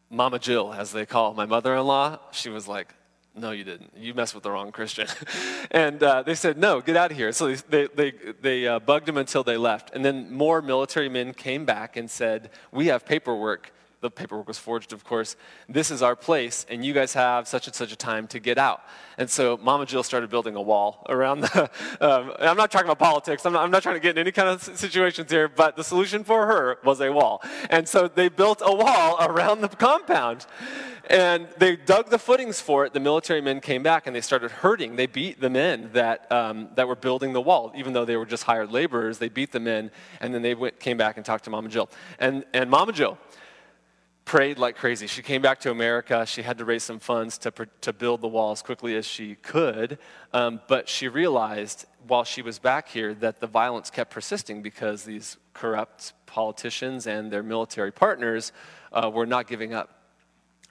Mama 0.09 0.39
Jill, 0.39 0.73
as 0.73 0.91
they 0.91 1.05
call 1.05 1.33
my 1.33 1.45
mother 1.45 1.75
in 1.75 1.85
law, 1.85 2.17
she 2.31 2.49
was 2.49 2.67
like, 2.67 2.93
no, 3.35 3.51
you 3.51 3.63
didn't. 3.63 3.91
You 3.95 4.15
messed 4.15 4.33
with 4.33 4.43
the 4.43 4.49
wrong 4.49 4.71
Christian. 4.71 5.07
and 5.71 6.01
uh, 6.01 6.23
they 6.23 6.33
said, 6.33 6.57
no, 6.57 6.81
get 6.81 6.97
out 6.97 7.11
of 7.11 7.17
here. 7.17 7.31
So 7.31 7.53
they, 7.53 7.87
they, 7.93 8.13
they 8.41 8.67
uh, 8.67 8.79
bugged 8.79 9.07
him 9.07 9.17
until 9.17 9.43
they 9.43 9.57
left. 9.57 9.93
And 9.93 10.03
then 10.03 10.33
more 10.33 10.59
military 10.61 11.07
men 11.07 11.33
came 11.33 11.63
back 11.63 11.97
and 11.97 12.09
said, 12.09 12.49
we 12.71 12.87
have 12.87 13.05
paperwork. 13.05 13.71
The 13.99 14.12
paperwork 14.12 14.47
was 14.47 14.60
forged, 14.60 14.93
of 14.93 15.03
course. 15.03 15.36
This 15.67 15.89
is 15.89 16.03
our 16.03 16.15
place, 16.15 16.67
and 16.69 16.86
you 16.86 16.93
guys 16.93 17.13
have 17.13 17.47
such 17.47 17.65
and 17.65 17.75
such 17.75 17.91
a 17.91 17.95
time 17.95 18.27
to 18.27 18.39
get 18.39 18.60
out. 18.60 18.83
And 19.17 19.27
so 19.27 19.57
Mama 19.57 19.88
Jill 19.88 20.03
started 20.03 20.29
building 20.29 20.55
a 20.55 20.62
wall 20.62 21.05
around 21.10 21.41
the. 21.41 21.69
Um, 21.99 22.33
I'm 22.39 22.57
not 22.57 22.69
talking 22.69 22.88
about 22.88 22.99
politics. 22.99 23.45
I'm 23.45 23.53
not, 23.53 23.63
I'm 23.63 23.71
not 23.71 23.81
trying 23.81 23.95
to 23.95 23.99
get 23.99 24.12
in 24.12 24.19
any 24.19 24.31
kind 24.31 24.49
of 24.49 24.62
situations 24.62 25.31
here, 25.31 25.47
but 25.47 25.75
the 25.75 25.83
solution 25.83 26.23
for 26.23 26.45
her 26.45 26.77
was 26.83 27.01
a 27.01 27.12
wall. 27.12 27.41
And 27.69 27.88
so 27.89 28.07
they 28.07 28.29
built 28.29 28.62
a 28.63 28.75
wall 28.75 29.17
around 29.27 29.62
the 29.62 29.69
compound. 29.69 30.45
And 31.10 31.47
they 31.57 31.75
dug 31.75 32.10
the 32.10 32.19
footings 32.19 32.60
for 32.60 32.86
it. 32.86 32.93
The 32.93 32.99
military 32.99 33.41
men 33.41 33.62
came 33.62 33.81
back 33.81 34.05
and 34.05 34.15
they 34.15 34.21
started 34.21 34.51
hurting. 34.51 34.95
They 34.95 35.07
beat 35.07 35.39
the 35.39 35.49
men 35.49 35.89
that, 35.93 36.29
um, 36.31 36.69
that 36.75 36.88
were 36.88 36.95
building 36.95 37.33
the 37.33 37.41
wall. 37.41 37.71
Even 37.75 37.93
though 37.93 38.05
they 38.05 38.17
were 38.17 38.25
just 38.25 38.43
hired 38.43 38.71
laborers, 38.71 39.17
they 39.17 39.29
beat 39.29 39.51
the 39.51 39.60
men. 39.60 39.89
And 40.19 40.33
then 40.33 40.41
they 40.41 40.53
went, 40.53 40.79
came 40.79 40.97
back 40.97 41.15
and 41.15 41.25
talked 41.25 41.45
to 41.45 41.49
Mama 41.49 41.69
Jill. 41.69 41.89
And, 42.19 42.45
and 42.53 42.69
Mama 42.69 42.91
Jill 42.91 43.17
prayed 44.27 44.59
like 44.59 44.75
crazy. 44.75 45.07
She 45.07 45.21
came 45.21 45.41
back 45.41 45.61
to 45.61 45.71
America. 45.71 46.25
She 46.25 46.41
had 46.41 46.57
to 46.57 46.65
raise 46.65 46.83
some 46.83 46.99
funds 46.99 47.37
to, 47.37 47.51
to 47.79 47.93
build 47.93 48.19
the 48.19 48.27
wall 48.27 48.51
as 48.51 48.61
quickly 48.61 48.97
as 48.97 49.05
she 49.05 49.35
could. 49.35 49.97
Um, 50.33 50.59
but 50.67 50.89
she 50.89 51.07
realized 51.07 51.85
while 52.05 52.25
she 52.25 52.41
was 52.41 52.59
back 52.59 52.89
here 52.89 53.13
that 53.15 53.39
the 53.39 53.47
violence 53.47 53.89
kept 53.89 54.11
persisting 54.11 54.61
because 54.61 55.05
these 55.05 55.37
corrupt 55.53 56.11
politicians 56.25 57.07
and 57.07 57.31
their 57.31 57.41
military 57.41 57.93
partners 57.93 58.51
uh, 58.91 59.09
were 59.09 59.25
not 59.25 59.47
giving 59.47 59.73
up. 59.73 59.91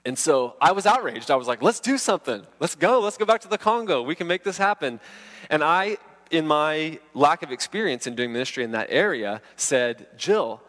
And 0.05 0.19
so 0.19 0.55
I 0.61 0.71
was 0.71 0.85
outraged. 0.85 1.31
I 1.31 1.35
was 1.35 1.47
like, 1.47 1.63
let's 1.63 1.79
do 1.79 1.97
something. 1.97 2.45
Let's 2.59 2.75
go. 2.75 2.99
Let's 2.99 3.17
go 3.17 3.25
back 3.25 3.41
to 3.41 3.47
the 3.47 3.57
Congo. 3.57 4.03
We 4.03 4.13
can 4.13 4.27
make 4.27 4.43
this 4.43 4.59
happen. 4.59 4.99
And 5.49 5.63
I 5.63 5.97
in 6.29 6.45
my 6.45 6.99
lack 7.13 7.41
of 7.41 7.51
experience 7.51 8.05
in 8.05 8.13
doing 8.13 8.31
ministry 8.31 8.63
in 8.63 8.71
that 8.71 8.87
area, 8.89 9.41
said, 9.55 10.07
Jill, 10.17 10.61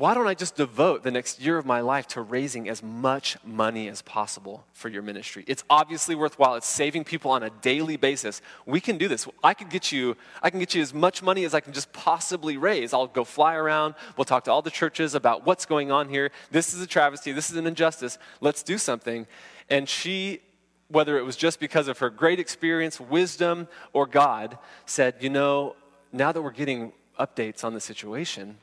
why 0.00 0.14
don't 0.14 0.26
I 0.26 0.32
just 0.32 0.56
devote 0.56 1.02
the 1.02 1.10
next 1.10 1.42
year 1.42 1.58
of 1.58 1.66
my 1.66 1.82
life 1.82 2.08
to 2.08 2.22
raising 2.22 2.70
as 2.70 2.82
much 2.82 3.36
money 3.44 3.86
as 3.86 4.00
possible 4.00 4.64
for 4.72 4.88
your 4.88 5.02
ministry? 5.02 5.44
It's 5.46 5.62
obviously 5.68 6.14
worthwhile. 6.14 6.54
It's 6.54 6.66
saving 6.66 7.04
people 7.04 7.30
on 7.30 7.42
a 7.42 7.50
daily 7.50 7.98
basis. 7.98 8.40
We 8.64 8.80
can 8.80 8.96
do 8.96 9.08
this. 9.08 9.28
I 9.44 9.52
can 9.52 9.68
get 9.68 9.92
you 9.92 10.16
I 10.42 10.48
can 10.48 10.58
get 10.58 10.74
you 10.74 10.80
as 10.80 10.94
much 10.94 11.22
money 11.22 11.44
as 11.44 11.52
I 11.52 11.60
can 11.60 11.74
just 11.74 11.92
possibly 11.92 12.56
raise. 12.56 12.94
I'll 12.94 13.08
go 13.08 13.24
fly 13.24 13.54
around. 13.54 13.94
We'll 14.16 14.24
talk 14.24 14.44
to 14.44 14.50
all 14.50 14.62
the 14.62 14.70
churches 14.70 15.14
about 15.14 15.44
what's 15.44 15.66
going 15.66 15.92
on 15.92 16.08
here. 16.08 16.30
This 16.50 16.72
is 16.72 16.80
a 16.80 16.86
travesty. 16.86 17.32
This 17.32 17.50
is 17.50 17.58
an 17.58 17.66
injustice. 17.66 18.16
Let's 18.40 18.62
do 18.62 18.78
something. 18.78 19.26
And 19.68 19.86
she 19.86 20.40
whether 20.88 21.18
it 21.18 21.26
was 21.26 21.36
just 21.36 21.60
because 21.60 21.88
of 21.88 21.98
her 21.98 22.08
great 22.08 22.40
experience, 22.40 22.98
wisdom, 22.98 23.68
or 23.92 24.06
God, 24.06 24.56
said, 24.86 25.16
"You 25.20 25.28
know, 25.28 25.76
now 26.10 26.32
that 26.32 26.40
we're 26.40 26.50
getting 26.52 26.94
updates 27.18 27.62
on 27.64 27.74
the 27.74 27.80
situation, 27.80 28.56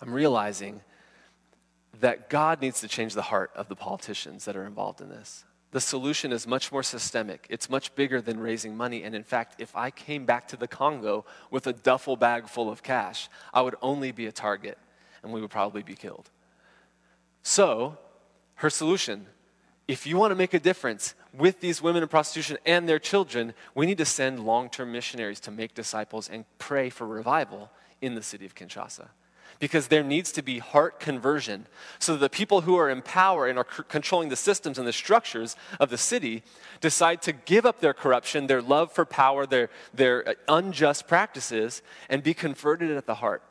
I'm 0.00 0.12
realizing 0.12 0.82
that 2.00 2.30
God 2.30 2.60
needs 2.60 2.80
to 2.80 2.88
change 2.88 3.14
the 3.14 3.22
heart 3.22 3.50
of 3.54 3.68
the 3.68 3.76
politicians 3.76 4.44
that 4.44 4.56
are 4.56 4.66
involved 4.66 5.00
in 5.00 5.08
this. 5.08 5.44
The 5.70 5.80
solution 5.80 6.32
is 6.32 6.46
much 6.46 6.72
more 6.72 6.82
systemic. 6.82 7.46
It's 7.50 7.68
much 7.68 7.94
bigger 7.94 8.22
than 8.22 8.40
raising 8.40 8.76
money. 8.76 9.02
And 9.02 9.14
in 9.14 9.24
fact, 9.24 9.60
if 9.60 9.76
I 9.76 9.90
came 9.90 10.24
back 10.24 10.48
to 10.48 10.56
the 10.56 10.68
Congo 10.68 11.26
with 11.50 11.66
a 11.66 11.72
duffel 11.72 12.16
bag 12.16 12.48
full 12.48 12.70
of 12.70 12.82
cash, 12.82 13.28
I 13.52 13.60
would 13.60 13.74
only 13.82 14.12
be 14.12 14.26
a 14.26 14.32
target 14.32 14.78
and 15.22 15.32
we 15.32 15.40
would 15.40 15.50
probably 15.50 15.82
be 15.82 15.94
killed. 15.94 16.30
So, 17.42 17.98
her 18.56 18.70
solution 18.70 19.26
if 19.88 20.06
you 20.06 20.18
want 20.18 20.32
to 20.32 20.34
make 20.36 20.52
a 20.52 20.60
difference 20.60 21.14
with 21.32 21.60
these 21.60 21.80
women 21.80 22.02
in 22.02 22.10
prostitution 22.10 22.58
and 22.66 22.86
their 22.86 22.98
children, 22.98 23.54
we 23.74 23.86
need 23.86 23.96
to 23.96 24.04
send 24.04 24.44
long 24.44 24.68
term 24.68 24.92
missionaries 24.92 25.40
to 25.40 25.50
make 25.50 25.72
disciples 25.72 26.28
and 26.28 26.44
pray 26.58 26.90
for 26.90 27.06
revival 27.06 27.70
in 28.02 28.14
the 28.14 28.22
city 28.22 28.44
of 28.44 28.54
Kinshasa 28.54 29.08
because 29.58 29.88
there 29.88 30.04
needs 30.04 30.30
to 30.32 30.42
be 30.42 30.58
heart 30.58 31.00
conversion 31.00 31.66
so 31.98 32.12
that 32.12 32.20
the 32.20 32.30
people 32.30 32.60
who 32.62 32.76
are 32.76 32.88
in 32.88 33.02
power 33.02 33.46
and 33.46 33.58
are 33.58 33.66
c- 33.76 33.82
controlling 33.88 34.28
the 34.28 34.36
systems 34.36 34.78
and 34.78 34.86
the 34.86 34.92
structures 34.92 35.56
of 35.80 35.90
the 35.90 35.98
city 35.98 36.42
decide 36.80 37.20
to 37.22 37.32
give 37.32 37.66
up 37.66 37.80
their 37.80 37.94
corruption, 37.94 38.46
their 38.46 38.62
love 38.62 38.92
for 38.92 39.04
power, 39.04 39.46
their, 39.46 39.68
their 39.92 40.28
uh, 40.28 40.34
unjust 40.48 41.08
practices, 41.08 41.82
and 42.08 42.22
be 42.22 42.34
converted 42.34 42.90
at 42.96 43.06
the 43.06 43.16
heart. 43.16 43.42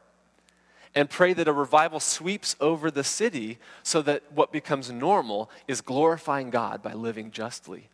And 0.96 1.10
pray 1.10 1.34
that 1.34 1.48
a 1.48 1.54
revival 1.54 2.00
sweeps 2.00 2.56
over 2.60 2.90
the 2.90 3.04
city 3.04 3.60
so 3.84 4.02
that 4.04 4.24
what 4.34 4.52
becomes 4.52 4.90
normal 4.90 5.52
is 5.68 5.82
glorifying 5.82 6.50
God 6.50 6.82
by 6.82 6.94
living 6.94 7.32
justly. 7.32 7.90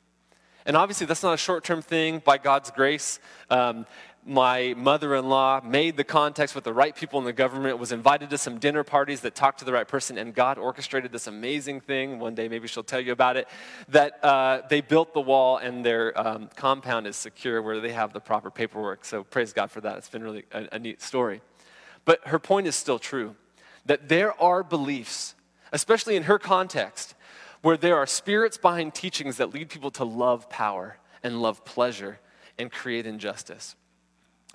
And 0.66 0.78
obviously, 0.78 1.08
that's 1.08 1.24
not 1.24 1.34
a 1.34 1.38
short 1.38 1.64
term 1.64 1.82
thing 1.82 2.22
by 2.24 2.38
God's 2.38 2.72
grace. 2.72 3.20
Um, 3.50 3.86
my 4.26 4.74
mother 4.78 5.16
in 5.16 5.28
law 5.28 5.62
made 5.64 5.98
the 5.98 6.04
contacts 6.04 6.56
with 6.56 6.64
the 6.64 6.74
right 6.74 6.96
people 6.96 7.20
in 7.20 7.26
the 7.26 7.34
government, 7.34 7.78
was 7.78 7.92
invited 7.92 8.30
to 8.30 8.38
some 8.38 8.58
dinner 8.58 8.84
parties 8.84 9.22
that 9.22 9.36
talked 9.36 9.60
to 9.60 9.66
the 9.66 9.74
right 9.74 9.88
person, 9.88 10.18
and 10.18 10.34
God 10.34 10.58
orchestrated 10.58 11.12
this 11.12 11.28
amazing 11.28 11.82
thing. 11.82 12.20
One 12.20 12.34
day, 12.34 12.48
maybe 12.48 12.68
she'll 12.68 12.84
tell 12.84 13.02
you 13.02 13.12
about 13.12 13.38
it 13.38 13.48
that 13.90 14.24
uh, 14.24 14.62
they 14.70 14.82
built 14.82 15.14
the 15.14 15.22
wall 15.22 15.58
and 15.58 15.86
their 15.86 16.18
um, 16.20 16.50
compound 16.56 17.08
is 17.08 17.16
secure 17.16 17.62
where 17.62 17.80
they 17.80 17.92
have 17.92 18.14
the 18.14 18.20
proper 18.22 18.50
paperwork. 18.50 19.04
So, 19.06 19.24
praise 19.24 19.52
God 19.52 19.72
for 19.72 19.82
that. 19.82 19.98
It's 19.98 20.10
been 20.10 20.24
really 20.24 20.46
a, 20.52 20.68
a 20.74 20.80
neat 20.80 21.02
story. 21.02 21.42
But 22.06 22.28
her 22.28 22.40
point 22.40 22.68
is 22.68 22.76
still 22.76 23.00
true 23.00 23.36
that 23.86 24.08
there 24.08 24.40
are 24.42 24.64
beliefs, 24.64 25.36
especially 25.72 26.16
in 26.16 26.24
her 26.24 26.40
context, 26.40 27.16
where 27.62 27.78
there 27.78 27.98
are 27.98 28.08
spirits 28.08 28.58
behind 28.58 28.94
teachings 28.94 29.38
that 29.38 29.54
lead 29.54 29.70
people 29.70 29.92
to 29.92 30.04
love 30.04 30.50
power 30.50 30.98
and 31.24 31.42
love 31.42 31.66
pleasure 31.66 32.20
and 32.58 32.72
create 32.72 33.06
injustice. 33.06 33.76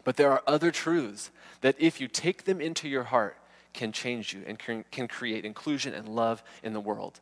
But 0.09 0.16
there 0.16 0.33
are 0.33 0.42
other 0.47 0.71
truths 0.71 1.31
that, 1.61 1.77
if 1.79 2.01
you 2.01 2.09
take 2.09 2.44
them 2.44 2.62
into 2.62 2.88
your 2.88 3.03
heart, 3.03 3.37
can 3.75 3.92
change 3.92 4.33
you 4.33 4.40
and 4.47 4.59
can, 4.59 4.87
can 4.90 5.07
create 5.07 5.44
inclusion 5.44 5.92
and 5.92 6.09
love 6.09 6.42
in 6.62 6.73
the 6.73 6.81
world. 6.81 7.21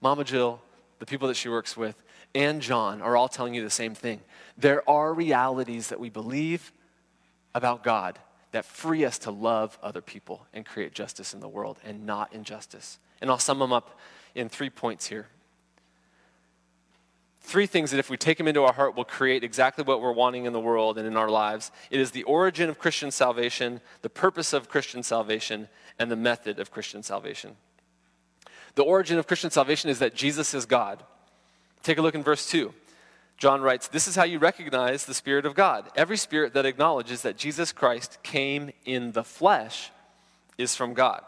Mama 0.00 0.22
Jill, 0.22 0.62
the 1.00 1.06
people 1.06 1.26
that 1.26 1.36
she 1.36 1.48
works 1.48 1.76
with, 1.76 2.00
and 2.36 2.62
John 2.62 3.02
are 3.02 3.16
all 3.16 3.26
telling 3.26 3.52
you 3.52 3.64
the 3.64 3.68
same 3.68 3.96
thing. 3.96 4.20
There 4.56 4.88
are 4.88 5.12
realities 5.12 5.88
that 5.88 5.98
we 5.98 6.08
believe 6.08 6.72
about 7.52 7.82
God 7.82 8.20
that 8.52 8.64
free 8.64 9.04
us 9.04 9.18
to 9.18 9.32
love 9.32 9.76
other 9.82 10.00
people 10.00 10.46
and 10.54 10.64
create 10.64 10.94
justice 10.94 11.34
in 11.34 11.40
the 11.40 11.48
world 11.48 11.80
and 11.84 12.06
not 12.06 12.32
injustice. 12.32 13.00
And 13.20 13.28
I'll 13.28 13.40
sum 13.40 13.58
them 13.58 13.72
up 13.72 13.98
in 14.36 14.48
three 14.48 14.70
points 14.70 15.08
here 15.08 15.26
three 17.48 17.66
things 17.66 17.90
that, 17.90 17.98
if 17.98 18.10
we 18.10 18.16
take 18.16 18.38
them 18.38 18.46
into 18.46 18.62
our 18.62 18.72
heart, 18.72 18.94
will 18.94 19.04
create 19.04 19.42
exactly 19.42 19.82
what 19.82 20.02
we're 20.02 20.12
wanting 20.12 20.44
in 20.44 20.52
the 20.52 20.60
world 20.60 20.98
and 20.98 21.06
in 21.06 21.16
our 21.16 21.30
lives. 21.30 21.72
It 21.90 21.98
is 21.98 22.10
the 22.10 22.22
origin 22.24 22.68
of 22.68 22.78
Christian 22.78 23.10
salvation, 23.10 23.80
the 24.02 24.10
purpose 24.10 24.52
of 24.52 24.68
Christian 24.68 25.02
salvation, 25.02 25.68
and 25.98 26.10
the 26.10 26.16
method 26.16 26.58
of 26.58 26.70
Christian 26.70 27.02
salvation. 27.02 27.56
The 28.74 28.84
origin 28.84 29.18
of 29.18 29.26
Christian 29.26 29.50
salvation 29.50 29.88
is 29.90 29.98
that 29.98 30.14
Jesus 30.14 30.52
is 30.52 30.66
God. 30.66 31.02
Take 31.82 31.98
a 31.98 32.02
look 32.02 32.14
in 32.14 32.22
verse 32.22 32.48
2. 32.48 32.72
John 33.38 33.62
writes, 33.62 33.88
This 33.88 34.06
is 34.06 34.14
how 34.14 34.24
you 34.24 34.38
recognize 34.38 35.06
the 35.06 35.14
Spirit 35.14 35.46
of 35.46 35.54
God. 35.54 35.88
Every 35.96 36.16
spirit 36.16 36.52
that 36.54 36.66
acknowledges 36.66 37.22
that 37.22 37.38
Jesus 37.38 37.72
Christ 37.72 38.18
came 38.22 38.72
in 38.84 39.12
the 39.12 39.24
flesh 39.24 39.90
is 40.58 40.76
from 40.76 40.92
God. 40.92 41.24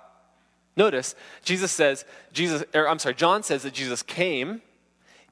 Notice, 0.76 1.14
Jesus 1.44 1.72
says, 1.72 2.04
Jesus, 2.32 2.62
or 2.74 2.88
I'm 2.88 2.98
sorry, 2.98 3.14
John 3.14 3.42
says 3.42 3.62
that 3.62 3.74
Jesus 3.74 4.02
came 4.02 4.60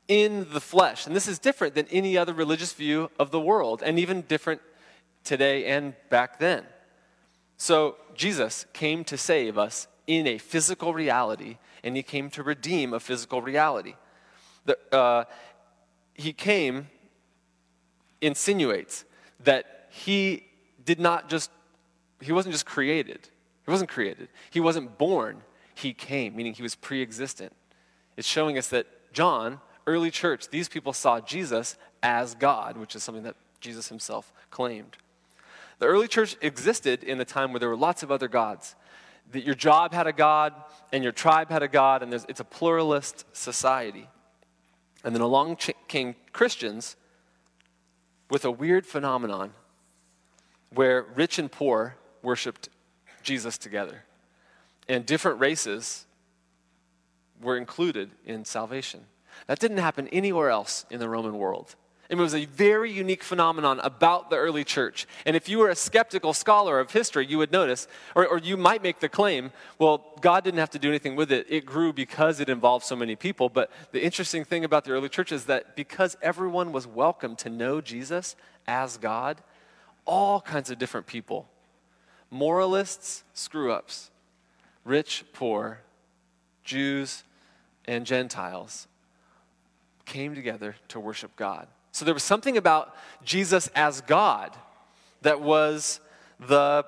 in 0.08 0.46
the 0.52 0.60
flesh. 0.60 1.06
And 1.06 1.14
this 1.14 1.28
is 1.28 1.38
different 1.38 1.74
than 1.74 1.86
any 1.90 2.16
other 2.16 2.32
religious 2.32 2.72
view 2.72 3.10
of 3.18 3.30
the 3.30 3.40
world, 3.40 3.82
and 3.84 3.98
even 3.98 4.22
different 4.22 4.60
today 5.22 5.66
and 5.66 5.94
back 6.08 6.38
then. 6.38 6.64
So, 7.58 7.96
Jesus 8.14 8.66
came 8.72 9.04
to 9.04 9.16
save 9.16 9.58
us 9.58 9.86
in 10.06 10.26
a 10.26 10.38
physical 10.38 10.94
reality, 10.94 11.58
and 11.84 11.94
he 11.94 12.02
came 12.02 12.30
to 12.30 12.42
redeem 12.42 12.94
a 12.94 13.00
physical 13.00 13.42
reality. 13.42 13.94
The, 14.64 14.78
uh, 14.90 15.24
he 16.14 16.32
came, 16.32 16.88
insinuates 18.20 19.04
that 19.44 19.86
he 19.90 20.44
did 20.84 20.98
not 20.98 21.28
just, 21.28 21.50
he 22.20 22.32
wasn't 22.32 22.54
just 22.54 22.66
created. 22.66 23.28
He 23.64 23.70
wasn't 23.70 23.90
created. 23.90 24.28
He 24.50 24.60
wasn't 24.60 24.96
born. 24.98 25.42
He 25.74 25.92
came, 25.92 26.34
meaning 26.34 26.54
he 26.54 26.62
was 26.62 26.74
pre 26.74 27.02
existent. 27.02 27.52
It's 28.16 28.26
showing 28.26 28.56
us 28.56 28.68
that 28.68 28.86
John 29.12 29.60
early 29.88 30.10
church, 30.10 30.50
these 30.50 30.68
people 30.68 30.92
saw 30.92 31.18
Jesus 31.20 31.76
as 32.02 32.34
God, 32.34 32.76
which 32.76 32.94
is 32.94 33.02
something 33.02 33.24
that 33.24 33.36
Jesus 33.60 33.88
himself 33.88 34.32
claimed. 34.50 34.96
The 35.78 35.86
early 35.86 36.08
church 36.08 36.36
existed 36.42 37.02
in 37.02 37.20
a 37.20 37.24
time 37.24 37.52
where 37.52 37.60
there 37.60 37.68
were 37.68 37.76
lots 37.76 38.02
of 38.02 38.12
other 38.12 38.28
gods. 38.28 38.76
That 39.32 39.44
your 39.44 39.54
job 39.54 39.92
had 39.92 40.06
a 40.06 40.12
God, 40.12 40.52
and 40.92 41.02
your 41.02 41.12
tribe 41.12 41.50
had 41.50 41.62
a 41.62 41.68
God, 41.68 42.02
and 42.02 42.12
it's 42.12 42.40
a 42.40 42.44
pluralist 42.44 43.24
society. 43.32 44.08
And 45.04 45.14
then 45.14 45.22
along 45.22 45.58
came 45.88 46.14
Christians 46.32 46.96
with 48.30 48.44
a 48.44 48.50
weird 48.50 48.86
phenomenon 48.86 49.52
where 50.74 51.02
rich 51.14 51.38
and 51.38 51.50
poor 51.50 51.96
worshiped 52.22 52.68
Jesus 53.22 53.56
together. 53.58 54.04
And 54.88 55.06
different 55.06 55.40
races 55.40 56.06
were 57.40 57.56
included 57.56 58.10
in 58.24 58.44
salvation. 58.44 59.06
That 59.46 59.58
didn't 59.58 59.78
happen 59.78 60.08
anywhere 60.08 60.50
else 60.50 60.84
in 60.90 61.00
the 61.00 61.08
Roman 61.08 61.38
world. 61.38 61.76
It 62.08 62.16
was 62.16 62.34
a 62.34 62.46
very 62.46 62.90
unique 62.90 63.22
phenomenon 63.22 63.80
about 63.80 64.30
the 64.30 64.36
early 64.36 64.64
church. 64.64 65.06
And 65.26 65.36
if 65.36 65.46
you 65.46 65.58
were 65.58 65.68
a 65.68 65.76
skeptical 65.76 66.32
scholar 66.32 66.80
of 66.80 66.90
history, 66.90 67.26
you 67.26 67.36
would 67.36 67.52
notice, 67.52 67.86
or, 68.14 68.26
or, 68.26 68.38
you 68.38 68.56
might 68.56 68.82
make 68.82 69.00
the 69.00 69.10
claim, 69.10 69.52
well, 69.78 70.02
God 70.22 70.42
didn't 70.42 70.60
have 70.60 70.70
to 70.70 70.78
do 70.78 70.88
anything 70.88 71.16
with 71.16 71.30
it. 71.30 71.46
It 71.50 71.66
grew 71.66 71.92
because 71.92 72.40
it 72.40 72.48
involved 72.48 72.86
so 72.86 72.96
many 72.96 73.14
people. 73.14 73.50
But 73.50 73.70
the 73.92 74.02
interesting 74.02 74.42
thing 74.42 74.64
about 74.64 74.84
the 74.84 74.92
early 74.92 75.10
church 75.10 75.32
is 75.32 75.44
that 75.44 75.76
because 75.76 76.16
everyone 76.22 76.72
was 76.72 76.86
welcome 76.86 77.36
to 77.36 77.50
know 77.50 77.82
Jesus 77.82 78.36
as 78.66 78.96
God, 78.96 79.42
all 80.06 80.40
kinds 80.40 80.70
of 80.70 80.78
different 80.78 81.06
people 81.06 81.46
moralists, 82.30 83.22
screw 83.34 83.70
ups, 83.72 84.10
rich, 84.84 85.24
poor, 85.34 85.80
Jews, 86.64 87.24
and 87.86 88.06
Gentiles 88.06 88.87
came 90.08 90.34
together 90.34 90.74
to 90.88 90.98
worship 90.98 91.36
God. 91.36 91.68
So 91.92 92.04
there 92.04 92.14
was 92.14 92.24
something 92.24 92.56
about 92.56 92.96
Jesus 93.24 93.68
as 93.76 94.00
God 94.00 94.56
that 95.22 95.40
was 95.40 96.00
the 96.40 96.84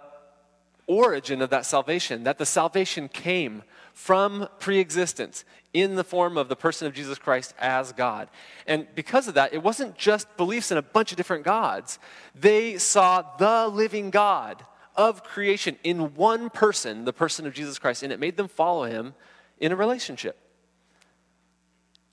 origin 0.87 1.41
of 1.41 1.51
that 1.51 1.66
salvation, 1.66 2.25
that 2.25 2.39
the 2.39 2.47
salvation 2.47 3.09
came 3.09 3.62
from 3.93 4.49
pre-existence 4.59 5.45
in 5.73 5.95
the 5.95 6.03
form 6.03 6.37
of 6.37 6.49
the 6.49 6.57
person 6.57 6.87
of 6.89 6.95
Jesus 6.95 7.18
Christ 7.18 7.55
as 7.61 7.93
God. 7.93 8.29
And 8.66 8.89
because 8.95 9.29
of 9.29 9.35
that, 9.35 9.53
it 9.53 9.62
wasn't 9.62 9.97
just 9.97 10.37
beliefs 10.37 10.73
in 10.73 10.79
a 10.79 10.83
bunch 10.83 11.12
of 11.12 11.16
different 11.16 11.45
gods. 11.45 11.99
They 12.35 12.79
saw 12.79 13.23
the 13.37 13.68
living 13.68 14.11
God 14.11 14.64
of 14.97 15.23
creation 15.23 15.77
in 15.85 16.14
one 16.14 16.51
person, 16.51 17.05
the 17.05 17.12
person 17.12 17.47
of 17.47 17.55
Jesus 17.55 17.79
Christ, 17.79 18.03
and 18.03 18.12
it 18.12 18.18
made 18.18 18.37
them 18.37 18.49
follow 18.49 18.85
him 18.85 19.14
in 19.61 19.71
a 19.71 19.77
relationship. 19.77 20.37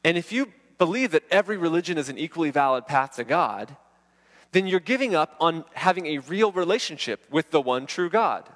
And 0.04 0.18
if 0.18 0.32
you 0.32 0.52
believe 0.78 1.12
that 1.12 1.24
every 1.32 1.58
religion 1.58 1.98
is 1.98 2.10
an 2.10 2.18
equally 2.18 2.52
valid 2.52 2.86
path 2.88 3.16
to 3.16 3.24
God, 3.24 3.76
then 4.52 4.68
you're 4.68 4.80
giving 4.80 5.16
up 5.16 5.36
on 5.40 5.66
having 5.74 6.06
a 6.08 6.20
real 6.20 6.52
relationship 6.52 7.26
with 7.30 7.52
the 7.52 7.62
one 7.62 7.86
true 7.86 8.10
God. 8.10 8.48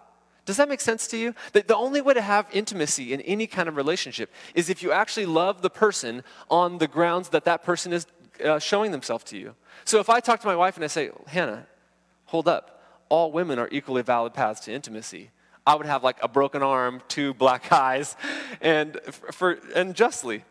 Does 0.46 0.58
that 0.58 0.70
make 0.70 0.82
sense 0.82 1.08
to 1.08 1.18
you? 1.18 1.36
That 1.54 1.68
the 1.68 1.76
only 1.76 2.02
way 2.02 2.14
to 2.14 2.22
have 2.22 2.48
intimacy 2.52 3.14
in 3.14 3.22
any 3.22 3.48
kind 3.48 3.70
of 3.70 3.76
relationship 3.76 4.32
is 4.56 4.70
if 4.70 4.82
you 4.82 4.92
actually 4.92 5.28
love 5.28 5.62
the 5.62 5.70
person 5.70 6.24
on 6.50 6.80
the 6.80 6.88
grounds 6.88 7.30
that 7.30 7.46
that 7.46 7.64
person 7.64 7.94
is 7.94 8.08
uh, 8.44 8.58
showing 8.60 8.92
themselves 8.92 9.24
to 9.26 9.38
you. 9.38 9.56
So 9.86 10.00
if 10.00 10.10
I 10.10 10.20
talk 10.20 10.40
to 10.42 10.48
my 10.48 10.56
wife 10.56 10.76
and 10.76 10.84
I 10.84 10.88
say, 10.88 11.12
Hannah, 11.28 11.68
hold 12.26 12.48
up, 12.48 12.82
all 13.10 13.32
women 13.32 13.60
are 13.60 13.70
equally 13.72 14.02
valid 14.02 14.34
paths 14.34 14.62
to 14.62 14.74
intimacy. 14.74 15.30
I 15.66 15.76
would 15.76 15.86
have 15.86 16.04
like 16.04 16.18
a 16.24 16.28
broken 16.28 16.64
arm, 16.64 17.02
two 17.08 17.34
black 17.34 17.72
eyes, 17.88 18.16
and, 18.62 19.00
for, 19.32 19.60
and 19.76 19.94
justly. 19.96 20.44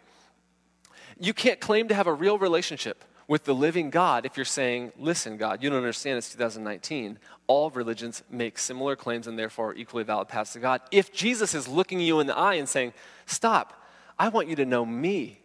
You 1.21 1.35
can't 1.35 1.61
claim 1.61 1.89
to 1.89 1.95
have 1.95 2.07
a 2.07 2.15
real 2.15 2.39
relationship 2.39 3.05
with 3.29 3.45
the 3.45 3.55
living 3.55 3.91
God 3.91 4.25
if 4.25 4.37
you're 4.37 4.45
saying, 4.47 4.93
listen, 4.99 5.37
God, 5.37 5.63
you 5.63 5.69
don't 5.69 5.77
understand, 5.77 6.17
it's 6.17 6.33
2019. 6.33 7.19
All 7.47 7.71
religions 7.71 8.23
make 8.31 8.59
similar 8.59 8.97
claims 8.97 9.27
and 9.27 9.39
therefore 9.39 9.71
are 9.71 9.75
equally 9.75 10.03
valid 10.03 10.29
paths 10.29 10.55
to 10.55 10.61
God. 10.61 10.81
If 10.91 11.13
Jesus 11.13 11.55
is 11.55 11.69
looking 11.69 12.01
you 12.01 12.21
in 12.21 12.27
the 12.27 12.37
eye 12.37 12.55
and 12.55 12.69
saying, 12.69 12.95
stop, 13.27 13.85
I 14.19 14.31
want 14.31 14.49
you 14.49 14.57
to 14.57 14.65
know 14.65 14.87
me. 14.87 15.40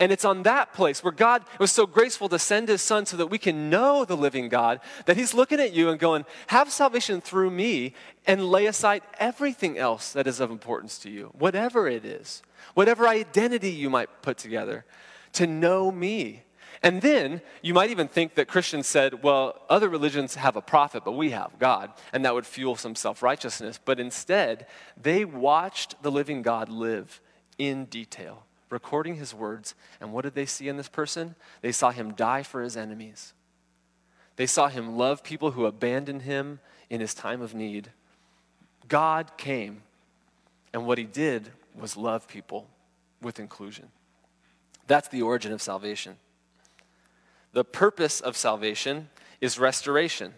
And 0.00 0.12
it's 0.12 0.24
on 0.24 0.44
that 0.44 0.72
place 0.72 1.02
where 1.02 1.12
God 1.12 1.42
was 1.58 1.72
so 1.72 1.84
graceful 1.86 2.28
to 2.28 2.38
send 2.38 2.68
his 2.68 2.82
son 2.82 3.04
so 3.04 3.16
that 3.16 3.26
we 3.26 3.38
can 3.38 3.68
know 3.68 4.04
the 4.04 4.16
living 4.16 4.48
God, 4.48 4.80
that 5.06 5.16
he's 5.16 5.34
looking 5.34 5.58
at 5.58 5.72
you 5.72 5.90
and 5.90 5.98
going, 5.98 6.24
Have 6.48 6.70
salvation 6.70 7.20
through 7.20 7.50
me 7.50 7.94
and 8.26 8.48
lay 8.48 8.66
aside 8.66 9.02
everything 9.18 9.76
else 9.76 10.12
that 10.12 10.26
is 10.26 10.38
of 10.38 10.50
importance 10.50 10.98
to 11.00 11.10
you, 11.10 11.32
whatever 11.36 11.88
it 11.88 12.04
is, 12.04 12.42
whatever 12.74 13.08
identity 13.08 13.70
you 13.70 13.90
might 13.90 14.22
put 14.22 14.38
together, 14.38 14.84
to 15.32 15.46
know 15.46 15.90
me. 15.90 16.44
And 16.82 17.02
then 17.02 17.40
you 17.60 17.74
might 17.74 17.90
even 17.90 18.06
think 18.06 18.34
that 18.36 18.46
Christians 18.46 18.86
said, 18.86 19.22
well, 19.22 19.62
other 19.68 19.88
religions 19.88 20.36
have 20.36 20.54
a 20.54 20.62
prophet, 20.62 21.04
but 21.04 21.12
we 21.12 21.30
have 21.30 21.58
God, 21.58 21.92
and 22.12 22.24
that 22.24 22.34
would 22.34 22.46
fuel 22.46 22.76
some 22.76 22.94
self 22.94 23.22
righteousness. 23.22 23.80
But 23.84 23.98
instead, 23.98 24.66
they 25.00 25.24
watched 25.24 26.00
the 26.02 26.10
living 26.10 26.42
God 26.42 26.68
live 26.68 27.20
in 27.58 27.86
detail, 27.86 28.44
recording 28.70 29.16
his 29.16 29.34
words. 29.34 29.74
And 30.00 30.12
what 30.12 30.24
did 30.24 30.34
they 30.34 30.46
see 30.46 30.68
in 30.68 30.76
this 30.76 30.88
person? 30.88 31.34
They 31.62 31.72
saw 31.72 31.90
him 31.90 32.12
die 32.12 32.42
for 32.42 32.62
his 32.62 32.76
enemies. 32.76 33.32
They 34.36 34.46
saw 34.46 34.68
him 34.68 34.96
love 34.96 35.24
people 35.24 35.52
who 35.52 35.66
abandoned 35.66 36.22
him 36.22 36.60
in 36.88 37.00
his 37.00 37.14
time 37.14 37.42
of 37.42 37.54
need. 37.54 37.90
God 38.86 39.36
came, 39.36 39.82
and 40.72 40.86
what 40.86 40.98
he 40.98 41.04
did 41.04 41.50
was 41.74 41.96
love 41.96 42.28
people 42.28 42.68
with 43.20 43.38
inclusion. 43.38 43.88
That's 44.86 45.08
the 45.08 45.22
origin 45.22 45.52
of 45.52 45.60
salvation. 45.60 46.16
The 47.52 47.64
purpose 47.64 48.20
of 48.20 48.36
salvation 48.36 49.08
is 49.40 49.58
restoration. 49.58 50.34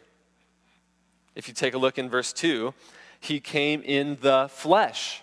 If 1.35 1.49
you 1.49 1.55
take 1.55 1.75
a 1.75 1.79
look 1.79 1.99
in 1.99 2.09
verse 2.09 2.33
2, 2.33 2.75
he 3.21 3.41
came 3.41 3.83
in 3.83 4.19
the 4.21 4.49
flesh. 4.51 5.23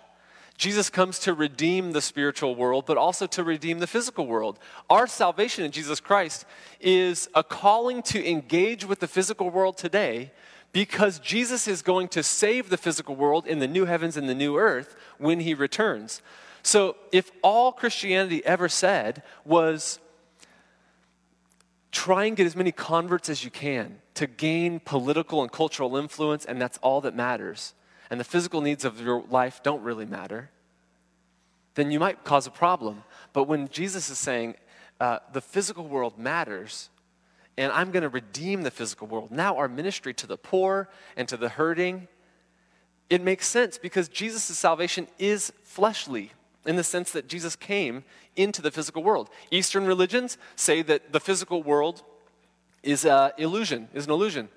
Jesus 0.58 0.90
comes 0.90 1.20
to 1.20 1.34
redeem 1.34 1.92
the 1.92 2.02
spiritual 2.02 2.56
world, 2.56 2.84
but 2.84 2.98
also 2.98 3.28
to 3.28 3.44
redeem 3.44 3.78
the 3.78 3.86
physical 3.86 4.26
world. 4.26 4.58
Our 4.90 5.06
salvation 5.06 5.64
in 5.64 5.70
Jesus 5.70 6.00
Christ 6.00 6.44
is 6.80 7.28
a 7.32 7.44
calling 7.44 8.02
to 8.02 8.28
engage 8.28 8.84
with 8.84 8.98
the 8.98 9.06
physical 9.06 9.50
world 9.50 9.78
today 9.78 10.32
because 10.72 11.20
Jesus 11.20 11.68
is 11.68 11.80
going 11.80 12.08
to 12.08 12.24
save 12.24 12.70
the 12.70 12.76
physical 12.76 13.14
world 13.14 13.46
in 13.46 13.60
the 13.60 13.68
new 13.68 13.84
heavens 13.84 14.16
and 14.16 14.28
the 14.28 14.34
new 14.34 14.58
earth 14.58 14.96
when 15.16 15.40
he 15.40 15.54
returns. 15.54 16.22
So, 16.64 16.96
if 17.12 17.30
all 17.40 17.70
Christianity 17.70 18.44
ever 18.44 18.68
said 18.68 19.22
was, 19.44 20.00
try 21.92 22.24
and 22.24 22.36
get 22.36 22.46
as 22.46 22.56
many 22.56 22.72
converts 22.72 23.28
as 23.30 23.44
you 23.44 23.50
can 23.50 24.00
to 24.14 24.26
gain 24.26 24.80
political 24.80 25.40
and 25.40 25.52
cultural 25.52 25.96
influence, 25.96 26.44
and 26.44 26.60
that's 26.60 26.78
all 26.78 27.00
that 27.02 27.14
matters, 27.14 27.74
and 28.10 28.18
the 28.18 28.24
physical 28.24 28.60
needs 28.60 28.84
of 28.84 29.00
your 29.00 29.24
life 29.30 29.62
don't 29.62 29.82
really 29.82 30.06
matter, 30.06 30.50
then 31.74 31.90
you 31.90 32.00
might 32.00 32.24
cause 32.24 32.46
a 32.46 32.50
problem. 32.50 33.04
But 33.32 33.44
when 33.44 33.68
Jesus 33.68 34.10
is 34.10 34.18
saying, 34.18 34.56
uh, 35.00 35.18
the 35.32 35.40
physical 35.40 35.86
world 35.86 36.18
matters, 36.18 36.90
and 37.56 37.72
I'm 37.72 37.90
going 37.90 38.02
to 38.02 38.08
redeem 38.08 38.62
the 38.62 38.70
physical 38.70 39.06
world, 39.06 39.30
now 39.30 39.56
our 39.56 39.68
ministry 39.68 40.14
to 40.14 40.26
the 40.26 40.36
poor 40.36 40.88
and 41.16 41.28
to 41.28 41.36
the 41.36 41.48
hurting, 41.48 42.08
it 43.10 43.22
makes 43.22 43.46
sense 43.46 43.78
because 43.78 44.08
Jesus' 44.08 44.58
salvation 44.58 45.06
is 45.18 45.52
fleshly 45.62 46.32
in 46.66 46.76
the 46.76 46.84
sense 46.84 47.12
that 47.12 47.28
Jesus 47.28 47.56
came 47.56 48.04
into 48.36 48.60
the 48.60 48.70
physical 48.70 49.02
world. 49.02 49.30
Eastern 49.50 49.86
religions 49.86 50.36
say 50.56 50.82
that 50.82 51.12
the 51.12 51.20
physical 51.20 51.62
world 51.62 52.02
is 52.82 53.04
an 53.04 53.32
illusion, 53.38 53.88
is 53.94 54.04
an 54.04 54.12
illusion. 54.12 54.48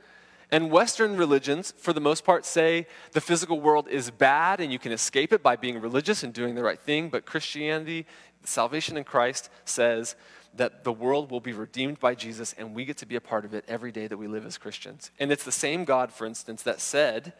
And 0.52 0.70
Western 0.70 1.16
religions, 1.16 1.74
for 1.78 1.93
the 1.93 2.02
most 2.02 2.26
part, 2.26 2.45
say 2.45 2.86
the 3.14 3.22
physical 3.22 3.62
world 3.62 3.88
is 3.88 4.12
bad 4.12 4.60
and 4.60 4.72
you 4.72 4.80
can 4.80 4.91
escape 4.91 5.32
it 5.32 5.41
by 5.41 5.56
being 5.56 5.80
religious 5.80 6.24
and 6.24 6.34
doing 6.34 6.56
the 6.56 6.64
right 6.64 6.80
thing. 6.80 7.10
But 7.10 7.26
Christianity, 7.26 8.06
salvation 8.43 8.97
in 8.97 9.06
Christ, 9.06 9.49
says 9.64 10.16
that 10.54 10.84
the 10.84 10.91
world 10.91 11.32
will 11.32 11.39
be 11.39 11.54
redeemed 11.54 12.02
by 12.02 12.16
Jesus 12.16 12.54
and 12.58 12.76
we 12.76 12.84
get 12.84 12.97
to 12.97 13.06
be 13.06 13.16
a 13.16 13.22
part 13.22 13.45
of 13.45 13.54
it 13.54 13.64
every 13.68 13.93
day 13.93 14.08
that 14.08 14.18
we 14.18 14.28
live 14.28 14.45
as 14.45 14.58
Christians. 14.58 15.12
And 15.20 15.32
it's 15.32 15.45
the 15.45 15.52
same 15.54 15.86
God, 15.86 16.12
for 16.12 16.26
instance, 16.26 16.64
that 16.64 16.82
said 16.82 17.32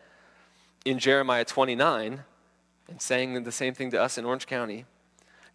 in 0.86 0.97
Jeremiah 0.97 1.43
29 1.43 2.22
and 2.88 3.01
saying 3.01 3.43
the 3.43 3.51
same 3.51 3.74
thing 3.74 3.91
to 3.91 4.01
us 4.01 4.18
in 4.18 4.24
Orange 4.24 4.47
County 4.47 4.86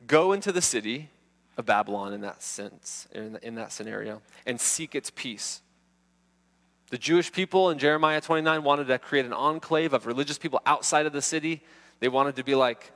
go 0.06 0.32
into 0.32 0.52
the 0.52 0.60
city 0.60 1.08
of 1.56 1.64
Babylon 1.64 2.12
in 2.12 2.20
that 2.20 2.42
sense, 2.42 3.08
in, 3.12 3.38
in 3.42 3.54
that 3.54 3.72
scenario, 3.72 4.20
and 4.44 4.60
seek 4.60 4.94
its 4.94 5.10
peace. 5.10 5.62
The 6.90 6.98
Jewish 6.98 7.32
people 7.32 7.70
in 7.70 7.78
Jeremiah 7.78 8.20
29 8.20 8.62
wanted 8.62 8.86
to 8.86 8.98
create 8.98 9.26
an 9.26 9.32
enclave 9.32 9.92
of 9.92 10.06
religious 10.06 10.38
people 10.38 10.60
outside 10.66 11.06
of 11.06 11.12
the 11.12 11.22
city. 11.22 11.62
They 11.98 12.08
wanted 12.08 12.36
to 12.36 12.44
be 12.44 12.54
like 12.54 12.92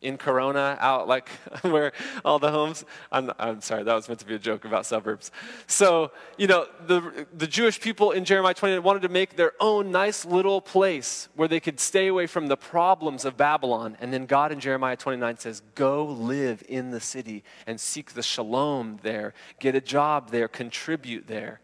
in 0.00 0.16
Corona, 0.16 0.76
out 0.80 1.08
like 1.08 1.28
where 1.62 1.92
all 2.24 2.38
the 2.38 2.50
homes. 2.50 2.84
I'm, 3.10 3.32
I'm 3.38 3.60
sorry, 3.60 3.82
that 3.82 3.94
was 3.94 4.08
meant 4.08 4.20
to 4.20 4.26
be 4.26 4.34
a 4.34 4.38
joke 4.38 4.64
about 4.64 4.86
suburbs. 4.86 5.30
So, 5.66 6.12
you 6.36 6.46
know, 6.46 6.66
the, 6.86 7.26
the 7.36 7.46
Jewish 7.46 7.80
people 7.80 8.12
in 8.12 8.24
Jeremiah 8.24 8.54
29 8.54 8.82
wanted 8.82 9.02
to 9.02 9.08
make 9.08 9.36
their 9.36 9.52
own 9.60 9.90
nice 9.90 10.24
little 10.24 10.60
place 10.60 11.28
where 11.34 11.48
they 11.48 11.60
could 11.60 11.80
stay 11.80 12.06
away 12.06 12.26
from 12.26 12.46
the 12.46 12.56
problems 12.56 13.24
of 13.24 13.36
Babylon. 13.36 13.96
And 14.00 14.12
then 14.12 14.26
God 14.26 14.52
in 14.52 14.60
Jeremiah 14.60 14.96
29 14.96 15.38
says, 15.38 15.62
Go 15.74 16.04
live 16.06 16.62
in 16.68 16.90
the 16.90 17.00
city 17.00 17.42
and 17.66 17.80
seek 17.80 18.14
the 18.14 18.22
shalom 18.22 18.98
there, 19.02 19.34
get 19.58 19.74
a 19.74 19.80
job 19.80 20.30
there, 20.30 20.48
contribute 20.48 21.26
there, 21.26 21.60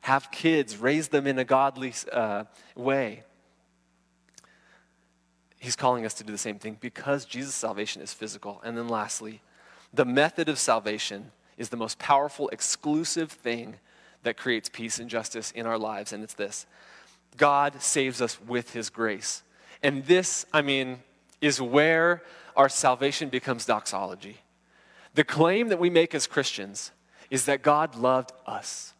have 0.00 0.30
kids, 0.30 0.76
raise 0.76 1.08
them 1.08 1.26
in 1.26 1.38
a 1.38 1.44
godly 1.44 1.92
uh, 2.12 2.44
way 2.74 3.24
he's 5.58 5.76
calling 5.76 6.06
us 6.06 6.14
to 6.14 6.24
do 6.24 6.32
the 6.32 6.38
same 6.38 6.58
thing 6.58 6.76
because 6.80 7.24
Jesus' 7.24 7.54
salvation 7.54 8.02
is 8.02 8.12
physical. 8.12 8.60
And 8.64 8.76
then 8.76 8.88
lastly, 8.88 9.40
the 9.92 10.04
method 10.04 10.48
of 10.48 10.58
salvation 10.58 11.32
is 11.56 11.70
the 11.70 11.76
most 11.76 11.98
powerful, 11.98 12.48
exclusive 12.50 13.30
thing 13.30 13.76
that 14.22 14.36
creates 14.36 14.68
peace 14.68 14.98
and 14.98 15.08
justice 15.08 15.50
in 15.52 15.66
our 15.66 15.78
lives, 15.78 16.12
and 16.12 16.22
it's 16.22 16.34
this 16.34 16.66
God 17.36 17.80
saves 17.80 18.20
us 18.20 18.40
with 18.40 18.72
his 18.72 18.90
grace. 18.90 19.42
And 19.82 20.04
this, 20.06 20.44
I 20.52 20.62
mean, 20.62 21.00
is 21.40 21.60
where 21.60 22.22
our 22.56 22.68
salvation 22.68 23.28
becomes 23.28 23.64
doxology. 23.64 24.38
The 25.14 25.24
claim 25.24 25.68
that 25.68 25.78
we 25.78 25.88
make 25.88 26.14
as 26.14 26.26
Christians 26.26 26.90
is 27.30 27.44
that 27.44 27.62
God 27.62 27.94
loved 27.94 28.32
us. 28.46 28.92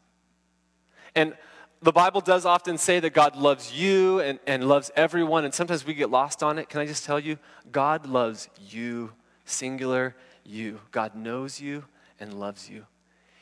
And 1.18 1.34
the 1.82 1.90
Bible 1.90 2.20
does 2.20 2.46
often 2.46 2.78
say 2.78 3.00
that 3.00 3.10
God 3.10 3.34
loves 3.34 3.72
you 3.72 4.20
and, 4.20 4.38
and 4.46 4.68
loves 4.68 4.92
everyone, 4.94 5.44
and 5.44 5.52
sometimes 5.52 5.84
we 5.84 5.92
get 5.92 6.10
lost 6.10 6.44
on 6.44 6.60
it. 6.60 6.68
Can 6.68 6.80
I 6.80 6.86
just 6.86 7.04
tell 7.04 7.18
you? 7.18 7.38
God 7.72 8.06
loves 8.06 8.48
you, 8.70 9.10
singular 9.44 10.14
you. 10.44 10.78
God 10.92 11.16
knows 11.16 11.60
you 11.60 11.82
and 12.20 12.38
loves 12.38 12.70
you. 12.70 12.86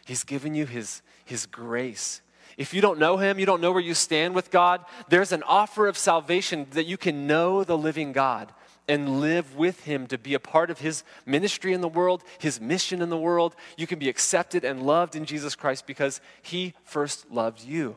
He's 0.07 0.25
given 0.25 0.55
you 0.55 0.65
his, 0.65 1.03
his 1.27 1.45
grace. 1.45 2.23
If 2.57 2.73
you 2.73 2.81
don't 2.81 2.99
know 2.99 3.19
him, 3.19 3.39
you 3.39 3.45
don't 3.45 3.61
know 3.61 3.73
where 3.73 3.83
you 3.83 3.93
stand 3.93 4.35
with 4.35 4.51
God, 4.51 4.83
there's 5.11 5.33
an 5.33 5.43
offer 5.43 5.87
of 5.87 5.99
salvation 5.99 6.67
that 6.71 6.87
you 6.87 6.97
can 6.97 7.27
know 7.27 7.63
the 7.63 7.77
living 7.77 8.13
God 8.13 8.55
and 8.89 9.21
live 9.21 9.57
with 9.57 9.85
him 9.85 10.07
to 10.07 10.19
be 10.19 10.35
a 10.35 10.41
part 10.41 10.71
of 10.71 10.81
his 10.81 11.03
ministry 11.25 11.73
in 11.73 11.81
the 11.81 11.89
world, 11.89 12.23
his 12.39 12.61
mission 12.61 13.03
in 13.03 13.11
the 13.11 13.17
world. 13.17 13.57
You 13.77 13.87
can 13.87 13.99
be 13.99 14.09
accepted 14.09 14.65
and 14.65 14.87
loved 14.87 15.17
in 15.17 15.25
Jesus 15.25 15.55
Christ 15.55 15.87
because 15.87 16.21
he 16.43 16.75
first 16.85 17.31
loved 17.31 17.65
you. 17.65 17.97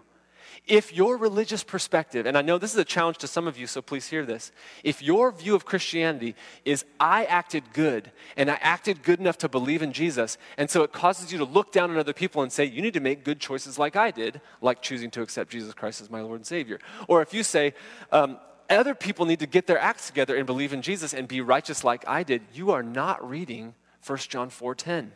If 0.67 0.93
your 0.93 1.17
religious 1.17 1.63
perspective, 1.63 2.25
and 2.25 2.37
I 2.37 2.41
know 2.41 2.57
this 2.57 2.73
is 2.73 2.79
a 2.79 2.85
challenge 2.85 3.17
to 3.19 3.27
some 3.27 3.47
of 3.47 3.57
you, 3.57 3.65
so 3.65 3.81
please 3.81 4.07
hear 4.07 4.25
this. 4.25 4.51
If 4.83 5.01
your 5.01 5.31
view 5.31 5.55
of 5.55 5.65
Christianity 5.65 6.35
is, 6.65 6.85
I 6.99 7.25
acted 7.25 7.63
good, 7.73 8.11
and 8.37 8.51
I 8.51 8.59
acted 8.61 9.01
good 9.01 9.19
enough 9.19 9.37
to 9.39 9.49
believe 9.49 9.81
in 9.81 9.93
Jesus, 9.93 10.37
and 10.57 10.69
so 10.69 10.83
it 10.83 10.91
causes 10.91 11.31
you 11.31 11.39
to 11.39 11.45
look 11.45 11.71
down 11.71 11.89
on 11.89 11.97
other 11.97 12.13
people 12.13 12.43
and 12.43 12.51
say, 12.51 12.65
you 12.65 12.81
need 12.81 12.93
to 12.93 12.99
make 12.99 13.23
good 13.23 13.39
choices 13.39 13.79
like 13.79 13.95
I 13.95 14.11
did, 14.11 14.41
like 14.61 14.81
choosing 14.81 15.09
to 15.11 15.21
accept 15.21 15.49
Jesus 15.51 15.73
Christ 15.73 16.01
as 16.01 16.09
my 16.09 16.21
Lord 16.21 16.37
and 16.37 16.45
Savior. 16.45 16.79
Or 17.07 17.21
if 17.21 17.33
you 17.33 17.43
say, 17.43 17.73
um, 18.11 18.37
other 18.77 18.93
people 18.93 19.25
need 19.25 19.39
to 19.39 19.47
get 19.47 19.65
their 19.65 19.79
acts 19.79 20.07
together 20.07 20.35
and 20.35 20.45
believe 20.45 20.73
in 20.73 20.81
Jesus 20.81 21.13
and 21.13 21.27
be 21.27 21.41
righteous 21.41 21.83
like 21.83 22.07
I 22.07 22.23
did, 22.23 22.41
you 22.53 22.71
are 22.71 22.83
not 22.83 23.27
reading 23.27 23.73
1 24.05 24.17
John 24.29 24.49
4:10. 24.49 25.09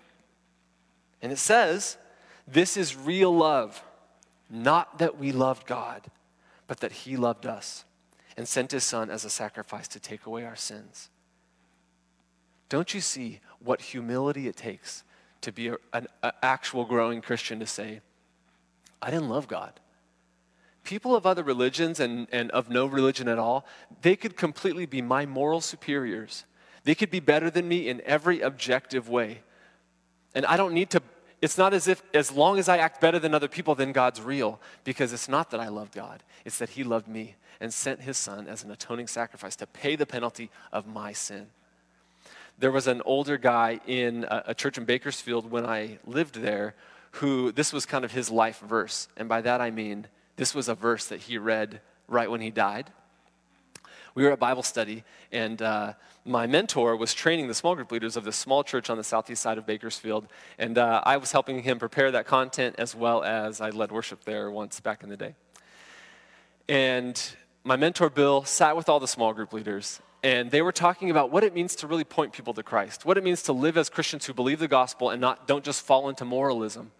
And 1.21 1.31
it 1.31 1.37
says, 1.37 1.97
this 2.47 2.77
is 2.77 2.95
real 2.95 3.35
love 3.35 3.83
Not 4.49 4.99
that 4.99 5.17
we 5.17 5.31
loved 5.31 5.65
God, 5.65 6.03
but 6.67 6.79
that 6.81 6.91
He 6.91 7.17
loved 7.17 7.45
us 7.45 7.85
and 8.37 8.47
sent 8.47 8.71
His 8.71 8.83
Son 8.83 9.09
as 9.09 9.25
a 9.25 9.29
sacrifice 9.29 9.87
to 9.89 9.99
take 9.99 10.25
away 10.25 10.45
our 10.45 10.55
sins. 10.55 11.09
Don't 12.69 12.93
you 12.93 13.01
see 13.01 13.39
what 13.59 13.81
humility 13.81 14.47
it 14.47 14.55
takes 14.55 15.03
to 15.41 15.51
be 15.51 15.69
a, 15.69 15.77
an 15.93 16.07
a 16.21 16.33
actual 16.41 16.85
growing 16.85 17.21
Christian 17.21 17.59
to 17.59 17.65
say, 17.65 18.01
I 19.01 19.11
didn't 19.11 19.29
love 19.29 19.47
God? 19.47 19.79
People 20.83 21.15
of 21.15 21.25
other 21.25 21.43
religions 21.43 21.99
and, 21.99 22.27
and 22.31 22.51
of 22.51 22.69
no 22.69 22.85
religion 22.85 23.27
at 23.27 23.39
all, 23.39 23.65
they 24.01 24.15
could 24.15 24.35
completely 24.35 24.85
be 24.85 25.01
my 25.01 25.25
moral 25.25 25.61
superiors. 25.61 26.45
They 26.83 26.95
could 26.95 27.09
be 27.09 27.21
better 27.21 27.49
than 27.49 27.67
me 27.67 27.87
in 27.87 28.01
every 28.05 28.41
objective 28.41 29.07
way. 29.07 29.41
And 30.35 30.45
I 30.45 30.57
don't 30.57 30.73
need 30.73 30.89
to, 30.89 31.01
it's 31.41 31.57
not 31.57 31.73
as 31.73 31.87
if, 31.87 32.03
as 32.13 32.31
long 32.31 32.59
as 32.59 32.67
I 32.67 32.77
act 32.77 32.99
better 32.99 33.19
than 33.19 33.33
other 33.33 33.47
people, 33.47 33.75
then 33.75 33.93
God's 33.93 34.19
real. 34.19 34.59
Because 34.83 35.13
it's 35.13 35.29
not 35.29 35.51
that 35.51 35.59
I 35.59 35.69
love 35.69 35.91
God, 35.91 36.21
it's 36.43 36.57
that 36.57 36.69
He 36.69 36.83
loved 36.83 37.07
me 37.07 37.35
and 37.61 37.73
sent 37.73 38.01
His 38.01 38.17
Son 38.17 38.47
as 38.47 38.63
an 38.63 38.71
atoning 38.71 39.07
sacrifice 39.07 39.55
to 39.57 39.67
pay 39.67 39.95
the 39.95 40.05
penalty 40.05 40.49
of 40.73 40.85
my 40.85 41.13
sin. 41.13 41.47
There 42.59 42.71
was 42.71 42.87
an 42.87 43.01
older 43.05 43.37
guy 43.37 43.79
in 43.87 44.25
a, 44.25 44.43
a 44.47 44.53
church 44.53 44.77
in 44.77 44.85
Bakersfield 44.85 45.49
when 45.49 45.65
I 45.65 45.99
lived 46.05 46.35
there 46.35 46.75
who, 47.13 47.51
this 47.51 47.71
was 47.71 47.85
kind 47.85 48.03
of 48.03 48.11
his 48.11 48.29
life 48.29 48.59
verse. 48.59 49.07
And 49.15 49.29
by 49.29 49.41
that 49.41 49.61
I 49.61 49.71
mean, 49.71 50.07
this 50.35 50.55
was 50.55 50.67
a 50.67 50.75
verse 50.75 51.05
that 51.07 51.21
he 51.21 51.37
read 51.37 51.81
right 52.07 52.29
when 52.29 52.41
he 52.41 52.51
died. 52.51 52.91
We 54.15 54.23
were 54.23 54.31
at 54.31 54.39
Bible 54.39 54.63
study, 54.63 55.03
and 55.31 55.59
uh, 55.61 55.93
my 56.23 56.45
mentor 56.45 56.95
was 56.95 57.13
training 57.13 57.47
the 57.47 57.53
small 57.53 57.75
group 57.75 57.91
leaders 57.91 58.15
of 58.15 58.23
this 58.23 58.35
small 58.35 58.63
church 58.63 58.89
on 58.89 58.97
the 58.97 59.03
southeast 59.03 59.41
side 59.41 59.57
of 59.57 59.65
Bakersfield. 59.65 60.27
And 60.59 60.77
uh, 60.77 61.01
I 61.03 61.17
was 61.17 61.31
helping 61.31 61.63
him 61.63 61.79
prepare 61.79 62.11
that 62.11 62.27
content 62.27 62.75
as 62.77 62.95
well 62.95 63.23
as 63.23 63.59
I 63.59 63.71
led 63.71 63.91
worship 63.91 64.23
there 64.23 64.51
once 64.51 64.79
back 64.79 65.03
in 65.03 65.09
the 65.09 65.17
day. 65.17 65.35
And 66.69 67.21
my 67.63 67.75
mentor, 67.75 68.09
Bill, 68.09 68.43
sat 68.43 68.75
with 68.75 68.87
all 68.87 68.99
the 68.99 69.07
small 69.07 69.33
group 69.33 69.51
leaders, 69.51 69.99
and 70.21 70.51
they 70.51 70.61
were 70.61 70.71
talking 70.71 71.09
about 71.09 71.31
what 71.31 71.43
it 71.43 71.53
means 71.53 71.75
to 71.77 71.87
really 71.87 72.03
point 72.03 72.33
people 72.33 72.53
to 72.53 72.63
Christ, 72.63 73.05
what 73.05 73.17
it 73.17 73.23
means 73.23 73.41
to 73.43 73.53
live 73.53 73.77
as 73.77 73.89
Christians 73.89 74.25
who 74.25 74.33
believe 74.33 74.59
the 74.59 74.67
gospel 74.67 75.09
and 75.09 75.19
not, 75.19 75.47
don't 75.47 75.65
just 75.65 75.85
fall 75.85 76.07
into 76.07 76.23
moralism. 76.23 76.91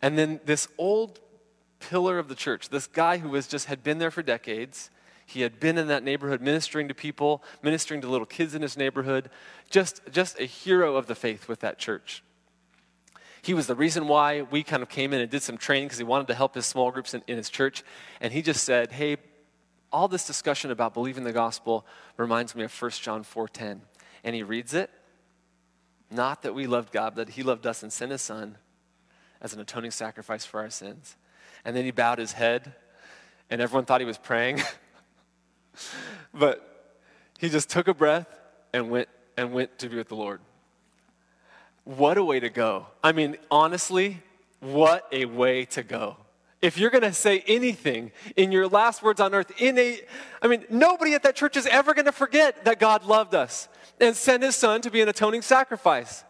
And 0.00 0.18
then 0.18 0.40
this 0.46 0.66
old 0.78 1.20
pillar 1.82 2.18
of 2.18 2.28
the 2.28 2.34
church, 2.34 2.68
this 2.68 2.86
guy 2.86 3.18
who 3.18 3.28
was 3.28 3.46
just 3.46 3.66
had 3.66 3.82
been 3.82 3.98
there 3.98 4.10
for 4.10 4.22
decades. 4.22 4.90
He 5.26 5.42
had 5.42 5.60
been 5.60 5.78
in 5.78 5.88
that 5.88 6.02
neighborhood 6.02 6.40
ministering 6.40 6.88
to 6.88 6.94
people, 6.94 7.42
ministering 7.62 8.00
to 8.02 8.08
little 8.08 8.26
kids 8.26 8.54
in 8.54 8.62
his 8.62 8.76
neighborhood, 8.76 9.30
just, 9.70 10.00
just 10.10 10.38
a 10.38 10.44
hero 10.44 10.96
of 10.96 11.06
the 11.06 11.14
faith 11.14 11.48
with 11.48 11.60
that 11.60 11.78
church. 11.78 12.22
He 13.40 13.54
was 13.54 13.66
the 13.66 13.74
reason 13.74 14.06
why 14.06 14.42
we 14.42 14.62
kind 14.62 14.82
of 14.82 14.88
came 14.88 15.12
in 15.12 15.20
and 15.20 15.30
did 15.30 15.42
some 15.42 15.58
training 15.58 15.88
because 15.88 15.98
he 15.98 16.04
wanted 16.04 16.28
to 16.28 16.34
help 16.34 16.54
his 16.54 16.66
small 16.66 16.90
groups 16.90 17.12
in, 17.12 17.22
in 17.26 17.36
his 17.36 17.50
church. 17.50 17.82
And 18.20 18.32
he 18.32 18.40
just 18.40 18.62
said, 18.62 18.92
Hey, 18.92 19.16
all 19.92 20.06
this 20.08 20.26
discussion 20.26 20.70
about 20.70 20.94
believing 20.94 21.24
the 21.24 21.32
gospel 21.32 21.84
reminds 22.16 22.54
me 22.54 22.62
of 22.62 22.72
1 22.82 22.90
John 22.92 23.24
4:10. 23.24 23.80
And 24.24 24.34
he 24.34 24.42
reads 24.42 24.74
it. 24.74 24.90
Not 26.10 26.42
that 26.42 26.54
we 26.54 26.66
loved 26.66 26.92
God, 26.92 27.14
but 27.16 27.26
that 27.26 27.32
he 27.34 27.42
loved 27.42 27.66
us 27.66 27.82
and 27.82 27.92
sent 27.92 28.12
his 28.12 28.22
son 28.22 28.58
as 29.40 29.52
an 29.52 29.60
atoning 29.60 29.90
sacrifice 29.90 30.44
for 30.44 30.60
our 30.60 30.70
sins. 30.70 31.16
And 31.64 31.76
then 31.76 31.84
he 31.84 31.90
bowed 31.90 32.18
his 32.18 32.32
head, 32.32 32.72
and 33.50 33.60
everyone 33.60 33.84
thought 33.84 34.00
he 34.00 34.06
was 34.06 34.18
praying. 34.18 34.62
but 36.34 36.94
he 37.38 37.48
just 37.48 37.70
took 37.70 37.88
a 37.88 37.94
breath 37.94 38.26
and 38.72 38.90
went 38.90 39.08
and 39.36 39.52
went 39.52 39.78
to 39.78 39.88
be 39.88 39.96
with 39.96 40.08
the 40.08 40.16
Lord. 40.16 40.40
What 41.84 42.18
a 42.18 42.24
way 42.24 42.40
to 42.40 42.48
go. 42.48 42.86
I 43.02 43.12
mean, 43.12 43.36
honestly, 43.50 44.22
what 44.60 45.06
a 45.10 45.24
way 45.24 45.64
to 45.66 45.82
go. 45.82 46.16
If 46.60 46.78
you're 46.78 46.90
going 46.90 47.02
to 47.02 47.12
say 47.12 47.42
anything 47.48 48.12
in 48.36 48.52
your 48.52 48.68
last 48.68 49.02
words 49.02 49.20
on 49.20 49.34
earth, 49.34 49.50
in 49.60 49.76
a, 49.78 50.00
I 50.40 50.46
mean, 50.46 50.64
nobody 50.70 51.14
at 51.14 51.24
that 51.24 51.34
church 51.34 51.56
is 51.56 51.66
ever 51.66 51.92
going 51.92 52.04
to 52.04 52.12
forget 52.12 52.64
that 52.64 52.78
God 52.78 53.04
loved 53.04 53.34
us 53.34 53.68
and 54.00 54.14
sent 54.14 54.44
his 54.44 54.54
son 54.54 54.80
to 54.82 54.90
be 54.90 55.00
an 55.00 55.08
atoning 55.08 55.42
sacrifice. 55.42 56.22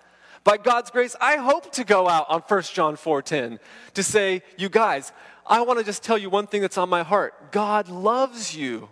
By 0.44 0.56
God's 0.56 0.90
grace, 0.90 1.14
I 1.20 1.36
hope 1.36 1.72
to 1.72 1.84
go 1.84 2.08
out 2.08 2.26
on 2.28 2.40
1 2.40 2.62
John 2.74 2.96
4:10 2.96 3.58
to 3.94 4.02
say, 4.02 4.42
you 4.56 4.68
guys, 4.68 5.12
I 5.46 5.62
want 5.62 5.78
to 5.78 5.84
just 5.84 6.02
tell 6.02 6.18
you 6.18 6.30
one 6.30 6.46
thing 6.46 6.62
that's 6.62 6.78
on 6.78 6.88
my 6.88 7.02
heart. 7.02 7.52
God 7.52 7.88
loves 7.88 8.56
you. 8.56 8.88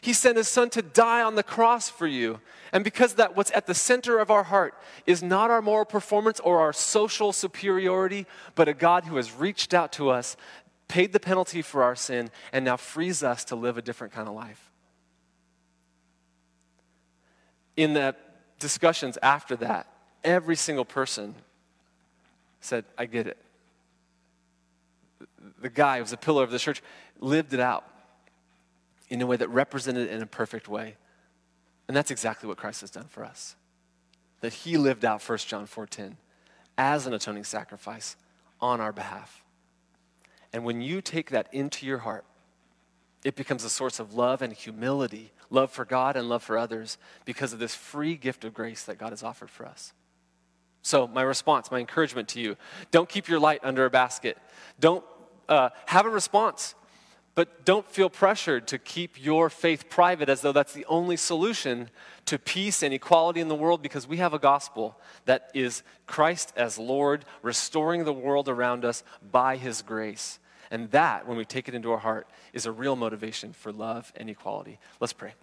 He 0.00 0.12
sent 0.12 0.36
his 0.36 0.48
son 0.48 0.70
to 0.70 0.82
die 0.82 1.22
on 1.22 1.34
the 1.34 1.42
cross 1.42 1.88
for 1.88 2.06
you. 2.06 2.40
And 2.72 2.84
because 2.84 3.14
that 3.14 3.36
what's 3.36 3.50
at 3.52 3.66
the 3.66 3.74
center 3.74 4.18
of 4.18 4.30
our 4.30 4.44
heart 4.44 4.74
is 5.06 5.22
not 5.22 5.50
our 5.50 5.62
moral 5.62 5.86
performance 5.86 6.38
or 6.40 6.60
our 6.60 6.72
social 6.72 7.32
superiority, 7.32 8.26
but 8.54 8.68
a 8.68 8.74
God 8.74 9.04
who 9.04 9.16
has 9.16 9.32
reached 9.32 9.74
out 9.74 9.90
to 9.92 10.10
us, 10.10 10.36
paid 10.86 11.12
the 11.12 11.20
penalty 11.20 11.62
for 11.62 11.82
our 11.82 11.96
sin, 11.96 12.30
and 12.52 12.64
now 12.64 12.76
frees 12.76 13.22
us 13.22 13.44
to 13.46 13.56
live 13.56 13.76
a 13.76 13.82
different 13.82 14.12
kind 14.12 14.28
of 14.28 14.34
life. 14.34 14.70
In 17.76 17.94
the 17.94 18.14
discussions 18.58 19.18
after 19.22 19.56
that, 19.56 19.86
every 20.24 20.56
single 20.56 20.84
person 20.84 21.34
said, 22.60 22.84
I 22.96 23.06
get 23.06 23.26
it. 23.26 23.38
The 25.60 25.70
guy 25.70 25.96
who 25.96 26.02
was 26.02 26.12
a 26.12 26.16
pillar 26.16 26.44
of 26.44 26.50
the 26.50 26.58
church 26.58 26.82
lived 27.20 27.54
it 27.54 27.60
out 27.60 27.84
in 29.08 29.20
a 29.22 29.26
way 29.26 29.36
that 29.36 29.48
represented 29.48 30.08
it 30.08 30.12
in 30.12 30.22
a 30.22 30.26
perfect 30.26 30.68
way. 30.68 30.96
And 31.86 31.96
that's 31.96 32.10
exactly 32.10 32.48
what 32.48 32.58
Christ 32.58 32.82
has 32.82 32.90
done 32.90 33.06
for 33.08 33.24
us. 33.24 33.56
That 34.40 34.52
he 34.52 34.76
lived 34.76 35.04
out 35.04 35.22
1 35.22 35.48
John 35.48 35.66
4:10 35.66 36.16
as 36.76 37.06
an 37.06 37.14
atoning 37.14 37.44
sacrifice 37.44 38.16
on 38.60 38.80
our 38.80 38.92
behalf. 38.92 39.42
And 40.52 40.64
when 40.64 40.80
you 40.80 41.00
take 41.00 41.30
that 41.30 41.52
into 41.52 41.86
your 41.86 41.98
heart, 41.98 42.24
it 43.24 43.34
becomes 43.34 43.64
a 43.64 43.70
source 43.70 43.98
of 43.98 44.14
love 44.14 44.42
and 44.42 44.52
humility, 44.52 45.32
love 45.50 45.70
for 45.70 45.84
God 45.84 46.16
and 46.16 46.28
love 46.28 46.42
for 46.42 46.56
others 46.56 46.98
because 47.24 47.52
of 47.52 47.58
this 47.58 47.74
free 47.74 48.14
gift 48.14 48.44
of 48.44 48.54
grace 48.54 48.84
that 48.84 48.98
God 48.98 49.10
has 49.10 49.22
offered 49.22 49.50
for 49.50 49.66
us. 49.66 49.92
So, 50.88 51.06
my 51.06 51.20
response, 51.20 51.70
my 51.70 51.80
encouragement 51.80 52.28
to 52.30 52.40
you 52.40 52.56
don't 52.90 53.10
keep 53.10 53.28
your 53.28 53.38
light 53.38 53.60
under 53.62 53.84
a 53.84 53.90
basket. 53.90 54.38
Don't 54.80 55.04
uh, 55.46 55.68
have 55.84 56.06
a 56.06 56.08
response, 56.08 56.74
but 57.34 57.66
don't 57.66 57.86
feel 57.86 58.08
pressured 58.08 58.66
to 58.68 58.78
keep 58.78 59.22
your 59.22 59.50
faith 59.50 59.90
private 59.90 60.30
as 60.30 60.40
though 60.40 60.50
that's 60.50 60.72
the 60.72 60.86
only 60.86 61.18
solution 61.18 61.90
to 62.24 62.38
peace 62.38 62.82
and 62.82 62.94
equality 62.94 63.38
in 63.38 63.48
the 63.48 63.54
world 63.54 63.82
because 63.82 64.08
we 64.08 64.16
have 64.16 64.32
a 64.32 64.38
gospel 64.38 64.98
that 65.26 65.50
is 65.52 65.82
Christ 66.06 66.54
as 66.56 66.78
Lord, 66.78 67.26
restoring 67.42 68.04
the 68.04 68.14
world 68.14 68.48
around 68.48 68.86
us 68.86 69.04
by 69.30 69.58
his 69.58 69.82
grace. 69.82 70.38
And 70.70 70.90
that, 70.92 71.28
when 71.28 71.36
we 71.36 71.44
take 71.44 71.68
it 71.68 71.74
into 71.74 71.92
our 71.92 71.98
heart, 71.98 72.30
is 72.54 72.64
a 72.64 72.72
real 72.72 72.96
motivation 72.96 73.52
for 73.52 73.72
love 73.72 74.10
and 74.16 74.30
equality. 74.30 74.78
Let's 75.00 75.12
pray. 75.12 75.34